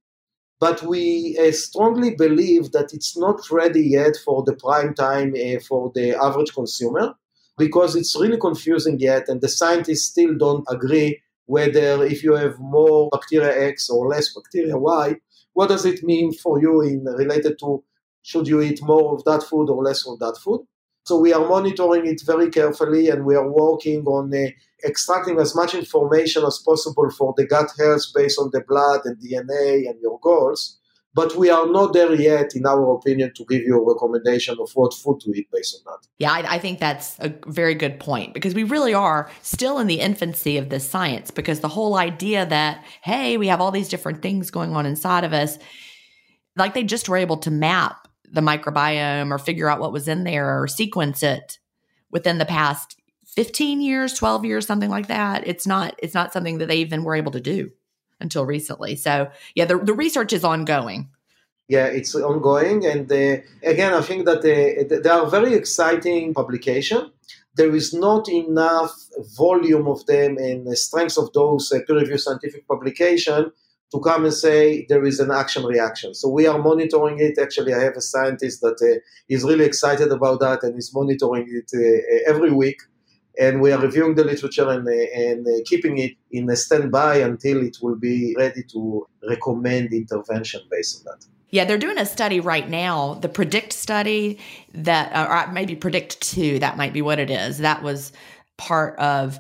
But 0.60 0.82
we 0.82 1.38
uh, 1.40 1.52
strongly 1.52 2.16
believe 2.16 2.72
that 2.72 2.92
it's 2.92 3.16
not 3.16 3.40
ready 3.52 3.82
yet 3.82 4.18
for 4.26 4.44
the 4.44 4.56
prime 4.56 4.94
time 4.94 5.34
uh, 5.36 5.60
for 5.68 5.92
the 5.94 6.16
average 6.16 6.54
consumer 6.54 7.14
because 7.58 7.96
it's 7.96 8.20
really 8.20 8.40
confusing 8.40 9.00
yet, 9.00 9.28
and 9.28 9.42
the 9.42 9.50
scientists 9.50 10.06
still 10.06 10.34
don't 10.38 10.66
agree 10.70 11.22
whether 11.46 12.04
if 12.06 12.24
you 12.24 12.34
have 12.36 12.58
more 12.60 13.10
bacteria 13.12 13.68
X 13.70 13.90
or 13.90 14.08
less 14.08 14.34
bacteria 14.34 14.78
Y, 14.78 15.16
what 15.54 15.70
does 15.70 15.86
it 15.86 16.04
mean 16.04 16.32
for 16.34 16.62
you 16.62 16.82
in 16.82 17.04
related 17.04 17.60
to 17.60 17.84
should 18.30 18.48
you 18.48 18.62
eat 18.62 18.80
more 18.84 19.16
of 19.16 19.24
that 19.26 19.42
food 19.42 19.72
or 19.72 19.84
less 19.84 20.08
of 20.08 20.20
that 20.20 20.38
food? 20.44 20.62
So 21.04 21.18
we 21.18 21.34
are 21.34 21.48
monitoring 21.48 22.06
it 22.06 22.22
very 22.24 22.52
carefully 22.52 23.10
and 23.10 23.26
we 23.26 23.36
are 23.36 23.52
working 23.52 24.06
on 24.06 24.32
uh, 24.32 24.52
extracting 24.88 25.40
as 25.40 25.56
much 25.56 25.74
information 25.74 26.44
as 26.46 26.62
possible 26.64 27.10
for 27.10 27.34
the 27.36 27.48
gut 27.48 27.72
health 27.80 28.04
based 28.14 28.40
on 28.40 28.52
the 28.54 28.62
blood 28.68 29.02
and 29.06 29.18
DNA 29.18 29.90
and 29.90 30.00
your 30.00 30.20
goals. 30.20 30.78
But 31.16 31.36
we 31.36 31.50
are 31.50 31.66
not 31.66 31.94
there 31.94 32.14
yet, 32.14 32.52
in 32.56 32.68
our 32.68 32.94
opinion, 32.94 33.32
to 33.38 33.46
give 33.50 33.64
you 33.64 33.76
a 33.82 33.94
recommendation 33.94 34.58
of 34.60 34.70
what 34.76 34.94
food 34.94 35.20
to 35.22 35.32
eat 35.32 35.50
based 35.52 35.76
on 35.80 35.92
that. 35.92 36.08
Yeah, 36.20 36.32
I, 36.32 36.56
I 36.56 36.60
think 36.60 36.80
that's 36.80 37.18
a 37.18 37.34
very 37.48 37.74
good 37.74 38.00
point 38.00 38.36
because 38.36 38.54
we 38.54 38.64
really 38.64 38.94
are 38.94 39.28
still 39.42 39.80
in 39.80 39.88
the 39.88 40.02
infancy 40.02 40.58
of 40.58 40.70
this 40.70 40.88
science 40.88 41.32
because 41.32 41.62
the 41.62 41.68
whole 41.68 41.96
idea 41.96 42.46
that, 42.46 42.86
hey, 43.02 43.38
we 43.38 43.48
have 43.48 43.60
all 43.60 43.72
these 43.72 43.90
different 43.90 44.22
things 44.22 44.52
going 44.52 44.76
on 44.76 44.86
inside 44.86 45.24
of 45.24 45.34
us, 45.34 45.58
like 46.56 46.76
they 46.76 46.84
just 46.84 47.10
were 47.10 47.18
able 47.18 47.38
to 47.38 47.50
map 47.50 48.06
the 48.32 48.42
microbiome 48.42 49.32
or 49.32 49.38
figure 49.38 49.70
out 49.70 49.80
what 49.80 49.94
was 49.94 50.08
in 50.08 50.24
there 50.24 50.62
or 50.62 50.68
sequence 50.68 51.24
it 51.24 51.60
within 52.12 52.38
the 52.38 52.46
past 52.46 52.96
15 53.28 53.82
years, 53.82 54.14
12 54.14 54.46
years, 54.46 54.66
something 54.66 54.90
like 54.90 55.08
that. 55.08 55.48
It's 55.48 55.68
not 55.68 55.96
it's 56.00 56.14
not 56.14 56.34
something 56.34 56.58
that 56.60 56.68
they 56.68 56.78
even 56.78 57.04
were 57.04 57.16
able 57.16 57.32
to 57.32 57.40
do 57.40 57.72
until 58.20 58.46
recently. 58.46 58.96
So, 58.96 59.30
yeah, 59.56 59.66
the, 59.66 59.78
the 59.78 59.94
research 59.94 60.34
is 60.34 60.44
ongoing. 60.44 61.10
Yeah, 61.68 61.86
it's 61.86 62.16
ongoing. 62.16 62.86
And 62.86 63.12
uh, 63.12 63.38
again, 63.64 63.94
I 63.94 64.02
think 64.02 64.26
that 64.26 64.40
uh, 64.40 65.02
they 65.04 65.10
are 65.10 65.30
very 65.30 65.54
exciting 65.54 66.34
publication. 66.34 67.12
There 67.56 67.74
is 67.76 67.94
not 67.94 68.28
enough 68.28 68.92
volume 69.38 69.88
of 69.88 70.06
them 70.06 70.38
and 70.38 70.66
the 70.66 70.76
strength 70.76 71.18
of 71.18 71.32
those 71.34 71.72
uh, 71.72 71.80
peer-reviewed 71.86 72.20
scientific 72.20 72.68
publication 72.68 73.52
to 73.92 74.00
come 74.00 74.26
and 74.26 74.34
say 74.34 74.86
there 74.88 75.04
is 75.04 75.20
an 75.20 75.32
action 75.32 75.64
reaction. 75.64 76.14
So 76.14 76.30
we 76.30 76.46
are 76.48 76.60
monitoring 76.60 77.20
it. 77.20 77.40
Actually, 77.40 77.74
I 77.74 77.80
have 77.80 77.96
a 77.96 78.02
scientist 78.02 78.62
that 78.62 78.80
uh, 78.82 79.00
is 79.28 79.44
really 79.44 79.66
excited 79.66 80.12
about 80.12 80.40
that 80.42 80.64
and 80.64 80.78
is 80.78 80.94
monitoring 80.94 81.48
it 81.50 81.72
uh, 81.74 82.30
every 82.30 82.52
week. 82.52 82.82
And 83.40 83.62
we 83.62 83.72
are 83.72 83.80
reviewing 83.80 84.16
the 84.16 84.24
literature 84.24 84.70
and, 84.70 84.88
uh, 84.88 84.92
and 84.92 85.48
uh, 85.48 85.64
keeping 85.66 85.98
it 85.98 86.12
in 86.32 86.50
a 86.50 86.56
standby 86.56 87.18
until 87.18 87.66
it 87.66 87.78
will 87.82 87.96
be 87.96 88.36
ready 88.38 88.64
to 88.72 89.08
recommend 89.28 89.94
intervention 89.94 90.62
based 90.70 91.00
on 91.00 91.06
that. 91.06 91.26
Yeah, 91.52 91.66
they're 91.66 91.80
doing 91.80 91.98
a 91.98 92.06
study 92.06 92.40
right 92.40 92.70
now, 92.70 93.16
the 93.16 93.30
PREDICT 93.30 93.74
study 93.74 94.38
that, 94.74 95.12
or 95.16 95.52
maybe 95.52 95.76
PREDICT 95.76 96.22
2, 96.22 96.60
that 96.60 96.78
might 96.78 96.94
be 96.94 97.02
what 97.02 97.18
it 97.18 97.32
is. 97.32 97.60
That 97.60 97.82
was 97.82 98.12
part 98.58 99.00
of 99.00 99.40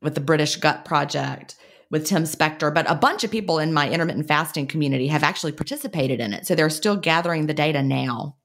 with 0.00 0.14
the 0.14 0.20
British 0.20 0.54
Gut 0.56 0.84
Project 0.84 1.56
with 1.90 2.06
Tim 2.06 2.24
Spector, 2.24 2.72
but 2.72 2.90
a 2.90 2.94
bunch 2.94 3.24
of 3.24 3.30
people 3.30 3.58
in 3.58 3.72
my 3.72 3.88
intermittent 3.88 4.28
fasting 4.28 4.66
community 4.66 5.06
have 5.08 5.22
actually 5.22 5.52
participated 5.52 6.20
in 6.20 6.32
it. 6.32 6.46
So 6.46 6.54
they're 6.54 6.70
still 6.70 6.96
gathering 6.96 7.46
the 7.46 7.54
data 7.54 7.82
now 7.82 8.36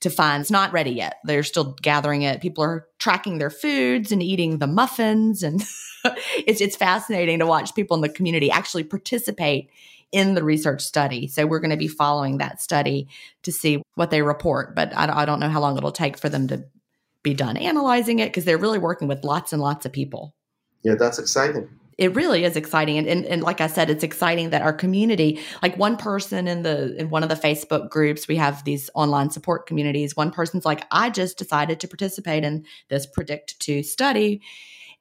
to 0.00 0.10
find 0.10 0.42
it's 0.42 0.50
not 0.50 0.72
ready 0.72 0.90
yet. 0.90 1.16
They're 1.24 1.42
still 1.42 1.76
gathering 1.80 2.22
it. 2.22 2.42
People 2.42 2.62
are 2.62 2.86
tracking 2.98 3.38
their 3.38 3.50
foods 3.50 4.12
and 4.12 4.22
eating 4.22 4.58
the 4.58 4.66
muffins 4.66 5.42
and 5.42 5.62
it's 6.46 6.60
it's 6.60 6.76
fascinating 6.76 7.38
to 7.38 7.46
watch 7.46 7.74
people 7.74 7.94
in 7.94 8.02
the 8.02 8.08
community 8.10 8.50
actually 8.50 8.84
participate 8.84 9.70
in 10.12 10.34
the 10.34 10.44
research 10.44 10.82
study. 10.82 11.26
So 11.26 11.46
we're 11.46 11.58
going 11.58 11.70
to 11.70 11.76
be 11.76 11.88
following 11.88 12.38
that 12.38 12.60
study 12.60 13.08
to 13.42 13.50
see 13.50 13.82
what 13.94 14.10
they 14.10 14.20
report, 14.20 14.76
but 14.76 14.94
I, 14.94 15.22
I 15.22 15.24
don't 15.24 15.40
know 15.40 15.48
how 15.48 15.60
long 15.60 15.76
it'll 15.78 15.90
take 15.90 16.18
for 16.18 16.28
them 16.28 16.48
to 16.48 16.64
be 17.22 17.32
done 17.32 17.56
analyzing 17.56 18.18
it 18.18 18.26
because 18.26 18.44
they're 18.44 18.58
really 18.58 18.78
working 18.78 19.08
with 19.08 19.24
lots 19.24 19.54
and 19.54 19.62
lots 19.62 19.86
of 19.86 19.92
people. 19.92 20.34
Yeah, 20.82 20.96
that's 20.96 21.18
exciting 21.18 21.70
it 21.98 22.14
really 22.14 22.44
is 22.44 22.56
exciting. 22.56 22.98
And, 22.98 23.06
and, 23.06 23.24
and 23.26 23.42
like 23.42 23.60
i 23.60 23.66
said 23.66 23.90
it's 23.90 24.04
exciting 24.04 24.50
that 24.50 24.62
our 24.62 24.72
community 24.72 25.40
like 25.62 25.76
one 25.76 25.96
person 25.96 26.48
in 26.48 26.62
the 26.62 26.96
in 26.96 27.10
one 27.10 27.22
of 27.22 27.28
the 27.28 27.34
facebook 27.34 27.90
groups 27.90 28.28
we 28.28 28.36
have 28.36 28.64
these 28.64 28.90
online 28.94 29.30
support 29.30 29.66
communities. 29.66 30.16
One 30.16 30.30
person's 30.30 30.64
like 30.64 30.84
i 30.90 31.10
just 31.10 31.38
decided 31.38 31.80
to 31.80 31.88
participate 31.88 32.44
in 32.44 32.64
this 32.88 33.06
PREDICT 33.06 33.58
2 33.58 33.82
study. 33.82 34.40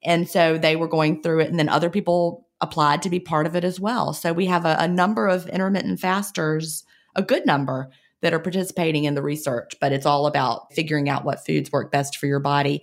And 0.03 0.29
so 0.29 0.57
they 0.57 0.75
were 0.75 0.87
going 0.87 1.21
through 1.21 1.41
it 1.41 1.49
and 1.49 1.57
then 1.57 1.69
other 1.69 1.89
people 1.89 2.45
applied 2.61 3.01
to 3.01 3.09
be 3.09 3.19
part 3.19 3.45
of 3.45 3.55
it 3.55 3.63
as 3.63 3.79
well. 3.79 4.13
So 4.13 4.31
we 4.33 4.45
have 4.47 4.65
a, 4.65 4.75
a 4.79 4.87
number 4.87 5.27
of 5.27 5.47
intermittent 5.49 5.99
fasters 5.99 6.83
a 7.15 7.21
good 7.21 7.45
number 7.45 7.89
that 8.21 8.33
are 8.33 8.39
participating 8.39 9.03
in 9.03 9.15
the 9.15 9.21
research, 9.21 9.73
but 9.81 9.91
it's 9.91 10.05
all 10.05 10.27
about 10.27 10.73
figuring 10.73 11.09
out 11.09 11.25
what 11.25 11.45
foods 11.45 11.71
work 11.71 11.91
best 11.91 12.17
for 12.17 12.25
your 12.25 12.39
body. 12.39 12.81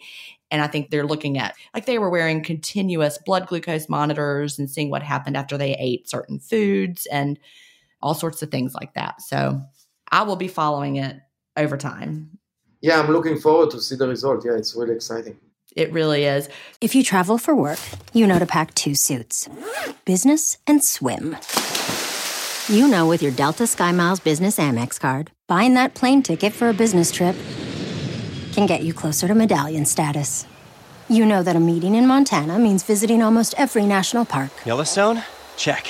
And 0.51 0.63
I 0.63 0.67
think 0.67 0.91
they're 0.91 1.07
looking 1.07 1.39
at, 1.39 1.55
like, 1.75 1.87
they 1.87 1.99
were 1.99 2.11
wearing 2.11 2.43
continuous 2.43 3.19
blood 3.19 3.47
glucose 3.47 3.89
monitors 3.89 4.59
and 4.59 4.69
seeing 4.69 4.91
what 4.91 5.03
happened 5.03 5.37
after 5.37 5.57
they 5.57 5.75
ate 5.77 6.11
certain 6.11 6.41
foods 6.41 7.07
and 7.07 7.39
all 8.03 8.15
sorts 8.15 8.43
of 8.43 8.51
things 8.51 8.75
like 8.75 8.95
that. 8.95 9.23
So 9.23 9.61
I 10.11 10.23
will 10.23 10.37
be 10.37 10.49
following 10.49 10.97
it 10.97 11.17
over 11.57 11.77
time. 11.77 12.39
Yeah, 12.81 12.99
I'm 12.99 13.11
looking 13.11 13.39
forward 13.39 13.71
to 13.73 13.81
see 13.81 13.95
the 13.95 14.09
result. 14.09 14.45
Yeah, 14.45 14.57
it's 14.57 14.75
really 14.75 14.95
exciting. 14.95 15.37
It 15.77 15.93
really 15.93 16.25
is. 16.25 16.49
If 16.81 16.95
you 16.95 17.05
travel 17.05 17.39
for 17.39 17.55
work, 17.55 17.79
you 18.13 18.27
know 18.27 18.39
to 18.39 18.47
pack 18.47 18.75
two 18.75 18.95
suits 18.95 19.49
business 20.05 20.59
and 20.67 20.83
swim. 20.83 21.37
You 22.69 22.89
know, 22.89 23.07
with 23.07 23.23
your 23.23 23.33
Delta 23.33 23.65
SkyMiles 23.65 24.23
Business 24.23 24.59
Amex 24.59 24.99
card, 24.99 25.31
buying 25.47 25.75
that 25.75 25.95
plane 25.95 26.23
ticket 26.23 26.53
for 26.53 26.69
a 26.69 26.75
business 26.75 27.11
trip 27.13 27.37
can 28.53 28.67
get 28.67 28.83
you 28.83 28.93
closer 28.93 29.29
to 29.29 29.35
medallion 29.35 29.87
status. 29.87 30.47
You 31.09 31.27
know 31.27 31.43
that 31.43 31.57
a 31.57 31.61
meeting 31.61 31.95
in 31.95 32.07
Montana 32.07 32.59
means 32.59 32.83
visiting 32.83 33.23
almost 33.23 33.55
every 33.59 33.87
national 33.87 34.25
park. 34.25 34.51
Yellowstone? 34.65 35.23
Check. 35.57 35.89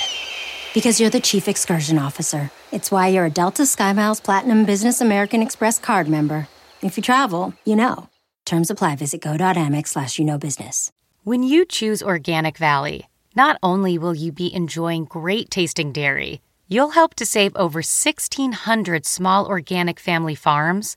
Because 0.73 1.01
you're 1.01 1.11
the 1.11 1.21
chief 1.21 1.49
excursion 1.49 1.99
officer. 1.99 2.51
It's 2.73 2.91
why 2.91 3.09
you're 3.09 3.27
a 3.27 3.31
Delta 3.31 3.65
SkyMiles 3.65 4.23
Platinum 4.23 4.65
Business 4.65 5.01
American 5.01 5.43
Express 5.43 5.79
card 5.79 6.09
member. 6.09 6.49
If 6.81 6.97
you 6.97 7.03
travel, 7.03 7.55
you 7.65 7.77
know. 7.77 8.09
Terms 8.47 8.71
apply. 8.71 8.97
Visit 8.97 9.21
go.amex 9.21 9.89
slash 9.89 10.19
you 10.19 10.25
know 10.25 10.39
business. 10.39 10.91
When 11.23 11.43
you 11.43 11.67
choose 11.67 12.03
Organic 12.03 12.57
Valley, 12.57 13.09
not 13.37 13.59
only 13.63 13.99
will 13.99 14.15
you 14.15 14.33
be 14.33 14.53
enjoying 14.53 15.05
great 15.05 15.51
tasting 15.51 15.93
dairy, 15.93 16.41
you'll 16.67 16.91
help 16.91 17.15
to 17.17 17.27
save 17.27 17.55
over 17.57 17.79
1,600 17.81 19.05
small 19.05 19.47
organic 19.47 20.01
family 20.01 20.35
farms 20.35 20.97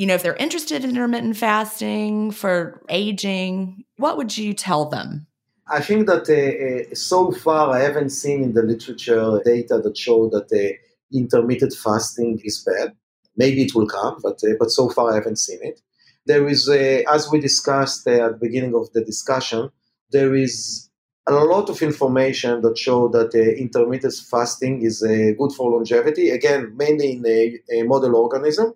you 0.00 0.06
know, 0.06 0.14
if 0.14 0.22
they're 0.22 0.36
interested 0.36 0.82
in 0.82 0.90
intermittent 0.90 1.36
fasting 1.36 2.30
for 2.30 2.82
aging, 2.88 3.84
what 3.98 4.16
would 4.16 4.34
you 4.34 4.54
tell 4.54 4.86
them? 4.86 5.26
I 5.68 5.82
think 5.82 6.06
that 6.06 6.24
uh, 6.26 6.90
uh, 6.90 6.94
so 6.94 7.30
far 7.32 7.70
I 7.70 7.80
haven't 7.80 8.08
seen 8.08 8.42
in 8.42 8.54
the 8.54 8.62
literature 8.62 9.42
data 9.44 9.78
that 9.84 9.98
show 9.98 10.30
that 10.30 10.48
uh, 10.50 10.72
intermittent 11.12 11.74
fasting 11.74 12.40
is 12.42 12.64
bad. 12.64 12.96
Maybe 13.36 13.60
it 13.60 13.74
will 13.74 13.86
come, 13.86 14.16
but 14.22 14.40
uh, 14.42 14.54
but 14.58 14.70
so 14.70 14.88
far 14.88 15.12
I 15.12 15.16
haven't 15.16 15.36
seen 15.36 15.58
it. 15.60 15.82
There 16.24 16.48
is, 16.48 16.66
uh, 16.66 17.02
as 17.16 17.30
we 17.30 17.38
discussed 17.38 18.06
uh, 18.06 18.24
at 18.24 18.32
the 18.32 18.38
beginning 18.40 18.74
of 18.74 18.90
the 18.94 19.04
discussion, 19.04 19.70
there 20.12 20.34
is 20.34 20.88
a 21.28 21.34
lot 21.34 21.68
of 21.68 21.82
information 21.82 22.62
that 22.62 22.78
show 22.78 23.08
that 23.08 23.34
intermittent 23.34 24.14
fasting 24.30 24.80
is 24.80 25.02
good 25.02 25.52
for 25.52 25.70
longevity. 25.70 26.30
Again, 26.30 26.72
mainly 26.74 27.12
in 27.16 27.26
a, 27.26 27.80
a 27.80 27.82
model 27.82 28.16
organism 28.16 28.72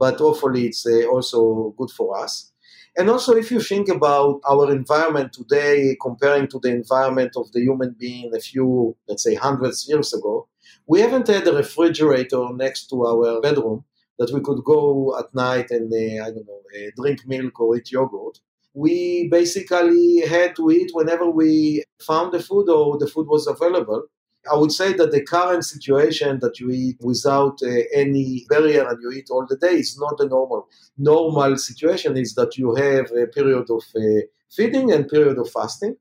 but 0.00 0.18
hopefully 0.18 0.66
it's 0.68 0.84
uh, 0.86 1.06
also 1.14 1.74
good 1.78 1.90
for 1.90 2.18
us. 2.24 2.50
And 2.98 3.08
also, 3.08 3.36
if 3.36 3.50
you 3.52 3.60
think 3.60 3.88
about 3.88 4.40
our 4.50 4.72
environment 4.72 5.32
today, 5.32 5.96
comparing 6.02 6.48
to 6.48 6.58
the 6.58 6.70
environment 6.70 7.32
of 7.36 7.52
the 7.52 7.60
human 7.60 7.94
being 7.98 8.34
a 8.34 8.40
few, 8.40 8.96
let's 9.08 9.22
say, 9.22 9.34
hundreds 9.36 9.88
years 9.88 10.12
ago, 10.12 10.48
we 10.88 11.00
haven't 11.00 11.28
had 11.28 11.46
a 11.46 11.54
refrigerator 11.62 12.44
next 12.64 12.88
to 12.90 13.06
our 13.06 13.40
bedroom 13.40 13.84
that 14.18 14.32
we 14.34 14.40
could 14.40 14.62
go 14.64 15.16
at 15.18 15.32
night 15.34 15.70
and, 15.70 15.92
uh, 15.92 16.24
I 16.26 16.28
don't 16.32 16.48
know, 16.50 16.62
uh, 16.76 16.90
drink 16.96 17.20
milk 17.26 17.60
or 17.60 17.76
eat 17.76 17.92
yogurt. 17.92 18.36
We 18.74 19.28
basically 19.30 20.22
had 20.28 20.56
to 20.56 20.70
eat 20.70 20.90
whenever 20.92 21.26
we 21.30 21.84
found 22.10 22.32
the 22.32 22.42
food 22.48 22.68
or 22.68 22.98
the 22.98 23.06
food 23.06 23.28
was 23.28 23.46
available. 23.46 24.02
I 24.50 24.56
would 24.56 24.72
say 24.72 24.92
that 24.94 25.10
the 25.10 25.22
current 25.22 25.64
situation 25.64 26.38
that 26.40 26.58
you 26.60 26.70
eat 26.70 26.96
without 27.00 27.58
uh, 27.62 27.68
any 27.94 28.46
barrier 28.48 28.88
and 28.88 28.98
you 29.02 29.10
eat 29.12 29.28
all 29.30 29.46
the 29.46 29.56
day 29.56 29.74
is 29.78 29.98
not 29.98 30.16
the 30.18 30.28
normal. 30.28 30.68
Normal 30.96 31.56
situation 31.56 32.16
is 32.16 32.34
that 32.34 32.56
you 32.56 32.74
have 32.74 33.10
a 33.12 33.26
period 33.26 33.68
of 33.70 33.82
uh, 33.96 34.22
feeding 34.50 34.92
and 34.92 35.08
period 35.08 35.38
of 35.38 35.50
fasting. 35.50 35.96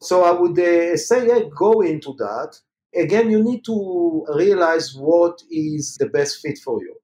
So 0.00 0.24
I 0.24 0.32
would 0.32 0.58
uh, 0.58 0.96
say, 0.96 1.26
yeah, 1.28 1.40
go 1.56 1.80
into 1.80 2.14
that. 2.18 2.56
Again, 2.94 3.30
you 3.30 3.42
need 3.42 3.64
to 3.64 4.26
realize 4.34 4.94
what 4.94 5.42
is 5.50 5.96
the 5.98 6.06
best 6.06 6.40
fit 6.40 6.58
for 6.58 6.80
you. 6.82 6.94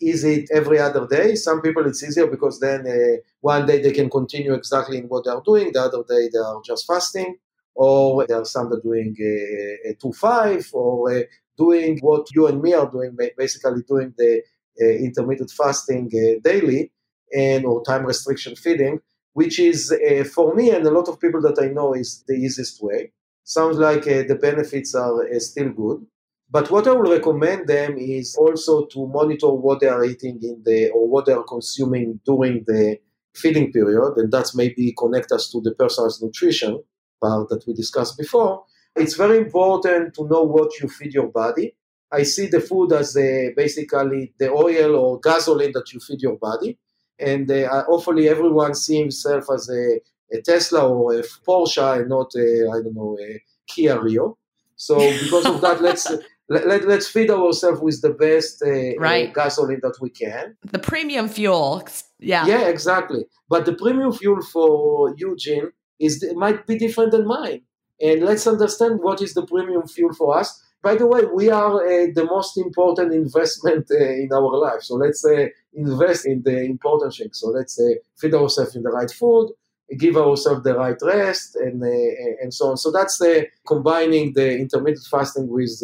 Is 0.00 0.24
it 0.24 0.48
every 0.52 0.78
other 0.78 1.06
day? 1.06 1.34
Some 1.34 1.60
people 1.62 1.86
it's 1.86 2.04
easier 2.04 2.28
because 2.28 2.60
then 2.60 2.86
uh, 2.86 3.16
one 3.40 3.66
day 3.66 3.80
they 3.82 3.92
can 3.92 4.10
continue 4.10 4.54
exactly 4.54 4.98
in 4.98 5.04
what 5.04 5.24
they 5.24 5.30
are 5.30 5.42
doing, 5.44 5.72
the 5.72 5.82
other 5.82 6.04
day 6.08 6.28
they 6.32 6.38
are 6.38 6.60
just 6.64 6.86
fasting 6.86 7.36
or 7.74 8.26
there 8.26 8.40
are 8.40 8.44
some 8.44 8.70
that 8.70 8.78
are 8.78 8.82
doing 8.82 9.14
a, 9.20 9.90
a 9.90 9.94
2-5 9.94 10.74
or 10.74 11.24
doing 11.56 11.98
what 12.00 12.26
you 12.34 12.46
and 12.46 12.60
me 12.62 12.72
are 12.72 12.90
doing, 12.90 13.16
basically 13.36 13.82
doing 13.88 14.14
the 14.16 14.42
uh, 14.80 14.86
intermittent 14.86 15.50
fasting 15.50 16.08
uh, 16.14 16.40
daily 16.42 16.92
and 17.34 17.64
or 17.64 17.82
time 17.84 18.04
restriction 18.04 18.54
feeding, 18.56 19.00
which 19.32 19.58
is 19.58 19.92
uh, 19.92 20.24
for 20.24 20.54
me 20.54 20.70
and 20.70 20.86
a 20.86 20.90
lot 20.90 21.08
of 21.08 21.20
people 21.20 21.40
that 21.42 21.58
I 21.60 21.66
know 21.66 21.94
is 21.94 22.24
the 22.26 22.34
easiest 22.34 22.82
way. 22.82 23.12
Sounds 23.44 23.78
like 23.78 24.06
uh, 24.06 24.22
the 24.28 24.38
benefits 24.40 24.94
are 24.94 25.26
uh, 25.26 25.38
still 25.38 25.70
good. 25.70 26.06
But 26.50 26.70
what 26.70 26.86
I 26.86 26.92
will 26.92 27.10
recommend 27.10 27.66
them 27.66 27.98
is 27.98 28.34
also 28.36 28.86
to 28.86 29.06
monitor 29.06 29.48
what 29.48 29.80
they 29.80 29.88
are 29.88 30.04
eating 30.04 30.38
in 30.42 30.62
the 30.64 30.90
or 30.90 31.06
what 31.06 31.26
they 31.26 31.32
are 31.32 31.44
consuming 31.44 32.20
during 32.24 32.64
the 32.66 32.98
feeding 33.34 33.70
period, 33.70 34.14
and 34.16 34.32
that's 34.32 34.56
maybe 34.56 34.94
connect 34.98 35.30
us 35.30 35.50
to 35.50 35.60
the 35.60 35.74
personalized 35.74 36.22
nutrition 36.22 36.82
part 37.20 37.48
that 37.48 37.64
we 37.66 37.74
discussed 37.74 38.16
before. 38.18 38.64
it's 38.96 39.14
very 39.14 39.38
important 39.38 40.14
to 40.14 40.26
know 40.26 40.42
what 40.42 40.70
you 40.80 40.88
feed 40.88 41.14
your 41.14 41.28
body. 41.28 41.74
I 42.10 42.22
see 42.22 42.46
the 42.46 42.60
food 42.60 42.92
as 42.92 43.16
a, 43.16 43.52
basically 43.56 44.32
the 44.38 44.50
oil 44.50 44.96
or 44.96 45.20
gasoline 45.20 45.72
that 45.72 45.92
you 45.92 46.00
feed 46.00 46.22
your 46.22 46.36
body. 46.36 46.78
And 47.18 47.50
uh, 47.50 47.84
hopefully 47.84 48.28
everyone 48.28 48.74
sees 48.74 49.00
himself 49.00 49.44
as 49.52 49.68
a, 49.68 50.00
a, 50.32 50.40
Tesla 50.42 50.88
or 50.88 51.14
a 51.14 51.22
Porsche 51.46 52.00
and 52.00 52.08
not, 52.08 52.34
a, 52.34 52.70
I 52.70 52.82
don't 52.82 52.94
know, 52.94 53.16
a 53.20 53.42
Kia 53.66 54.00
Rio. 54.00 54.38
So 54.76 54.96
because 54.96 55.46
of 55.46 55.60
that, 55.60 55.82
let's 55.82 56.10
let, 56.48 56.66
let, 56.66 56.84
us 56.84 57.08
feed 57.08 57.30
ourselves 57.30 57.80
with 57.80 58.00
the 58.00 58.10
best 58.10 58.62
uh, 58.62 58.96
right. 58.98 59.28
uh, 59.28 59.32
gasoline 59.32 59.80
that 59.82 59.98
we 60.00 60.10
can. 60.10 60.56
The 60.62 60.78
premium 60.78 61.28
fuel. 61.28 61.86
Yeah. 62.18 62.46
Yeah, 62.46 62.68
exactly. 62.68 63.26
But 63.48 63.66
the 63.66 63.74
premium 63.74 64.12
fuel 64.12 64.42
for 64.42 65.14
Eugene 65.16 65.70
is 65.98 66.22
it 66.22 66.36
might 66.36 66.66
be 66.66 66.78
different 66.78 67.12
than 67.12 67.26
mine. 67.26 67.62
And 68.00 68.22
let's 68.22 68.46
understand 68.46 69.00
what 69.00 69.20
is 69.20 69.34
the 69.34 69.44
premium 69.44 69.86
fuel 69.88 70.14
for 70.14 70.38
us. 70.38 70.62
By 70.82 70.94
the 70.94 71.06
way, 71.06 71.24
we 71.24 71.50
are 71.50 71.74
uh, 71.74 72.06
the 72.14 72.24
most 72.24 72.56
important 72.56 73.12
investment 73.12 73.86
uh, 73.90 73.96
in 73.96 74.28
our 74.32 74.56
life. 74.56 74.82
So 74.82 74.94
let's 74.94 75.24
uh, 75.24 75.46
invest 75.74 76.24
in 76.26 76.42
the 76.42 76.62
important 76.62 77.14
things. 77.14 77.40
So 77.40 77.48
let's 77.48 77.80
uh, 77.80 77.94
feed 78.16 78.34
ourselves 78.34 78.76
in 78.76 78.84
the 78.84 78.90
right 78.90 79.10
food, 79.10 79.50
give 79.98 80.16
ourselves 80.16 80.62
the 80.62 80.76
right 80.76 80.96
rest, 81.02 81.56
and 81.56 81.82
uh, 81.82 82.42
and 82.42 82.54
so 82.54 82.70
on. 82.70 82.76
So 82.76 82.92
that's 82.92 83.20
uh, 83.20 83.42
combining 83.66 84.34
the 84.34 84.56
intermittent 84.56 85.06
fasting 85.10 85.48
with 85.48 85.76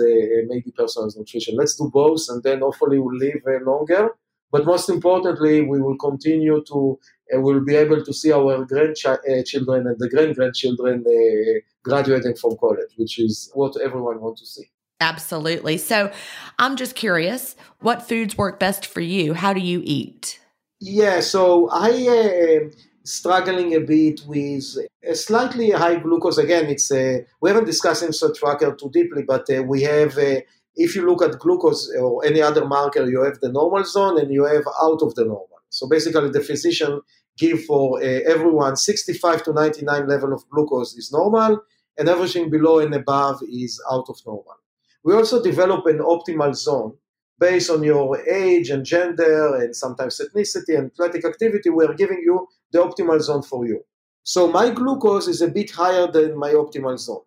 maybe 0.47 0.71
personalized 0.71 1.19
nutrition. 1.19 1.57
Let's 1.57 1.75
do 1.75 1.91
both, 1.93 2.23
and 2.29 2.41
then 2.45 2.61
hopefully 2.61 3.01
we'll 3.01 3.19
live 3.19 3.43
longer. 3.67 4.11
But 4.55 4.67
most 4.67 4.89
importantly, 4.89 5.63
we 5.63 5.83
will 5.83 5.99
continue 5.99 6.63
to 6.69 7.01
uh, 7.35 7.41
we'll 7.41 7.65
be 7.65 7.75
able 7.75 8.05
to 8.05 8.13
see 8.13 8.31
our 8.31 8.65
grandchildren 8.65 9.89
and 9.89 9.99
the 9.99 10.09
grand 10.09 10.37
grandchildren 10.37 10.97
uh, 11.05 11.59
graduating 11.83 12.37
from 12.37 12.57
college, 12.59 12.93
which 12.97 13.19
is 13.19 13.51
what 13.55 13.73
everyone 13.87 14.21
wants 14.21 14.43
to 14.43 14.47
see. 14.47 14.71
Absolutely. 15.01 15.77
So 15.77 16.13
I'm 16.61 16.77
just 16.77 16.95
curious, 16.95 17.57
what 17.81 18.09
foods 18.09 18.39
work 18.39 18.61
best 18.61 18.87
for 18.87 19.01
you? 19.01 19.35
How 19.35 19.53
do 19.53 19.61
you 19.61 19.83
eat? 19.85 20.39
Yeah, 20.79 21.19
so 21.19 21.69
I 21.71 21.89
am 21.89 22.67
uh, 22.69 22.71
struggling 23.03 23.75
a 23.75 23.81
bit 23.81 24.21
with 24.25 24.67
a 25.03 25.17
slightly 25.17 25.71
high 25.71 25.97
glucose. 25.97 26.39
Again, 26.39 26.67
it's 26.67 26.93
a, 26.93 27.17
uh, 27.17 27.19
we 27.41 27.51
haven't 27.51 27.67
discussed 27.67 28.05
Inside 28.05 28.35
Tracker 28.37 28.73
too 28.77 28.91
deeply, 28.93 29.25
but 29.25 29.51
uh, 29.51 29.65
we 29.65 29.83
have, 29.83 30.17
uh, 30.17 30.43
if 30.77 30.95
you 30.95 31.07
look 31.07 31.23
at 31.23 31.39
glucose 31.39 31.91
or 31.99 32.25
any 32.25 32.41
other 32.43 32.65
marker, 32.65 33.09
you 33.09 33.23
have 33.23 33.41
the 33.41 33.53
normal 33.53 33.85
zone 33.85 34.19
and 34.19 34.33
you 34.33 34.45
have 34.45 34.65
out 34.83 35.03
of 35.03 35.15
the 35.15 35.25
normal. 35.25 35.61
So 35.69 35.89
basically, 35.89 36.31
the 36.31 36.41
physician 36.41 37.01
give 37.37 37.65
for 37.65 37.99
uh, 37.99 38.21
everyone 38.27 38.77
65 38.77 39.43
to 39.45 39.53
99 39.53 40.09
level 40.09 40.33
of 40.33 40.49
glucose 40.51 40.95
is 40.95 41.13
normal, 41.13 41.61
and 41.99 42.09
everything 42.09 42.51
below 42.51 42.79
and 42.79 42.95
above 42.95 43.43
is 43.51 43.81
out 43.91 44.07
of 44.09 44.19
normal. 44.27 44.57
We 45.05 45.15
also 45.15 45.43
develop 45.43 45.87
an 45.87 45.99
optimal 45.99 46.55
zone 46.55 46.95
based 47.39 47.71
on 47.71 47.83
your 47.83 48.21
age 48.29 48.71
and 48.71 48.85
gender 48.85 49.57
and 49.57 49.75
sometimes 49.75 50.21
ethnicity 50.21 50.79
and 50.79 50.91
athletic 50.91 51.25
activity. 51.25 51.71
We 51.71 51.85
are 51.85 51.95
giving 51.95 52.23
you 52.25 52.47
the 52.73 52.79
optimal 52.79 53.21
zone 53.21 53.43
for 53.43 53.67
you. 53.67 53.85
So 54.23 54.51
my 54.51 54.71
glucose 54.71 55.29
is 55.29 55.43
a 55.43 55.49
bit 55.49 55.71
higher 55.71 56.11
than 56.11 56.39
my 56.39 56.53
optimal 56.53 56.99
zone. 56.99 57.23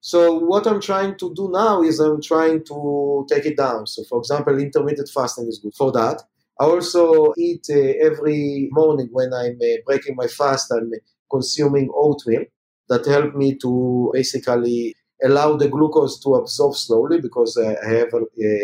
So 0.00 0.38
what 0.38 0.66
I'm 0.66 0.80
trying 0.80 1.16
to 1.18 1.34
do 1.34 1.50
now 1.50 1.82
is 1.82 1.98
I'm 1.98 2.22
trying 2.22 2.64
to 2.64 3.26
take 3.28 3.44
it 3.46 3.56
down. 3.56 3.86
So 3.86 4.04
for 4.04 4.18
example, 4.18 4.58
intermittent 4.58 5.10
fasting 5.12 5.48
is 5.48 5.58
good 5.62 5.74
for 5.74 5.90
that. 5.92 6.22
I 6.60 6.64
also 6.64 7.34
eat 7.36 7.66
uh, 7.70 7.74
every 8.08 8.68
morning 8.72 9.08
when 9.12 9.32
I'm 9.34 9.58
uh, 9.60 9.76
breaking 9.84 10.16
my 10.16 10.26
fast. 10.26 10.72
I'm 10.72 10.90
consuming 11.30 11.90
oatmeal 11.94 12.44
that 12.88 13.04
help 13.04 13.34
me 13.34 13.56
to 13.56 14.10
basically 14.14 14.94
allow 15.24 15.56
the 15.56 15.68
glucose 15.68 16.20
to 16.20 16.34
absorb 16.36 16.74
slowly 16.76 17.20
because 17.20 17.56
uh, 17.56 17.74
I 17.84 17.88
have 17.94 18.14
uh, 18.14 18.20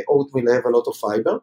oatmeal 0.08 0.50
I 0.50 0.54
have 0.54 0.64
a 0.66 0.70
lot 0.70 0.86
of 0.86 0.96
fiber. 0.96 1.40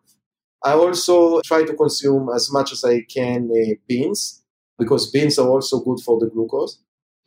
I 0.63 0.73
also 0.73 1.41
try 1.41 1.63
to 1.63 1.73
consume 1.75 2.29
as 2.35 2.51
much 2.51 2.71
as 2.73 2.83
I 2.83 3.01
can 3.01 3.49
uh, 3.51 3.75
beans 3.87 4.43
because 4.77 5.11
beans 5.11 5.39
are 5.39 5.49
also 5.49 5.79
good 5.81 5.99
for 6.05 6.19
the 6.19 6.27
glucose. 6.27 6.79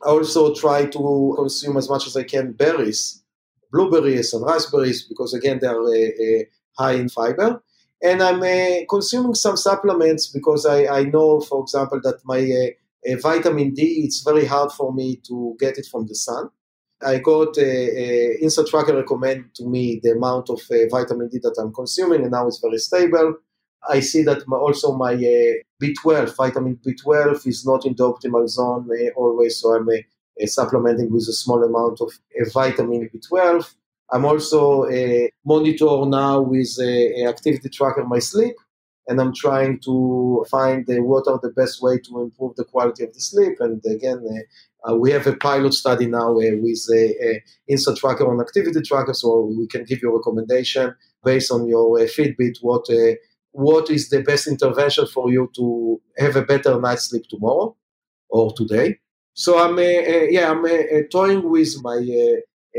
I 0.05 0.09
also 0.09 0.53
try 0.53 0.85
to 0.85 1.33
consume 1.37 1.77
as 1.77 1.89
much 1.89 2.07
as 2.07 2.15
I 2.17 2.23
can 2.23 2.51
berries, 2.53 3.23
blueberries 3.71 4.33
and 4.33 4.45
raspberries 4.45 5.03
because 5.07 5.33
again 5.33 5.59
they 5.61 5.67
are 5.67 5.83
uh, 5.83 6.43
high 6.77 6.93
in 6.93 7.09
fiber 7.09 7.61
and 8.03 8.21
I'm 8.21 8.43
uh, 8.43 8.85
consuming 8.89 9.33
some 9.33 9.55
supplements 9.55 10.27
because 10.27 10.65
I, 10.65 10.85
I 10.87 11.03
know, 11.03 11.39
for 11.39 11.61
example, 11.63 12.01
that 12.03 12.19
my 12.25 12.41
vitamin 13.21 13.73
D, 13.73 14.03
it's 14.05 14.21
very 14.23 14.45
hard 14.45 14.71
for 14.73 14.93
me 14.93 15.21
to 15.27 15.55
get 15.59 15.77
it 15.77 15.87
from 15.89 16.07
the 16.07 16.15
sun. 16.15 16.49
I 17.05 17.19
got 17.19 17.57
uh, 17.57 17.61
uh, 17.61 18.31
Inside 18.41 18.67
Tracker 18.67 18.95
recommend 18.95 19.55
to 19.55 19.67
me 19.67 19.99
the 20.03 20.11
amount 20.11 20.49
of 20.49 20.61
uh, 20.69 20.87
vitamin 20.89 21.29
D 21.29 21.39
that 21.43 21.57
I'm 21.57 21.73
consuming, 21.73 22.21
and 22.21 22.31
now 22.31 22.47
it's 22.47 22.59
very 22.59 22.77
stable. 22.77 23.35
I 23.89 23.99
see 24.01 24.23
that 24.23 24.47
my, 24.47 24.57
also 24.57 24.93
my 24.95 25.13
B12, 25.83 26.35
vitamin 26.35 26.77
B12, 26.77 27.45
is 27.47 27.65
not 27.65 27.85
in 27.85 27.95
the 27.95 28.03
optimal 28.03 28.47
zone 28.47 28.89
eh, 28.97 29.09
always, 29.15 29.59
so 29.59 29.75
I'm 29.75 29.89
eh, 29.89 30.01
eh, 30.39 30.45
supplementing 30.45 31.11
with 31.11 31.27
a 31.29 31.33
small 31.33 31.63
amount 31.63 31.99
of 32.01 32.11
vitamin 32.53 33.09
B12. 33.13 33.73
I'm 34.11 34.25
also 34.25 34.89
a 34.89 35.29
monitor 35.45 36.05
now 36.05 36.41
with 36.41 36.77
a, 36.81 37.25
activity 37.25 37.69
tracker 37.69 38.05
my 38.05 38.19
sleep, 38.19 38.55
and 39.07 39.19
I'm 39.19 39.33
trying 39.33 39.79
to 39.81 40.45
find 40.49 40.85
what 40.87 41.27
are 41.27 41.39
the 41.41 41.49
best 41.49 41.81
way 41.81 41.97
to 41.97 42.21
improve 42.21 42.55
the 42.55 42.63
quality 42.63 43.03
of 43.03 43.13
the 43.13 43.19
sleep. 43.19 43.57
And 43.59 43.83
again, 43.85 44.23
uh, 44.87 44.95
we 44.95 45.11
have 45.11 45.27
a 45.27 45.35
pilot 45.35 45.73
study 45.73 46.05
now 46.05 46.31
uh, 46.31 46.55
with 46.61 46.87
a, 46.93 47.27
a 47.27 47.43
Inside 47.67 47.97
Tracker 47.97 48.29
on 48.29 48.39
activity 48.39 48.81
tracker, 48.81 49.13
so 49.13 49.53
we 49.57 49.67
can 49.67 49.83
give 49.83 50.01
you 50.01 50.09
a 50.09 50.17
recommendation 50.17 50.95
based 51.23 51.51
on 51.51 51.67
your 51.67 51.99
uh, 51.99 52.03
Fitbit 52.03 52.57
what 52.61 52.85
what 53.53 53.89
is 53.89 54.09
the 54.09 54.21
best 54.21 54.47
intervention 54.47 55.07
for 55.07 55.31
you 55.31 55.49
to 55.55 56.01
have 56.17 56.35
a 56.35 56.43
better 56.43 56.79
night's 56.79 57.09
sleep 57.09 57.23
tomorrow 57.29 57.75
or 58.29 58.53
today. 58.53 58.99
So 59.33 59.57
I'm 59.57 59.77
yeah 59.79 60.51
I'm 60.51 60.65
toying 61.09 61.49
with 61.49 61.73
my 61.81 61.97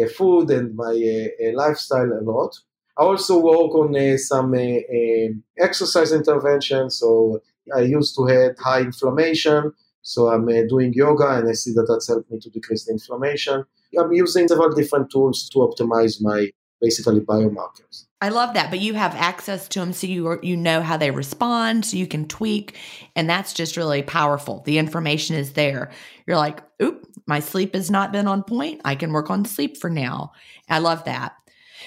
uh, 0.00 0.08
food 0.08 0.50
and 0.50 0.74
my 0.74 0.84
uh, 0.84 1.48
uh, 1.48 1.52
lifestyle 1.54 2.12
a 2.12 2.22
lot. 2.22 2.56
I 2.98 3.02
also 3.02 3.38
work 3.38 3.74
on 3.74 4.18
some 4.18 4.54
um, 4.54 5.42
exercise 5.58 6.12
interventions. 6.12 6.98
So 6.98 7.40
I 7.74 7.80
used 7.80 8.14
to 8.16 8.26
have 8.26 8.58
high 8.58 8.80
inflammation. 8.80 9.72
So 10.02 10.28
I'm 10.28 10.46
doing 10.68 10.92
yoga 10.92 11.38
and 11.38 11.48
I 11.48 11.52
see 11.52 11.72
that 11.72 11.86
that's 11.88 12.08
helped 12.08 12.30
me 12.30 12.38
to 12.40 12.50
decrease 12.50 12.84
the 12.84 12.92
inflammation. 12.92 13.64
I'm 13.98 14.12
using 14.12 14.46
several 14.48 14.70
different 14.74 15.10
tools 15.10 15.48
to 15.50 15.58
optimize 15.60 16.20
my 16.20 16.50
basically 16.80 17.20
biomarkers. 17.20 18.06
I 18.24 18.30
love 18.30 18.54
that, 18.54 18.70
but 18.70 18.80
you 18.80 18.94
have 18.94 19.14
access 19.14 19.68
to 19.68 19.80
them 19.80 19.92
so 19.92 20.06
you 20.06 20.38
you 20.42 20.56
know 20.56 20.80
how 20.80 20.96
they 20.96 21.10
respond, 21.10 21.84
so 21.84 21.98
you 21.98 22.06
can 22.06 22.26
tweak, 22.26 22.78
and 23.14 23.28
that's 23.28 23.52
just 23.52 23.76
really 23.76 24.02
powerful. 24.02 24.62
The 24.64 24.78
information 24.78 25.36
is 25.36 25.52
there. 25.52 25.90
You're 26.26 26.38
like, 26.38 26.62
"Oop, 26.82 27.06
my 27.26 27.40
sleep 27.40 27.74
has 27.74 27.90
not 27.90 28.12
been 28.12 28.26
on 28.26 28.42
point. 28.42 28.80
I 28.82 28.94
can 28.94 29.12
work 29.12 29.28
on 29.28 29.44
sleep 29.44 29.76
for 29.76 29.90
now." 29.90 30.32
I 30.70 30.78
love 30.78 31.04
that. 31.04 31.34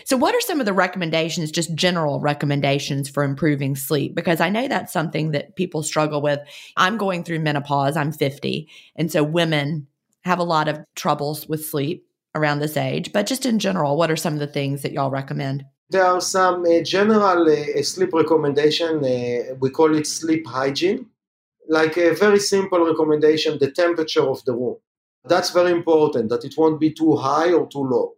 So, 0.05 0.15
what 0.15 0.35
are 0.35 0.41
some 0.41 0.59
of 0.59 0.67
the 0.67 0.73
recommendations, 0.73 1.49
just 1.49 1.73
general 1.73 2.19
recommendations 2.19 3.09
for 3.09 3.23
improving 3.23 3.75
sleep? 3.75 4.13
Because 4.13 4.39
I 4.39 4.49
know 4.49 4.67
that's 4.67 4.93
something 4.93 5.31
that 5.31 5.55
people 5.55 5.81
struggle 5.81 6.21
with. 6.21 6.39
I'm 6.75 6.99
going 6.99 7.23
through 7.23 7.39
menopause, 7.39 7.97
I'm 7.97 8.11
50. 8.11 8.69
And 8.95 9.11
so, 9.11 9.23
women 9.23 9.87
have 10.23 10.37
a 10.37 10.43
lot 10.43 10.67
of 10.67 10.85
troubles 10.95 11.47
with 11.47 11.65
sleep 11.65 12.05
around 12.35 12.59
this 12.59 12.77
age. 12.77 13.11
But 13.11 13.25
just 13.25 13.47
in 13.47 13.57
general, 13.57 13.97
what 13.97 14.11
are 14.11 14.15
some 14.15 14.33
of 14.33 14.39
the 14.39 14.45
things 14.45 14.83
that 14.83 14.91
y'all 14.91 15.09
recommend? 15.09 15.65
There 15.89 16.03
are 16.03 16.19
some 16.19 16.65
uh, 16.65 16.81
general 16.81 17.49
uh, 17.49 17.81
sleep 17.81 18.11
recommendation. 18.13 18.97
Uh, 19.05 19.55
we 19.59 19.69
call 19.69 19.95
it 19.95 20.05
sleep 20.05 20.45
hygiene. 20.45 21.07
Like 21.69 21.95
a 21.97 22.13
very 22.13 22.39
simple 22.39 22.85
recommendation, 22.85 23.57
the 23.59 23.71
temperature 23.71 24.23
of 24.23 24.43
the 24.45 24.53
room. 24.53 24.77
That's 25.23 25.51
very 25.51 25.71
important, 25.71 26.29
that 26.29 26.43
it 26.45 26.55
won't 26.57 26.79
be 26.79 26.91
too 26.91 27.15
high 27.15 27.53
or 27.53 27.67
too 27.67 27.83
low. 27.83 28.13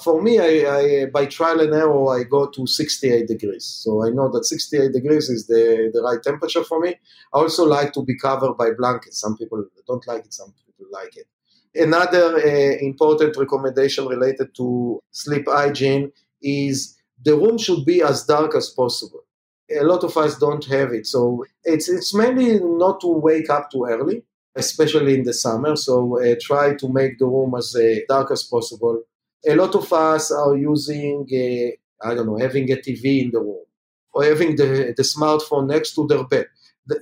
For 0.00 0.22
me, 0.22 0.38
I, 0.38 0.76
I, 0.78 1.06
by 1.06 1.26
trial 1.26 1.60
and 1.60 1.74
error, 1.74 2.18
I 2.18 2.24
go 2.24 2.48
to 2.48 2.66
68 2.66 3.26
degrees. 3.26 3.64
So 3.64 4.04
I 4.04 4.10
know 4.10 4.30
that 4.32 4.44
68 4.44 4.92
degrees 4.92 5.28
is 5.28 5.46
the, 5.46 5.90
the 5.92 6.02
right 6.02 6.22
temperature 6.22 6.64
for 6.64 6.80
me. 6.80 6.90
I 7.34 7.38
also 7.38 7.64
like 7.64 7.92
to 7.94 8.02
be 8.04 8.16
covered 8.16 8.54
by 8.54 8.70
blankets. 8.70 9.20
Some 9.20 9.36
people 9.36 9.64
don't 9.86 10.06
like 10.06 10.24
it, 10.24 10.32
some 10.32 10.54
people 10.66 10.86
like 10.90 11.16
it. 11.16 11.26
Another 11.74 12.36
uh, 12.36 12.76
important 12.80 13.36
recommendation 13.36 14.06
related 14.06 14.54
to 14.56 15.00
sleep 15.10 15.46
hygiene 15.46 16.10
is 16.42 16.96
the 17.24 17.36
room 17.36 17.58
should 17.58 17.84
be 17.84 18.02
as 18.02 18.24
dark 18.24 18.54
as 18.54 18.70
possible. 18.70 19.24
A 19.70 19.84
lot 19.84 20.02
of 20.04 20.16
us 20.16 20.38
don't 20.38 20.64
have 20.66 20.92
it, 20.92 21.06
so 21.06 21.44
it's 21.64 21.88
it's 21.88 22.12
mainly 22.12 22.58
not 22.58 23.00
to 23.02 23.06
wake 23.06 23.48
up 23.50 23.70
too 23.70 23.86
early, 23.88 24.24
especially 24.56 25.14
in 25.14 25.22
the 25.22 25.32
summer. 25.32 25.76
So 25.76 26.20
uh, 26.20 26.34
try 26.40 26.74
to 26.74 26.88
make 26.88 27.18
the 27.18 27.26
room 27.26 27.54
as 27.56 27.76
uh, 27.76 28.00
dark 28.08 28.32
as 28.32 28.42
possible. 28.42 29.02
A 29.46 29.54
lot 29.54 29.74
of 29.76 29.92
us 29.92 30.32
are 30.32 30.56
using, 30.56 31.26
uh, 31.32 32.06
I 32.08 32.14
don't 32.14 32.26
know, 32.26 32.38
having 32.38 32.70
a 32.72 32.76
TV 32.76 33.22
in 33.24 33.30
the 33.30 33.40
room 33.40 33.64
or 34.12 34.24
having 34.24 34.56
the, 34.56 34.92
the 34.96 35.02
smartphone 35.04 35.68
next 35.68 35.94
to 35.94 36.06
their 36.08 36.24
bed, 36.24 36.46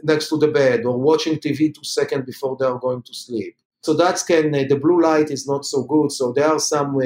next 0.03 0.29
to 0.29 0.37
the 0.37 0.49
bed, 0.49 0.85
or 0.85 0.99
watching 0.99 1.37
TV 1.37 1.75
two 1.75 1.85
seconds 1.85 2.27
before 2.27 2.57
they 2.61 2.67
are 2.67 2.79
going 2.79 3.03
to 3.03 3.15
sleep. 3.15 3.57
So 3.83 3.95
that's 3.95 4.23
can 4.23 4.55
uh, 4.55 4.65
the 4.69 4.77
blue 4.77 5.01
light 5.01 5.31
is 5.31 5.49
not 5.49 5.65
so 5.65 5.85
good. 5.85 6.13
So 6.13 6.33
there 6.33 6.49
are 6.49 6.61
some. 6.61 7.01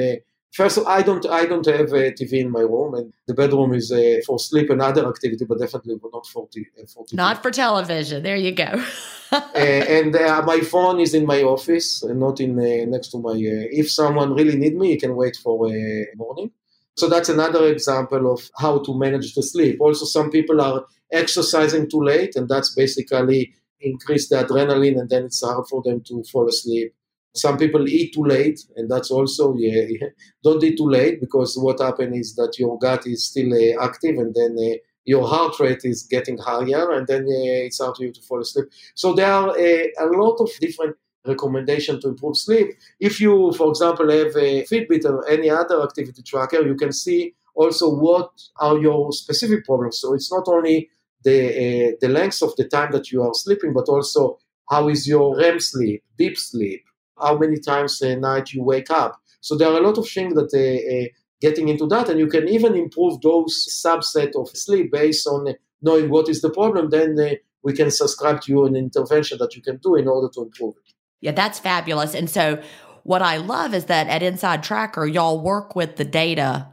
Uh, 0.53 0.63
first, 0.63 0.79
I 0.87 1.01
don't 1.01 1.25
I 1.25 1.45
don't 1.45 1.65
have 1.65 1.93
a 1.93 2.11
TV 2.11 2.33
in 2.39 2.51
my 2.51 2.61
room, 2.61 2.93
and 2.95 3.13
the 3.27 3.33
bedroom 3.33 3.73
is 3.73 3.91
uh, 3.91 4.19
for 4.25 4.39
sleep 4.39 4.69
and 4.69 4.81
other 4.81 5.07
activity, 5.07 5.45
but 5.45 5.59
definitely 5.59 5.95
not 6.11 6.25
for, 6.27 6.47
t- 6.51 6.67
uh, 6.79 6.85
for 6.85 7.05
TV. 7.05 7.13
Not 7.13 7.41
for 7.41 7.51
television. 7.51 8.23
There 8.23 8.35
you 8.35 8.51
go. 8.51 8.83
uh, 9.31 9.41
and 9.55 10.15
uh, 10.15 10.43
my 10.45 10.59
phone 10.59 10.99
is 10.99 11.13
in 11.13 11.25
my 11.25 11.41
office, 11.43 12.03
and 12.03 12.19
not 12.19 12.39
in 12.39 12.59
uh, 12.59 12.85
next 12.85 13.09
to 13.09 13.17
my. 13.17 13.33
if 13.35 13.91
someone 13.91 14.33
really 14.33 14.55
need 14.55 14.75
me, 14.75 14.91
you 14.91 14.99
can 14.99 15.15
wait 15.15 15.35
for 15.35 15.67
a 15.67 16.07
morning. 16.15 16.51
So 16.95 17.09
that's 17.09 17.29
another 17.29 17.67
example 17.67 18.31
of 18.31 18.49
how 18.57 18.77
to 18.83 18.97
manage 18.97 19.33
the 19.33 19.41
sleep. 19.41 19.81
Also, 19.81 20.05
some 20.05 20.29
people 20.29 20.61
are 20.61 20.85
exercising 21.11 21.89
too 21.89 22.03
late, 22.03 22.35
and 22.35 22.47
that's 22.47 22.75
basically 22.75 23.53
increase 23.81 24.29
the 24.29 24.35
adrenaline, 24.35 24.99
and 24.99 25.09
then 25.09 25.25
it's 25.25 25.43
hard 25.43 25.65
for 25.67 25.81
them 25.83 26.01
to 26.01 26.23
fall 26.31 26.47
asleep. 26.47 26.93
Some 27.35 27.57
people 27.57 27.87
eat 27.87 28.13
too 28.13 28.25
late, 28.25 28.59
and 28.75 28.89
that's 28.89 29.09
also 29.09 29.55
yeah, 29.57 30.07
don't 30.43 30.63
eat 30.63 30.77
too 30.77 30.89
late 30.89 31.19
because 31.19 31.57
what 31.57 31.79
happens 31.81 32.17
is 32.17 32.35
that 32.35 32.55
your 32.59 32.77
gut 32.77 33.07
is 33.07 33.25
still 33.25 33.51
uh, 33.53 33.83
active, 33.83 34.17
and 34.17 34.33
then 34.35 34.55
uh, 34.59 34.77
your 35.05 35.27
heart 35.27 35.59
rate 35.59 35.81
is 35.83 36.03
getting 36.03 36.37
higher, 36.37 36.91
and 36.91 37.07
then 37.07 37.23
uh, 37.23 37.65
it's 37.65 37.79
hard 37.81 37.97
for 37.97 38.03
you 38.03 38.13
to 38.13 38.21
fall 38.21 38.41
asleep. 38.41 38.65
So 38.95 39.13
there 39.13 39.31
are 39.31 39.49
uh, 39.49 39.87
a 39.99 40.05
lot 40.05 40.37
of 40.41 40.49
different 40.59 40.95
recommendation 41.25 41.99
to 42.01 42.09
improve 42.09 42.37
sleep. 42.37 42.67
If 42.99 43.19
you, 43.19 43.51
for 43.53 43.69
example, 43.69 44.09
have 44.11 44.35
a 44.35 44.63
Fitbit 44.63 45.05
or 45.05 45.27
any 45.27 45.49
other 45.49 45.81
activity 45.81 46.21
tracker, 46.21 46.61
you 46.61 46.75
can 46.75 46.91
see 46.91 47.33
also 47.55 47.93
what 47.93 48.31
are 48.57 48.77
your 48.77 49.11
specific 49.11 49.65
problems. 49.65 49.99
So 49.99 50.13
it's 50.13 50.31
not 50.31 50.47
only 50.47 50.89
the 51.23 51.39
uh, 51.47 51.91
the 52.01 52.09
length 52.09 52.41
of 52.41 52.55
the 52.57 52.67
time 52.67 52.91
that 52.91 53.11
you 53.11 53.23
are 53.23 53.33
sleeping, 53.33 53.73
but 53.73 53.87
also 53.87 54.39
how 54.69 54.89
is 54.89 55.07
your 55.07 55.37
REM 55.37 55.59
sleep, 55.59 56.03
deep 56.17 56.37
sleep, 56.37 56.83
how 57.19 57.37
many 57.37 57.59
times 57.59 58.01
a 58.01 58.15
night 58.15 58.53
you 58.53 58.63
wake 58.63 58.89
up. 58.89 59.21
So 59.41 59.55
there 59.55 59.67
are 59.69 59.77
a 59.77 59.81
lot 59.81 59.97
of 59.97 60.07
things 60.07 60.33
that 60.35 60.53
uh, 60.53 60.95
uh, 60.95 61.07
getting 61.41 61.69
into 61.69 61.87
that, 61.87 62.09
and 62.09 62.19
you 62.19 62.27
can 62.27 62.47
even 62.47 62.75
improve 62.75 63.21
those 63.21 63.67
subset 63.83 64.31
of 64.35 64.49
sleep 64.49 64.91
based 64.91 65.27
on 65.27 65.53
knowing 65.81 66.09
what 66.09 66.29
is 66.29 66.41
the 66.41 66.49
problem. 66.49 66.89
Then 66.89 67.19
uh, 67.19 67.35
we 67.63 67.73
can 67.73 67.91
subscribe 67.91 68.41
to 68.41 68.51
you 68.51 68.65
an 68.65 68.75
intervention 68.75 69.37
that 69.39 69.55
you 69.55 69.61
can 69.61 69.77
do 69.77 69.95
in 69.95 70.07
order 70.07 70.29
to 70.33 70.41
improve 70.43 70.75
it. 70.77 70.93
Yeah, 71.21 71.31
that's 71.31 71.59
fabulous. 71.59 72.15
And 72.15 72.29
so 72.29 72.61
what 73.03 73.21
I 73.21 73.37
love 73.37 73.73
is 73.73 73.85
that 73.85 74.07
at 74.07 74.23
Inside 74.23 74.63
Tracker, 74.63 75.05
y'all 75.05 75.41
work 75.41 75.75
with 75.75 75.95
the 75.95 76.05
data 76.05 76.69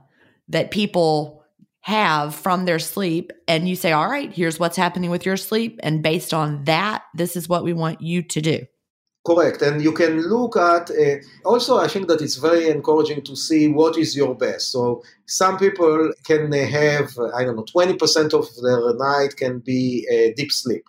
that 0.48 0.70
people 0.70 1.44
have 1.82 2.34
from 2.34 2.64
their 2.64 2.78
sleep 2.78 3.32
and 3.48 3.68
you 3.68 3.74
say, 3.74 3.92
all 3.92 4.08
right, 4.08 4.32
here's 4.32 4.60
what's 4.60 4.76
happening 4.76 5.10
with 5.10 5.24
your 5.24 5.36
sleep. 5.36 5.80
And 5.82 6.02
based 6.02 6.34
on 6.34 6.64
that, 6.64 7.02
this 7.14 7.36
is 7.36 7.48
what 7.48 7.64
we 7.64 7.72
want 7.72 8.00
you 8.00 8.22
to 8.22 8.40
do. 8.40 8.66
Correct. 9.26 9.60
And 9.60 9.82
you 9.82 9.92
can 9.92 10.22
look 10.22 10.56
at, 10.56 10.90
uh, 10.90 11.16
also, 11.44 11.76
I 11.78 11.88
think 11.88 12.08
that 12.08 12.22
it's 12.22 12.36
very 12.36 12.70
encouraging 12.70 13.22
to 13.24 13.36
see 13.36 13.68
what 13.68 13.98
is 13.98 14.16
your 14.16 14.34
best. 14.34 14.72
So 14.72 15.02
some 15.26 15.58
people 15.58 16.12
can 16.24 16.50
have, 16.52 17.10
I 17.34 17.44
don't 17.44 17.56
know, 17.56 17.64
20% 17.64 18.32
of 18.32 18.48
their 18.62 18.94
night 18.94 19.36
can 19.36 19.58
be 19.58 20.06
uh, 20.10 20.32
deep 20.36 20.50
sleep. 20.50 20.84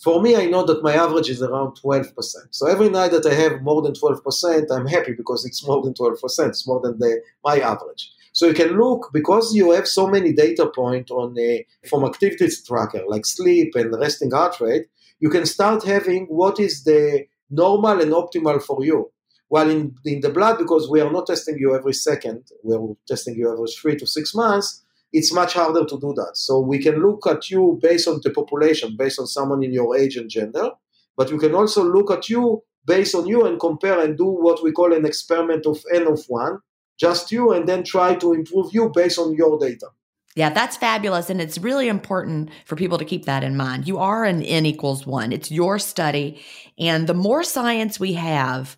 For 0.00 0.22
me, 0.22 0.36
I 0.36 0.46
know 0.46 0.64
that 0.64 0.82
my 0.84 0.94
average 0.94 1.28
is 1.28 1.42
around 1.42 1.76
12%. 1.82 2.14
So 2.50 2.68
every 2.68 2.88
night 2.88 3.10
that 3.12 3.26
I 3.26 3.34
have 3.34 3.62
more 3.62 3.82
than 3.82 3.94
12%, 3.94 4.66
I'm 4.70 4.86
happy 4.86 5.12
because 5.12 5.44
it's 5.44 5.66
more 5.66 5.82
than 5.82 5.94
12%. 5.94 6.48
It's 6.48 6.66
more 6.66 6.80
than 6.80 6.98
the, 7.00 7.20
my 7.44 7.58
average. 7.58 8.12
So 8.32 8.46
you 8.46 8.54
can 8.54 8.78
look 8.78 9.10
because 9.12 9.54
you 9.54 9.72
have 9.72 9.86
so 9.88 10.06
many 10.06 10.32
data 10.32 10.70
points 10.74 11.10
on 11.10 11.36
a, 11.38 11.66
from 11.88 12.04
activities 12.04 12.64
tracker 12.64 13.02
like 13.06 13.26
sleep 13.26 13.74
and 13.74 13.92
resting 13.98 14.30
heart 14.30 14.60
rate. 14.60 14.86
You 15.20 15.30
can 15.30 15.46
start 15.46 15.84
having 15.84 16.26
what 16.26 16.58
is 16.58 16.84
the 16.84 17.26
normal 17.52 18.00
and 18.00 18.12
optimal 18.12 18.62
for 18.62 18.84
you. 18.84 19.10
While 19.48 19.70
in, 19.70 19.94
in 20.06 20.20
the 20.22 20.30
blood, 20.30 20.58
because 20.58 20.88
we 20.88 21.00
are 21.00 21.12
not 21.12 21.26
testing 21.26 21.58
you 21.58 21.76
every 21.76 21.92
second, 21.92 22.44
we're 22.64 22.94
testing 23.06 23.34
you 23.34 23.52
every 23.52 23.68
three 23.68 23.96
to 23.96 24.06
six 24.06 24.34
months, 24.34 24.82
it's 25.12 25.32
much 25.32 25.52
harder 25.52 25.84
to 25.84 26.00
do 26.00 26.14
that. 26.14 26.32
So 26.34 26.58
we 26.58 26.78
can 26.78 27.02
look 27.02 27.26
at 27.26 27.50
you 27.50 27.78
based 27.82 28.08
on 28.08 28.20
the 28.22 28.30
population, 28.30 28.96
based 28.96 29.20
on 29.20 29.26
someone 29.26 29.62
in 29.62 29.72
your 29.72 29.96
age 29.96 30.16
and 30.16 30.30
gender, 30.30 30.70
but 31.18 31.30
we 31.30 31.38
can 31.38 31.54
also 31.54 31.84
look 31.84 32.10
at 32.10 32.30
you 32.30 32.62
based 32.86 33.14
on 33.14 33.26
you 33.26 33.46
and 33.46 33.60
compare 33.60 34.00
and 34.00 34.16
do 34.16 34.24
what 34.24 34.62
we 34.62 34.72
call 34.72 34.92
an 34.94 35.04
experiment 35.04 35.66
of 35.66 35.78
n 35.92 36.06
of 36.06 36.24
one, 36.28 36.58
just 36.98 37.30
you, 37.30 37.52
and 37.52 37.68
then 37.68 37.84
try 37.84 38.14
to 38.14 38.32
improve 38.32 38.72
you 38.72 38.90
based 38.94 39.18
on 39.18 39.34
your 39.34 39.58
data. 39.58 39.88
Yeah, 40.34 40.50
that's 40.50 40.76
fabulous. 40.76 41.28
And 41.28 41.40
it's 41.40 41.58
really 41.58 41.88
important 41.88 42.50
for 42.64 42.76
people 42.76 42.98
to 42.98 43.04
keep 43.04 43.26
that 43.26 43.44
in 43.44 43.56
mind. 43.56 43.86
You 43.86 43.98
are 43.98 44.24
an 44.24 44.42
N 44.42 44.66
equals 44.66 45.06
one, 45.06 45.32
it's 45.32 45.50
your 45.50 45.78
study. 45.78 46.42
And 46.78 47.06
the 47.06 47.14
more 47.14 47.42
science 47.44 48.00
we 48.00 48.14
have, 48.14 48.76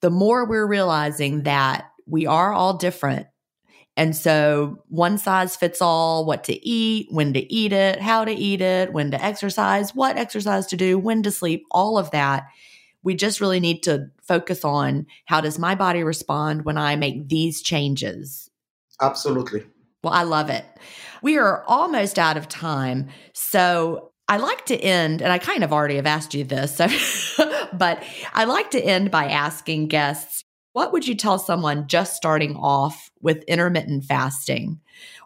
the 0.00 0.10
more 0.10 0.46
we're 0.46 0.66
realizing 0.66 1.44
that 1.44 1.90
we 2.06 2.26
are 2.26 2.52
all 2.52 2.76
different 2.76 3.26
and 3.96 4.16
so 4.16 4.82
one 4.88 5.18
size 5.18 5.54
fits 5.54 5.82
all 5.82 6.24
what 6.24 6.44
to 6.44 6.66
eat, 6.66 7.08
when 7.10 7.34
to 7.34 7.52
eat 7.52 7.72
it, 7.72 8.00
how 8.00 8.24
to 8.24 8.32
eat 8.32 8.62
it, 8.62 8.92
when 8.92 9.10
to 9.10 9.22
exercise, 9.22 9.94
what 9.94 10.16
exercise 10.16 10.66
to 10.68 10.76
do, 10.76 10.98
when 10.98 11.22
to 11.24 11.30
sleep, 11.30 11.64
all 11.70 11.98
of 11.98 12.10
that. 12.12 12.44
We 13.02 13.14
just 13.14 13.40
really 13.40 13.60
need 13.60 13.82
to 13.82 14.06
focus 14.22 14.64
on 14.64 15.06
how 15.26 15.40
does 15.40 15.58
my 15.58 15.74
body 15.74 16.04
respond 16.04 16.64
when 16.64 16.78
I 16.78 16.96
make 16.96 17.28
these 17.28 17.60
changes? 17.60 18.48
Absolutely. 19.00 19.64
Well, 20.02 20.12
I 20.12 20.24
love 20.24 20.50
it. 20.50 20.64
We 21.22 21.38
are 21.38 21.64
almost 21.66 22.18
out 22.18 22.36
of 22.36 22.48
time. 22.48 23.08
So 23.34 24.12
I 24.28 24.38
like 24.38 24.66
to 24.66 24.76
end, 24.76 25.22
and 25.22 25.32
I 25.32 25.38
kind 25.38 25.62
of 25.62 25.72
already 25.72 25.96
have 25.96 26.06
asked 26.06 26.34
you 26.34 26.44
this, 26.44 26.76
so, 26.76 26.88
but 27.72 28.02
I 28.34 28.44
like 28.44 28.70
to 28.72 28.80
end 28.80 29.10
by 29.10 29.26
asking 29.26 29.88
guests 29.88 30.42
what 30.72 30.92
would 30.92 31.06
you 31.06 31.14
tell 31.14 31.38
someone 31.38 31.86
just 31.86 32.16
starting 32.16 32.56
off 32.56 33.10
with 33.20 33.44
intermittent 33.44 34.04
fasting? 34.04 34.80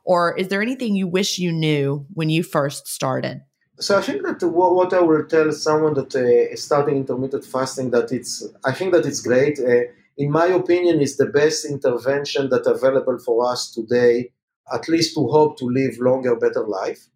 Or 0.04 0.36
is 0.36 0.48
there 0.48 0.60
anything 0.60 0.96
you 0.96 1.06
wish 1.06 1.38
you 1.38 1.52
knew 1.52 2.04
when 2.14 2.30
you 2.30 2.42
first 2.42 2.88
started? 2.88 3.42
So 3.78 3.96
I 3.98 4.02
think 4.02 4.22
that 4.22 4.44
what 4.44 4.92
I 4.92 5.00
will 5.00 5.24
tell 5.24 5.52
someone 5.52 5.94
that 5.94 6.14
uh, 6.16 6.56
starting 6.56 6.96
intermittent 6.96 7.44
fasting 7.44 7.90
that 7.90 8.10
it's 8.10 8.44
I 8.64 8.72
think 8.72 8.92
that 8.92 9.06
it's 9.06 9.20
great. 9.20 9.58
Uh, 9.58 9.92
in 10.16 10.30
my 10.30 10.46
opinion, 10.46 11.00
is 11.00 11.16
the 11.16 11.26
best 11.26 11.66
intervention 11.66 12.48
that 12.48 12.66
available 12.66 13.18
for 13.18 13.46
us 13.46 13.70
today, 13.70 14.32
at 14.72 14.88
least 14.88 15.14
to 15.14 15.26
hope 15.28 15.58
to 15.58 15.66
live 15.66 15.98
longer, 15.98 16.36
better 16.36 16.66
life. 16.66 17.06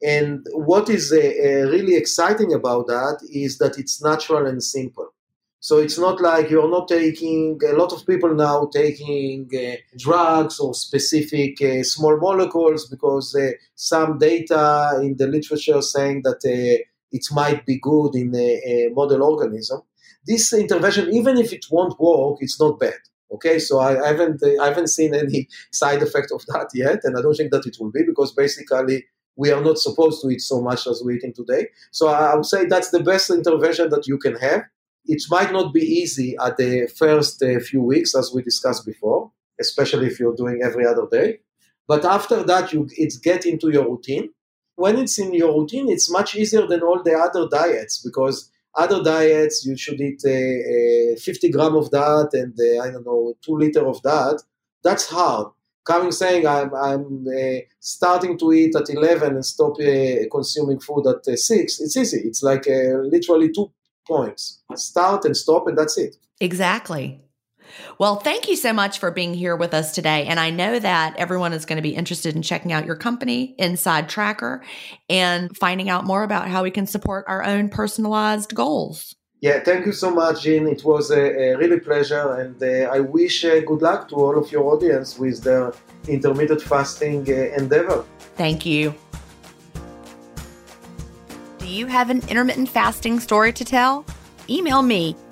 And 0.00 0.46
what 0.52 0.88
is 0.88 1.12
uh, 1.12 1.16
uh 1.16 1.70
really 1.74 1.96
exciting 1.96 2.52
about 2.52 2.86
that 2.86 3.18
is 3.32 3.58
that 3.58 3.78
it's 3.78 4.02
natural 4.02 4.46
and 4.46 4.62
simple. 4.62 5.12
So 5.60 5.78
it's 5.78 5.98
not 5.98 6.20
like 6.20 6.50
you're 6.50 6.70
not 6.70 6.86
taking, 6.86 7.58
a 7.68 7.72
lot 7.72 7.92
of 7.92 8.06
people 8.06 8.32
now 8.32 8.70
taking 8.72 9.48
uh, 9.52 9.76
drugs 9.96 10.60
or 10.60 10.72
specific 10.72 11.60
uh, 11.60 11.82
small 11.82 12.16
molecules 12.16 12.88
because 12.88 13.34
uh, 13.34 13.50
some 13.74 14.18
data 14.18 15.00
in 15.02 15.16
the 15.16 15.26
literature 15.26 15.82
saying 15.82 16.22
that 16.22 16.44
uh, 16.44 16.84
it 17.10 17.26
might 17.32 17.66
be 17.66 17.80
good 17.80 18.14
in 18.14 18.34
a, 18.36 18.62
a, 18.64 18.90
model 18.92 19.24
organism. 19.24 19.80
This 20.24 20.52
intervention, 20.52 21.12
even 21.12 21.36
if 21.38 21.52
it 21.52 21.66
won't 21.70 21.98
work, 21.98 22.38
it's 22.40 22.60
not 22.60 22.78
bad. 22.78 23.00
Okay, 23.30 23.58
so 23.58 23.78
I, 23.78 24.06
haven't 24.06 24.42
I 24.60 24.66
haven't 24.68 24.88
seen 24.88 25.14
any 25.14 25.48
side 25.70 26.02
effect 26.02 26.32
of 26.32 26.44
that 26.46 26.70
yet, 26.74 27.00
and 27.04 27.16
I 27.16 27.22
don't 27.22 27.34
think 27.34 27.52
that 27.52 27.66
it 27.66 27.76
will 27.78 27.90
be 27.90 28.02
because 28.02 28.32
basically 28.32 29.06
we 29.36 29.50
are 29.52 29.62
not 29.62 29.78
supposed 29.78 30.22
to 30.22 30.30
eat 30.30 30.40
so 30.40 30.60
much 30.60 30.86
as 30.86 31.02
we're 31.04 31.16
eating 31.16 31.34
today. 31.34 31.68
So 31.90 32.08
I 32.08 32.34
would 32.34 32.46
say 32.46 32.64
that's 32.64 32.90
the 32.90 33.02
best 33.02 33.30
intervention 33.30 33.90
that 33.90 34.06
you 34.06 34.18
can 34.18 34.36
have 34.36 34.64
it 35.08 35.22
might 35.30 35.52
not 35.52 35.72
be 35.72 35.80
easy 35.80 36.36
at 36.38 36.58
the 36.58 36.86
first 36.86 37.42
uh, 37.42 37.58
few 37.60 37.82
weeks, 37.82 38.14
as 38.14 38.30
we 38.32 38.42
discussed 38.42 38.84
before, 38.84 39.32
especially 39.58 40.06
if 40.06 40.20
you're 40.20 40.36
doing 40.36 40.60
every 40.62 40.86
other 40.86 41.06
day. 41.10 41.40
But 41.88 42.04
after 42.04 42.42
that, 42.44 42.72
you 42.72 42.88
it's 42.96 43.16
get 43.16 43.46
into 43.46 43.70
your 43.70 43.88
routine. 43.88 44.28
When 44.76 44.98
it's 44.98 45.18
in 45.18 45.32
your 45.32 45.58
routine, 45.58 45.88
it's 45.88 46.10
much 46.10 46.36
easier 46.36 46.66
than 46.66 46.82
all 46.82 47.02
the 47.02 47.14
other 47.14 47.48
diets 47.48 48.00
because 48.04 48.50
other 48.74 49.02
diets 49.02 49.64
you 49.66 49.76
should 49.76 50.00
eat 50.00 50.22
uh, 50.24 51.14
uh, 51.14 51.18
50 51.18 51.50
gram 51.50 51.74
of 51.74 51.90
that 51.90 52.30
and 52.32 52.54
uh, 52.58 52.82
I 52.84 52.90
don't 52.90 53.06
know 53.06 53.34
two 53.44 53.56
liter 53.56 53.86
of 53.86 54.00
that. 54.02 54.42
That's 54.82 55.06
hard. 55.08 55.48
Coming 55.84 56.12
saying 56.12 56.46
I'm 56.46 56.74
I'm 56.74 57.26
uh, 57.26 57.60
starting 57.80 58.38
to 58.38 58.52
eat 58.52 58.76
at 58.76 58.90
11 58.90 59.34
and 59.34 59.44
stop 59.44 59.76
consuming 60.30 60.80
food 60.80 61.06
at 61.06 61.24
six. 61.38 61.80
It's 61.80 61.96
easy. 61.96 62.20
It's 62.24 62.42
like 62.42 62.66
literally 62.66 63.50
two 63.50 63.72
points. 64.06 64.60
Start 64.74 65.24
and 65.24 65.36
stop, 65.36 65.66
and 65.66 65.78
that's 65.78 65.96
it. 65.96 66.16
Exactly. 66.40 67.20
Well, 67.98 68.16
thank 68.16 68.48
you 68.48 68.56
so 68.56 68.72
much 68.72 68.98
for 68.98 69.10
being 69.10 69.34
here 69.34 69.56
with 69.56 69.74
us 69.74 69.94
today. 69.94 70.26
And 70.26 70.38
I 70.38 70.50
know 70.50 70.78
that 70.78 71.16
everyone 71.16 71.52
is 71.52 71.64
going 71.64 71.76
to 71.76 71.82
be 71.82 71.94
interested 71.94 72.34
in 72.36 72.42
checking 72.42 72.72
out 72.72 72.86
your 72.86 72.96
company, 72.96 73.54
Inside 73.58 74.08
Tracker, 74.08 74.62
and 75.08 75.56
finding 75.56 75.88
out 75.88 76.04
more 76.04 76.22
about 76.22 76.48
how 76.48 76.62
we 76.62 76.70
can 76.70 76.86
support 76.86 77.24
our 77.28 77.44
own 77.44 77.68
personalized 77.68 78.54
goals. 78.54 79.14
Yeah, 79.40 79.60
thank 79.60 79.86
you 79.86 79.92
so 79.92 80.10
much, 80.10 80.42
Gin. 80.42 80.66
It 80.66 80.84
was 80.84 81.12
a, 81.12 81.52
a 81.52 81.56
really 81.56 81.78
pleasure, 81.78 82.40
and 82.40 82.60
uh, 82.60 82.90
I 82.92 82.98
wish 82.98 83.44
uh, 83.44 83.60
good 83.60 83.82
luck 83.82 84.08
to 84.08 84.16
all 84.16 84.36
of 84.36 84.50
your 84.50 84.64
audience 84.64 85.16
with 85.16 85.44
their 85.44 85.72
intermittent 86.08 86.62
fasting 86.62 87.24
uh, 87.28 87.56
endeavor. 87.56 88.04
Thank 88.34 88.66
you 88.66 88.94
Do 91.68 91.74
you 91.74 91.86
have 91.86 92.08
an 92.08 92.22
intermittent 92.28 92.70
fasting 92.70 93.20
story 93.20 93.52
to 93.52 93.62
tell? 93.62 94.06
Email 94.48 94.80
me 94.80 95.14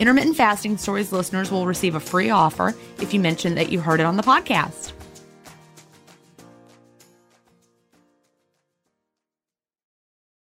Intermittent 0.00 0.36
Fasting 0.36 0.76
Stories 0.76 1.12
listeners 1.12 1.52
will 1.52 1.66
receive 1.66 1.94
a 1.94 2.00
free 2.00 2.30
offer 2.30 2.74
if 3.00 3.14
you 3.14 3.20
mention 3.20 3.54
that 3.54 3.70
you 3.70 3.80
heard 3.80 4.00
it 4.00 4.06
on 4.06 4.16
the 4.16 4.22
podcast. 4.24 4.93